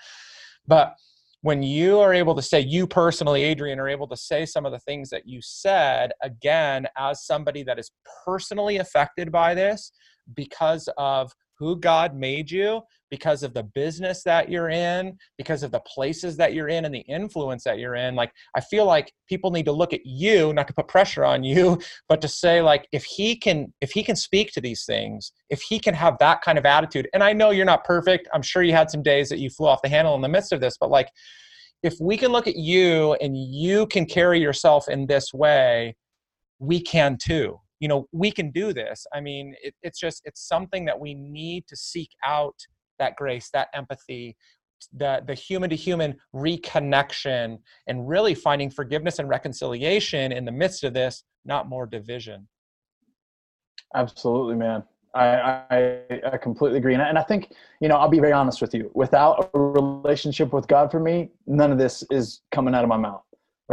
but 0.67 0.95
when 1.43 1.61
you 1.61 1.99
are 1.99 2.15
able 2.15 2.37
to 2.37 2.43
say 2.43 2.61
you 2.61 2.87
personally 2.87 3.43
adrian 3.43 3.81
are 3.81 3.89
able 3.89 4.07
to 4.07 4.17
say 4.17 4.47
some 4.47 4.65
of 4.65 4.71
the 4.71 4.79
things 4.79 5.11
that 5.11 5.27
you 5.27 5.41
said 5.43 6.13
again 6.23 6.87
as 6.97 7.27
somebody 7.27 7.65
that 7.65 7.81
is 7.81 7.91
personally 8.25 8.77
affected 8.77 9.33
by 9.33 9.53
this 9.53 9.91
because 10.35 10.89
of 10.97 11.33
who 11.63 11.77
God 11.77 12.15
made 12.17 12.51
you, 12.51 12.83
because 13.13 13.43
of 13.43 13.53
the 13.53 13.63
business 13.63 14.23
that 14.23 14.49
you're 14.49 14.71
in, 14.71 15.19
because 15.37 15.63
of 15.63 15.71
the 15.71 15.81
places 15.81 16.35
that 16.39 16.55
you're 16.55 16.69
in 16.69 16.87
and 16.87 16.95
the 16.95 17.01
influence 17.01 17.63
that 17.63 17.79
you're 17.79 17.95
in. 17.95 18.15
Like, 18.15 18.33
I 18.57 18.61
feel 18.63 18.87
like 18.87 19.13
people 19.29 19.51
need 19.51 19.67
to 19.67 19.73
look 19.73 19.93
at 19.93 20.07
you, 20.07 20.55
not 20.55 20.67
to 20.69 20.73
put 20.73 20.89
pressure 20.89 21.23
on 21.23 21.45
you, 21.45 21.79
but 22.09 22.23
to 22.23 22.29
say, 22.29 22.63
like, 22.63 22.89
if 22.91 23.05
he 23.05 23.37
can, 23.37 23.71
if 23.83 23.91
he 23.91 24.03
can 24.03 24.17
speak 24.17 24.51
to 24.53 24.63
these 24.63 24.87
things, 24.87 25.33
if 25.51 25.61
he 25.61 25.79
can 25.79 25.93
have 25.93 26.17
that 26.21 26.41
kind 26.41 26.57
of 26.57 26.65
attitude, 26.65 27.07
and 27.13 27.23
I 27.23 27.35
know 27.35 27.51
you're 27.51 27.67
not 27.67 27.85
perfect. 27.85 28.29
I'm 28.33 28.41
sure 28.41 28.63
you 28.63 28.73
had 28.73 28.91
some 28.91 29.03
days 29.03 29.29
that 29.29 29.41
you 29.41 29.51
flew 29.51 29.67
off 29.67 29.83
the 29.83 29.91
handle 29.91 30.15
in 30.15 30.23
the 30.23 30.29
midst 30.31 30.53
of 30.53 30.63
this, 30.63 30.79
but 30.79 30.91
like, 30.91 31.11
if 31.83 31.95
we 32.01 32.17
can 32.17 32.33
look 32.33 32.49
at 32.49 32.57
you 32.57 33.13
and 33.21 33.37
you 33.37 33.87
can 33.89 34.07
carry 34.07 34.41
yourself 34.41 34.89
in 34.89 35.07
this 35.07 35.35
way, 35.35 35.97
we 36.61 36.81
can 36.81 37.19
too 37.21 37.59
you 37.83 37.89
know 37.89 38.07
we 38.13 38.31
can 38.31 38.51
do 38.53 38.73
this 38.73 39.05
i 39.13 39.21
mean 39.21 39.55
it, 39.63 39.75
it's 39.83 39.99
just 39.99 40.23
it's 40.25 40.41
something 40.41 40.85
that 40.85 40.99
we 40.99 41.15
need 41.15 41.67
to 41.67 41.77
seek 41.77 42.11
out 42.25 42.55
that 43.01 43.17
grace 43.17 43.51
that 43.53 43.69
empathy 43.75 44.37
the 44.95 45.21
the 45.27 45.35
human 45.35 45.69
to 45.69 45.77
human 45.77 46.15
reconnection 46.35 47.59
and 47.89 48.09
really 48.09 48.35
finding 48.35 48.71
forgiveness 48.71 49.19
and 49.19 49.29
reconciliation 49.29 50.31
in 50.31 50.45
the 50.45 50.53
midst 50.53 50.85
of 50.85 50.95
this 50.95 51.25
not 51.45 51.69
more 51.69 51.87
division 51.87 52.47
absolutely 53.97 54.55
man 54.55 54.83
I, 55.15 55.61
I, 55.71 56.21
I 56.33 56.37
completely 56.39 56.79
agree. 56.79 56.95
And 56.95 57.03
I, 57.03 57.09
and 57.11 57.19
I 57.19 57.23
think, 57.23 57.53
you 57.83 57.89
know, 57.89 57.97
I'll 57.97 58.09
be 58.09 58.19
very 58.19 58.33
honest 58.33 58.63
with 58.63 58.73
you. 58.73 58.91
Without 58.95 59.51
a 59.53 59.59
relationship 59.59 60.55
with 60.55 60.67
God 60.69 60.91
for 60.91 61.01
me, 61.01 61.29
none 61.47 61.71
of 61.71 61.77
this 61.77 62.03
is 62.11 62.41
coming 62.51 62.75
out 62.75 62.83
of 62.83 62.89
my 62.89 62.97
mouth 62.97 63.23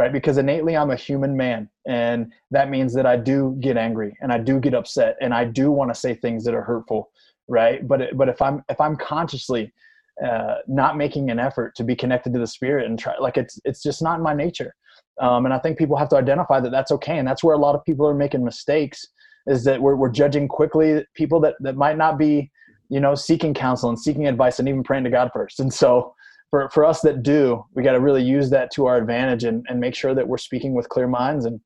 right? 0.00 0.14
Because 0.14 0.38
innately 0.38 0.78
I'm 0.78 0.90
a 0.90 0.96
human 0.96 1.36
man. 1.36 1.68
And 1.86 2.32
that 2.50 2.70
means 2.70 2.94
that 2.94 3.04
I 3.04 3.18
do 3.18 3.54
get 3.60 3.76
angry 3.76 4.16
and 4.22 4.32
I 4.32 4.38
do 4.38 4.58
get 4.58 4.72
upset 4.72 5.18
and 5.20 5.34
I 5.34 5.44
do 5.44 5.70
want 5.70 5.92
to 5.92 6.00
say 6.00 6.14
things 6.14 6.42
that 6.44 6.54
are 6.54 6.62
hurtful, 6.62 7.10
right? 7.48 7.86
But, 7.86 8.16
but 8.16 8.30
if 8.30 8.40
I'm, 8.40 8.64
if 8.70 8.80
I'm 8.80 8.96
consciously 8.96 9.74
uh, 10.24 10.54
not 10.66 10.96
making 10.96 11.30
an 11.30 11.38
effort 11.38 11.74
to 11.74 11.84
be 11.84 11.94
connected 11.94 12.32
to 12.32 12.38
the 12.38 12.46
spirit 12.46 12.86
and 12.86 12.98
try, 12.98 13.14
like 13.18 13.36
it's, 13.36 13.60
it's 13.66 13.82
just 13.82 14.00
not 14.00 14.16
in 14.16 14.22
my 14.22 14.32
nature. 14.32 14.74
Um, 15.20 15.44
and 15.44 15.52
I 15.52 15.58
think 15.58 15.76
people 15.76 15.98
have 15.98 16.08
to 16.08 16.16
identify 16.16 16.60
that 16.60 16.70
that's 16.70 16.92
okay. 16.92 17.18
And 17.18 17.28
that's 17.28 17.44
where 17.44 17.54
a 17.54 17.58
lot 17.58 17.74
of 17.74 17.84
people 17.84 18.08
are 18.08 18.14
making 18.14 18.42
mistakes 18.42 19.06
is 19.48 19.64
that 19.64 19.82
we're, 19.82 19.96
we're 19.96 20.08
judging 20.08 20.48
quickly 20.48 21.04
people 21.12 21.40
that, 21.40 21.56
that 21.60 21.76
might 21.76 21.98
not 21.98 22.16
be, 22.16 22.50
you 22.88 23.00
know, 23.00 23.14
seeking 23.14 23.52
counsel 23.52 23.90
and 23.90 24.00
seeking 24.00 24.26
advice 24.26 24.58
and 24.58 24.66
even 24.66 24.82
praying 24.82 25.04
to 25.04 25.10
God 25.10 25.28
first. 25.34 25.60
And 25.60 25.70
so, 25.70 26.14
for, 26.50 26.68
for 26.70 26.84
us 26.84 27.00
that 27.02 27.22
do, 27.22 27.64
we 27.74 27.82
got 27.82 27.92
to 27.92 28.00
really 28.00 28.22
use 28.22 28.50
that 28.50 28.70
to 28.72 28.86
our 28.86 28.96
advantage 28.96 29.44
and, 29.44 29.64
and 29.68 29.80
make 29.80 29.94
sure 29.94 30.14
that 30.14 30.26
we're 30.26 30.38
speaking 30.38 30.74
with 30.74 30.88
clear 30.88 31.06
minds 31.06 31.44
and, 31.44 31.60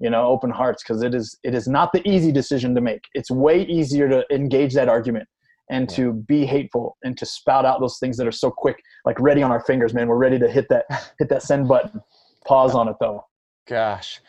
you 0.00 0.10
know, 0.10 0.26
open 0.26 0.50
hearts. 0.50 0.82
Cause 0.82 1.02
it 1.02 1.14
is, 1.14 1.38
it 1.44 1.54
is 1.54 1.68
not 1.68 1.92
the 1.92 2.06
easy 2.08 2.32
decision 2.32 2.74
to 2.74 2.80
make. 2.80 3.04
It's 3.14 3.30
way 3.30 3.62
easier 3.66 4.08
to 4.08 4.24
engage 4.34 4.74
that 4.74 4.88
argument 4.88 5.28
and 5.70 5.88
yeah. 5.88 5.96
to 5.96 6.12
be 6.12 6.44
hateful 6.44 6.96
and 7.04 7.16
to 7.16 7.24
spout 7.24 7.64
out 7.64 7.80
those 7.80 7.98
things 7.98 8.16
that 8.16 8.26
are 8.26 8.32
so 8.32 8.50
quick, 8.50 8.82
like 9.04 9.18
ready 9.20 9.42
on 9.42 9.50
our 9.50 9.60
fingers, 9.60 9.94
man. 9.94 10.08
We're 10.08 10.16
ready 10.16 10.38
to 10.38 10.50
hit 10.50 10.68
that, 10.68 10.84
hit 11.18 11.28
that 11.28 11.42
send 11.42 11.68
button. 11.68 12.00
Pause 12.44 12.74
on 12.74 12.88
it 12.88 12.96
though. 13.00 13.24
Gosh. 13.66 14.20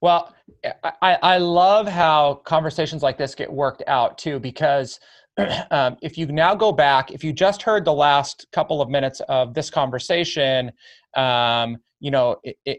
Well, 0.00 0.34
I, 1.00 1.16
I 1.22 1.38
love 1.38 1.86
how 1.86 2.34
conversations 2.44 3.04
like 3.04 3.18
this 3.18 3.36
get 3.36 3.52
worked 3.52 3.84
out 3.86 4.18
too, 4.18 4.40
because 4.40 4.98
um, 5.70 5.96
if 6.02 6.18
you 6.18 6.26
now 6.26 6.54
go 6.54 6.72
back, 6.72 7.10
if 7.10 7.24
you 7.24 7.32
just 7.32 7.62
heard 7.62 7.84
the 7.84 7.92
last 7.92 8.46
couple 8.52 8.80
of 8.80 8.88
minutes 8.88 9.20
of 9.28 9.54
this 9.54 9.70
conversation, 9.70 10.70
um, 11.16 11.76
you 12.00 12.10
know, 12.10 12.36
it, 12.42 12.56
it, 12.64 12.78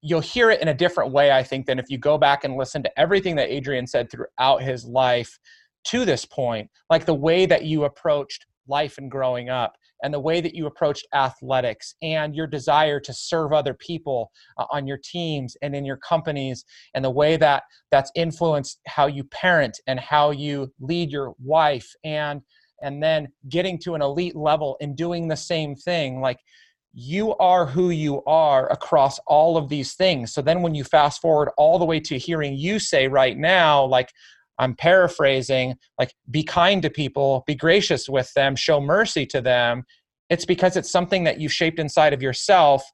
you'll 0.00 0.20
hear 0.20 0.50
it 0.50 0.60
in 0.60 0.68
a 0.68 0.74
different 0.74 1.12
way, 1.12 1.32
I 1.32 1.42
think, 1.42 1.66
than 1.66 1.78
if 1.78 1.90
you 1.90 1.98
go 1.98 2.18
back 2.18 2.44
and 2.44 2.56
listen 2.56 2.82
to 2.82 3.00
everything 3.00 3.36
that 3.36 3.50
Adrian 3.50 3.86
said 3.86 4.10
throughout 4.10 4.62
his 4.62 4.84
life 4.84 5.38
to 5.84 6.04
this 6.04 6.24
point, 6.24 6.70
like 6.90 7.04
the 7.04 7.14
way 7.14 7.46
that 7.46 7.64
you 7.64 7.84
approached 7.84 8.46
life 8.66 8.98
and 8.98 9.10
growing 9.10 9.48
up 9.48 9.76
and 10.02 10.12
the 10.12 10.20
way 10.20 10.40
that 10.40 10.54
you 10.54 10.66
approached 10.66 11.06
athletics 11.14 11.94
and 12.02 12.34
your 12.34 12.46
desire 12.46 13.00
to 13.00 13.12
serve 13.12 13.52
other 13.52 13.74
people 13.74 14.30
uh, 14.58 14.64
on 14.70 14.86
your 14.86 14.98
teams 15.02 15.56
and 15.62 15.74
in 15.74 15.84
your 15.84 15.96
companies 15.98 16.64
and 16.94 17.04
the 17.04 17.10
way 17.10 17.36
that 17.36 17.64
that's 17.90 18.10
influenced 18.14 18.80
how 18.86 19.06
you 19.06 19.24
parent 19.24 19.78
and 19.86 19.98
how 20.00 20.30
you 20.30 20.72
lead 20.80 21.10
your 21.10 21.34
wife 21.42 21.90
and 22.04 22.40
and 22.80 23.02
then 23.02 23.26
getting 23.48 23.76
to 23.76 23.94
an 23.94 24.02
elite 24.02 24.36
level 24.36 24.76
and 24.80 24.96
doing 24.96 25.26
the 25.26 25.36
same 25.36 25.74
thing 25.74 26.20
like 26.20 26.38
you 26.94 27.34
are 27.36 27.66
who 27.66 27.90
you 27.90 28.22
are 28.24 28.70
across 28.72 29.18
all 29.26 29.56
of 29.56 29.68
these 29.68 29.94
things. 29.94 30.32
So 30.32 30.42
then 30.42 30.62
when 30.62 30.74
you 30.74 30.84
fast 30.84 31.20
forward 31.20 31.50
all 31.56 31.78
the 31.78 31.84
way 31.84 32.00
to 32.00 32.18
hearing 32.18 32.54
you 32.56 32.78
say 32.78 33.08
right 33.08 33.36
now, 33.36 33.84
like, 33.84 34.10
I'm 34.58 34.74
paraphrasing, 34.74 35.74
like, 35.98 36.12
be 36.30 36.42
kind 36.42 36.82
to 36.82 36.90
people, 36.90 37.44
be 37.46 37.54
gracious 37.54 38.08
with 38.08 38.32
them, 38.34 38.56
show 38.56 38.80
mercy 38.80 39.24
to 39.26 39.40
them. 39.40 39.84
It's 40.30 40.44
because 40.44 40.76
it's 40.76 40.90
something 40.90 41.24
that 41.24 41.40
you've 41.40 41.52
shaped 41.52 41.78
inside 41.78 42.12
of 42.12 42.22
yourself 42.22 42.84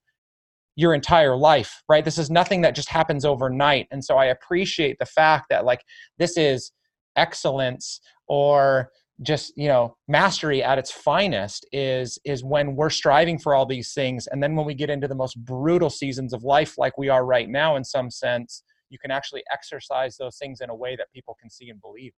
your 0.77 0.93
entire 0.93 1.37
life, 1.37 1.83
right? 1.89 2.05
This 2.05 2.19
is 2.19 2.31
nothing 2.31 2.61
that 2.62 2.75
just 2.75 2.89
happens 2.89 3.25
overnight. 3.25 3.87
And 3.91 4.05
so 4.05 4.17
I 4.17 4.27
appreciate 4.27 4.99
the 4.99 5.07
fact 5.07 5.47
that, 5.51 5.65
like, 5.65 5.83
this 6.19 6.37
is 6.37 6.73
excellence 7.17 8.01
or 8.27 8.91
just 9.23 9.53
you 9.57 9.69
know 9.69 9.97
mastery 10.09 10.62
at 10.62 10.79
its 10.79 10.91
finest 10.91 11.65
is 11.73 12.19
is 12.25 12.43
when 12.43 12.75
we're 12.75 12.91
striving 12.91 13.39
for 13.39 13.55
all 13.55 13.65
these 13.65 13.93
things 13.93 14.27
and 14.27 14.43
then 14.43 14.57
when 14.57 14.67
we 14.67 14.75
get 14.75 14.91
into 14.91 15.07
the 15.07 15.15
most 15.15 15.37
brutal 15.45 15.89
seasons 15.89 16.33
of 16.33 16.43
life 16.43 16.77
like 16.79 16.99
we 16.99 17.09
are 17.09 17.25
right 17.25 17.49
now 17.49 17.77
in 17.77 17.85
some 17.85 18.11
sense 18.11 18.65
you 18.95 18.99
can 19.01 19.11
actually 19.11 19.43
exercise 19.53 20.17
those 20.17 20.39
things 20.39 20.61
in 20.61 20.71
a 20.71 20.75
way 20.75 20.95
that 20.95 21.11
people 21.13 21.37
can 21.41 21.51
see 21.51 21.69
and 21.69 21.81
believe. 21.81 22.13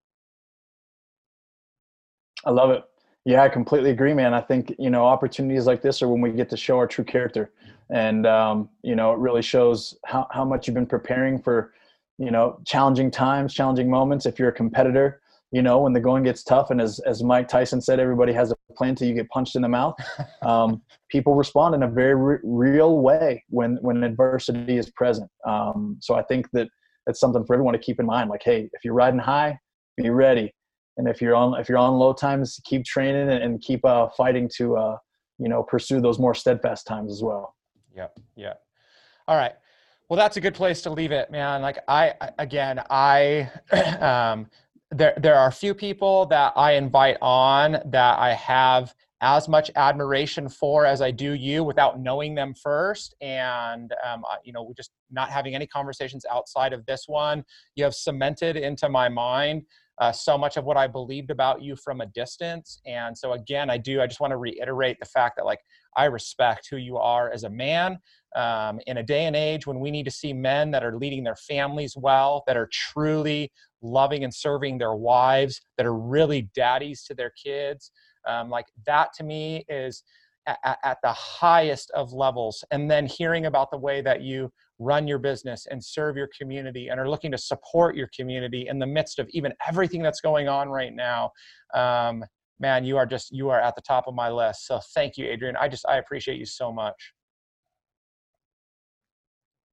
I 2.44 2.50
love 2.50 2.70
it. 2.70 2.84
Yeah 3.24 3.42
i 3.42 3.48
completely 3.48 3.90
agree 3.90 4.14
man. 4.14 4.34
I 4.34 4.42
think 4.42 4.74
you 4.78 4.90
know 4.90 5.04
opportunities 5.06 5.66
like 5.66 5.80
this 5.80 6.02
are 6.02 6.08
when 6.08 6.20
we 6.20 6.30
get 6.30 6.50
to 6.50 6.56
show 6.56 6.76
our 6.76 6.86
true 6.86 7.02
character. 7.14 7.50
And 7.88 8.26
um, 8.26 8.68
you 8.82 8.94
know 8.94 9.12
it 9.14 9.18
really 9.18 9.42
shows 9.42 9.96
how, 10.04 10.28
how 10.30 10.44
much 10.44 10.66
you've 10.66 10.74
been 10.74 10.92
preparing 10.98 11.40
for 11.40 11.72
you 12.18 12.30
know 12.30 12.60
challenging 12.66 13.10
times 13.10 13.54
challenging 13.54 13.88
moments. 13.88 14.26
If 14.26 14.38
you're 14.38 14.50
a 14.50 14.60
competitor 14.62 15.22
you 15.52 15.62
know, 15.62 15.80
when 15.80 15.92
the 15.92 16.00
going 16.00 16.24
gets 16.24 16.42
tough, 16.42 16.70
and 16.70 16.80
as 16.80 16.98
as 17.06 17.22
Mike 17.22 17.48
Tyson 17.48 17.80
said, 17.80 18.00
everybody 18.00 18.32
has 18.32 18.50
a 18.50 18.56
plan 18.74 18.94
till 18.94 19.08
you 19.08 19.14
get 19.14 19.28
punched 19.28 19.56
in 19.56 19.62
the 19.62 19.68
mouth. 19.68 19.94
Um, 20.42 20.82
people 21.10 21.34
respond 21.34 21.74
in 21.74 21.82
a 21.82 21.88
very 21.88 22.14
re- 22.14 22.38
real 22.44 23.00
way 23.00 23.42
when 23.48 23.78
when 23.80 24.04
adversity 24.04 24.76
is 24.76 24.90
present. 24.90 25.28
Um, 25.46 25.96
so 26.00 26.14
I 26.14 26.22
think 26.22 26.46
that 26.52 26.68
that's 27.04 27.18
something 27.18 27.44
for 27.44 27.54
everyone 27.54 27.74
to 27.74 27.80
keep 27.80 27.98
in 27.98 28.06
mind. 28.06 28.30
Like, 28.30 28.42
hey, 28.44 28.68
if 28.72 28.84
you're 28.84 28.94
riding 28.94 29.18
high, 29.18 29.58
be 29.96 30.10
ready, 30.10 30.54
and 30.98 31.08
if 31.08 31.20
you're 31.20 31.34
on 31.34 31.58
if 31.58 31.68
you're 31.68 31.78
on 31.78 31.94
low 31.94 32.12
times, 32.12 32.60
keep 32.64 32.84
training 32.84 33.28
and, 33.30 33.42
and 33.42 33.60
keep 33.60 33.84
uh, 33.84 34.08
fighting 34.16 34.48
to 34.56 34.76
uh, 34.76 34.96
you 35.38 35.48
know 35.48 35.64
pursue 35.64 36.00
those 36.00 36.18
more 36.18 36.34
steadfast 36.34 36.86
times 36.86 37.10
as 37.10 37.22
well. 37.22 37.56
Yep. 37.96 38.18
Yep. 38.36 38.60
All 39.26 39.36
right. 39.36 39.54
Well, 40.08 40.16
that's 40.16 40.36
a 40.36 40.40
good 40.40 40.54
place 40.54 40.82
to 40.82 40.90
leave 40.90 41.10
it, 41.10 41.30
man. 41.32 41.62
Like 41.62 41.78
I, 41.88 42.14
again, 42.38 42.80
I, 42.90 43.50
um, 44.00 44.48
there 44.96 45.14
there 45.16 45.34
are 45.34 45.48
a 45.48 45.52
few 45.52 45.74
people 45.74 46.26
that 46.26 46.52
I 46.56 46.72
invite 46.72 47.18
on 47.20 47.78
that 47.86 48.18
I 48.18 48.32
have 48.34 48.94
as 49.22 49.48
much 49.48 49.70
admiration 49.76 50.48
for 50.48 50.84
as 50.84 51.00
I 51.00 51.10
do 51.10 51.32
you 51.32 51.64
without 51.64 51.98
knowing 51.98 52.34
them 52.34 52.54
first. 52.54 53.14
And, 53.22 53.92
um, 54.06 54.22
you 54.44 54.52
know, 54.52 54.62
we 54.62 54.74
just 54.74 54.90
not 55.10 55.30
having 55.30 55.54
any 55.54 55.66
conversations 55.66 56.26
outside 56.30 56.72
of 56.74 56.84
this 56.84 57.04
one, 57.06 57.42
you 57.76 57.84
have 57.84 57.94
cemented 57.94 58.56
into 58.56 58.88
my 58.90 59.08
mind 59.08 59.62
uh, 59.98 60.12
so 60.12 60.36
much 60.36 60.58
of 60.58 60.64
what 60.64 60.76
I 60.76 60.86
believed 60.86 61.30
about 61.30 61.62
you 61.62 61.74
from 61.76 62.02
a 62.02 62.06
distance. 62.06 62.78
And 62.84 63.16
so, 63.16 63.32
again, 63.32 63.70
I 63.70 63.78
do, 63.78 64.02
I 64.02 64.06
just 64.06 64.20
want 64.20 64.32
to 64.32 64.36
reiterate 64.36 64.98
the 65.00 65.06
fact 65.06 65.36
that, 65.36 65.46
like, 65.46 65.60
I 65.96 66.04
respect 66.04 66.68
who 66.70 66.76
you 66.76 66.98
are 66.98 67.30
as 67.32 67.44
a 67.44 67.50
man. 67.50 67.98
Um, 68.34 68.80
in 68.86 68.98
a 68.98 69.02
day 69.02 69.24
and 69.24 69.34
age 69.34 69.66
when 69.66 69.80
we 69.80 69.90
need 69.90 70.04
to 70.04 70.10
see 70.10 70.34
men 70.34 70.70
that 70.72 70.84
are 70.84 70.98
leading 70.98 71.24
their 71.24 71.36
families 71.36 71.96
well, 71.96 72.44
that 72.46 72.54
are 72.54 72.68
truly 72.70 73.50
loving 73.82 74.24
and 74.24 74.32
serving 74.34 74.78
their 74.78 74.94
wives, 74.94 75.60
that 75.76 75.86
are 75.86 75.94
really 75.94 76.48
daddies 76.54 77.04
to 77.04 77.14
their 77.14 77.32
kids, 77.42 77.90
um, 78.26 78.50
like 78.50 78.66
that 78.86 79.12
to 79.14 79.24
me 79.24 79.64
is 79.68 80.02
at, 80.46 80.78
at 80.84 80.98
the 81.02 81.12
highest 81.12 81.90
of 81.92 82.12
levels. 82.12 82.64
And 82.70 82.90
then 82.90 83.06
hearing 83.06 83.46
about 83.46 83.70
the 83.70 83.78
way 83.78 84.00
that 84.02 84.22
you 84.22 84.50
run 84.78 85.06
your 85.08 85.18
business 85.18 85.66
and 85.70 85.82
serve 85.82 86.16
your 86.16 86.28
community 86.38 86.88
and 86.88 87.00
are 87.00 87.08
looking 87.08 87.30
to 87.32 87.38
support 87.38 87.96
your 87.96 88.08
community 88.14 88.68
in 88.68 88.78
the 88.78 88.86
midst 88.86 89.18
of 89.18 89.28
even 89.30 89.52
everything 89.66 90.02
that's 90.02 90.20
going 90.20 90.48
on 90.48 90.68
right 90.68 90.94
now 90.94 91.30
um, 91.74 92.22
man 92.60 92.84
you 92.84 92.96
are 92.96 93.06
just 93.06 93.32
you 93.32 93.48
are 93.48 93.60
at 93.60 93.74
the 93.74 93.82
top 93.82 94.06
of 94.06 94.14
my 94.14 94.30
list. 94.30 94.66
So 94.66 94.80
thank 94.94 95.16
you 95.16 95.26
adrian. 95.26 95.56
I 95.56 95.68
just 95.68 95.86
i 95.88 95.96
appreciate 95.96 96.38
you 96.38 96.46
so 96.46 96.72
much. 96.72 97.12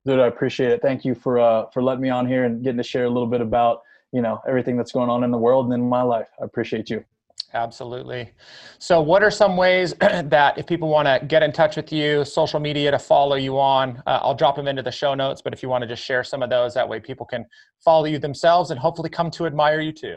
Dude 0.06 0.20
i 0.20 0.28
appreciate 0.28 0.72
it. 0.72 0.82
Thank 0.82 1.06
you 1.06 1.16
for 1.16 1.40
uh 1.40 1.66
for 1.74 1.84
letting 1.84 2.02
me 2.02 2.10
on 2.10 2.28
here 2.28 2.46
and 2.46 2.64
getting 2.64 2.78
to 2.78 2.84
share 2.84 3.06
a 3.06 3.10
little 3.10 3.28
bit 3.28 3.42
about 3.42 3.82
you 4.14 4.22
know 4.22 4.40
everything 4.48 4.78
that's 4.78 4.92
going 4.92 5.10
on 5.10 5.24
in 5.24 5.32
the 5.32 5.38
world 5.38 5.66
and 5.66 5.74
in 5.74 5.90
my 5.90 6.02
life 6.02 6.28
i 6.42 6.46
appreciate 6.46 6.90
you 6.90 7.04
Absolutely. 7.56 8.32
So, 8.80 9.00
what 9.00 9.22
are 9.22 9.30
some 9.30 9.58
ways 9.58 9.94
that 10.00 10.58
if 10.58 10.66
people 10.66 10.90
want 10.90 11.08
to 11.08 11.24
get 11.28 11.44
in 11.44 11.52
touch 11.52 11.76
with 11.76 11.94
you, 11.94 12.26
social 12.26 12.60
media 12.60 12.90
to 12.90 12.98
follow 12.98 13.36
you 13.36 13.60
on? 13.60 14.02
Uh, 14.08 14.20
I'll 14.24 14.34
drop 14.34 14.56
them 14.56 14.68
into 14.68 14.82
the 14.82 14.92
show 14.92 15.14
notes, 15.14 15.42
but 15.42 15.54
if 15.54 15.62
you 15.62 15.70
want 15.70 15.84
to 15.84 15.88
just 15.88 16.04
share 16.04 16.24
some 16.24 16.42
of 16.42 16.50
those, 16.50 16.74
that 16.74 16.90
way 16.90 17.00
people 17.00 17.28
can 17.28 17.46
follow 17.80 18.06
you 18.06 18.18
themselves 18.18 18.72
and 18.72 18.80
hopefully 18.80 19.10
come 19.10 19.30
to 19.32 19.46
admire 19.46 19.82
you 19.82 19.92
too. 19.92 20.16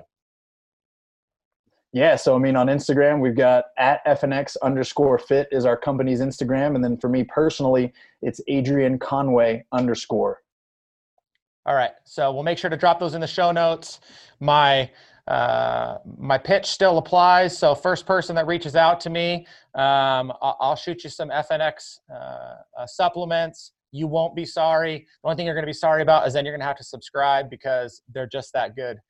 Yeah, 1.92 2.16
so 2.16 2.34
I 2.34 2.38
mean, 2.38 2.56
on 2.56 2.68
Instagram, 2.68 3.20
we've 3.20 3.36
got 3.36 3.66
at 3.78 4.04
FNX 4.06 4.56
underscore 4.62 5.18
fit 5.18 5.48
is 5.52 5.66
our 5.66 5.76
company's 5.76 6.20
Instagram. 6.20 6.74
And 6.74 6.82
then 6.82 6.96
for 6.96 7.08
me 7.08 7.24
personally, 7.24 7.92
it's 8.22 8.40
Adrian 8.48 8.98
Conway 8.98 9.64
underscore. 9.72 10.42
All 11.66 11.74
right. 11.74 11.90
So 12.04 12.32
we'll 12.32 12.44
make 12.44 12.58
sure 12.58 12.70
to 12.70 12.76
drop 12.76 13.00
those 13.00 13.14
in 13.14 13.20
the 13.20 13.26
show 13.26 13.50
notes. 13.50 14.00
My 14.38 14.88
uh, 15.26 15.98
my 16.16 16.38
pitch 16.38 16.66
still 16.66 16.98
applies. 16.98 17.58
So 17.58 17.74
first 17.74 18.06
person 18.06 18.36
that 18.36 18.46
reaches 18.46 18.76
out 18.76 19.00
to 19.00 19.10
me, 19.10 19.44
um, 19.74 20.32
I'll, 20.40 20.56
I'll, 20.60 20.76
shoot 20.76 21.02
you 21.02 21.10
some 21.10 21.30
FNX 21.30 21.98
uh, 22.08 22.14
uh, 22.78 22.86
supplements. 22.86 23.72
You 23.90 24.06
won't 24.06 24.36
be 24.36 24.44
sorry. 24.44 24.98
The 24.98 25.28
only 25.28 25.36
thing 25.36 25.46
you're 25.46 25.56
going 25.56 25.64
to 25.64 25.68
be 25.68 25.72
sorry 25.72 26.02
about 26.02 26.28
is 26.28 26.34
then 26.34 26.44
you're 26.44 26.54
going 26.54 26.60
to 26.60 26.66
have 26.66 26.76
to 26.76 26.84
subscribe 26.84 27.50
because 27.50 28.02
they're 28.14 28.28
just 28.28 28.52
that 28.52 28.76
good. 28.76 29.00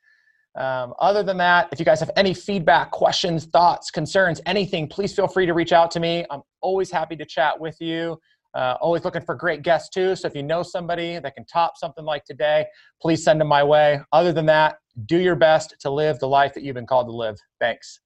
Um, 0.55 0.95
other 0.99 1.23
than 1.23 1.37
that, 1.37 1.69
if 1.71 1.79
you 1.79 1.85
guys 1.85 2.01
have 2.01 2.11
any 2.17 2.33
feedback, 2.33 2.93
questions, 2.93 3.45
thoughts, 3.45 3.91
concerns, 3.91 4.41
anything, 4.47 4.89
please 4.89 5.15
feel 5.15 5.29
free 5.29 5.45
to 5.45 5.53
reach 5.53 5.73
out 5.73 5.91
to 5.91 6.01
me. 6.01 6.25
I'm 6.31 6.41
always 6.63 6.91
happy 6.91 7.15
to 7.17 7.27
chat 7.27 7.61
with 7.61 7.79
you. 7.79 8.19
Uh, 8.57 8.79
always 8.81 9.05
looking 9.05 9.21
for 9.21 9.35
great 9.35 9.61
guests 9.63 9.91
too. 9.91 10.17
So 10.17 10.27
if 10.27 10.35
you 10.35 10.43
know 10.43 10.63
somebody 10.63 11.19
that 11.19 11.35
can 11.35 11.45
top 11.45 11.77
something 11.77 12.05
like 12.05 12.25
today, 12.25 12.65
please 13.03 13.23
send 13.23 13.39
them 13.41 13.49
my 13.49 13.63
way. 13.63 14.01
Other 14.13 14.33
than 14.33 14.47
that, 14.47 14.79
do 15.05 15.19
your 15.19 15.37
best 15.37 15.77
to 15.81 15.91
live 15.91 16.19
the 16.19 16.29
life 16.29 16.55
that 16.55 16.63
you've 16.63 16.75
been 16.75 16.87
called 16.87 17.09
to 17.09 17.13
live. 17.13 17.37
Thanks. 17.61 18.01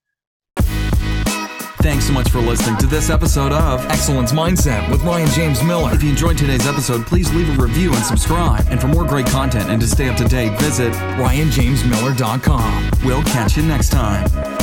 Thanks 1.83 2.05
so 2.05 2.13
much 2.13 2.29
for 2.29 2.41
listening 2.41 2.77
to 2.79 2.87
this 2.87 3.09
episode 3.09 3.53
of 3.53 3.87
Excellence 3.87 4.33
Mindset 4.33 4.91
with 4.91 5.03
Ryan 5.03 5.29
James 5.29 5.63
Miller. 5.63 5.95
If 5.95 6.03
you 6.03 6.11
enjoyed 6.11 6.37
today's 6.37 6.67
episode, 6.67 7.07
please 7.07 7.33
leave 7.33 7.49
a 7.49 7.63
review 7.63 7.95
and 7.95 8.05
subscribe. 8.05 8.67
And 8.69 8.79
for 8.79 8.89
more 8.89 9.07
great 9.07 9.27
content 9.27 9.71
and 9.71 9.81
to 9.81 9.87
stay 9.87 10.11
up 10.11 10.17
to 10.19 10.25
date, 10.25 10.61
visit 10.61 10.93
ryanjamesmiller.com. 10.93 12.91
We'll 13.03 13.23
catch 13.23 13.57
you 13.57 13.63
next 13.63 13.89
time. 13.91 14.60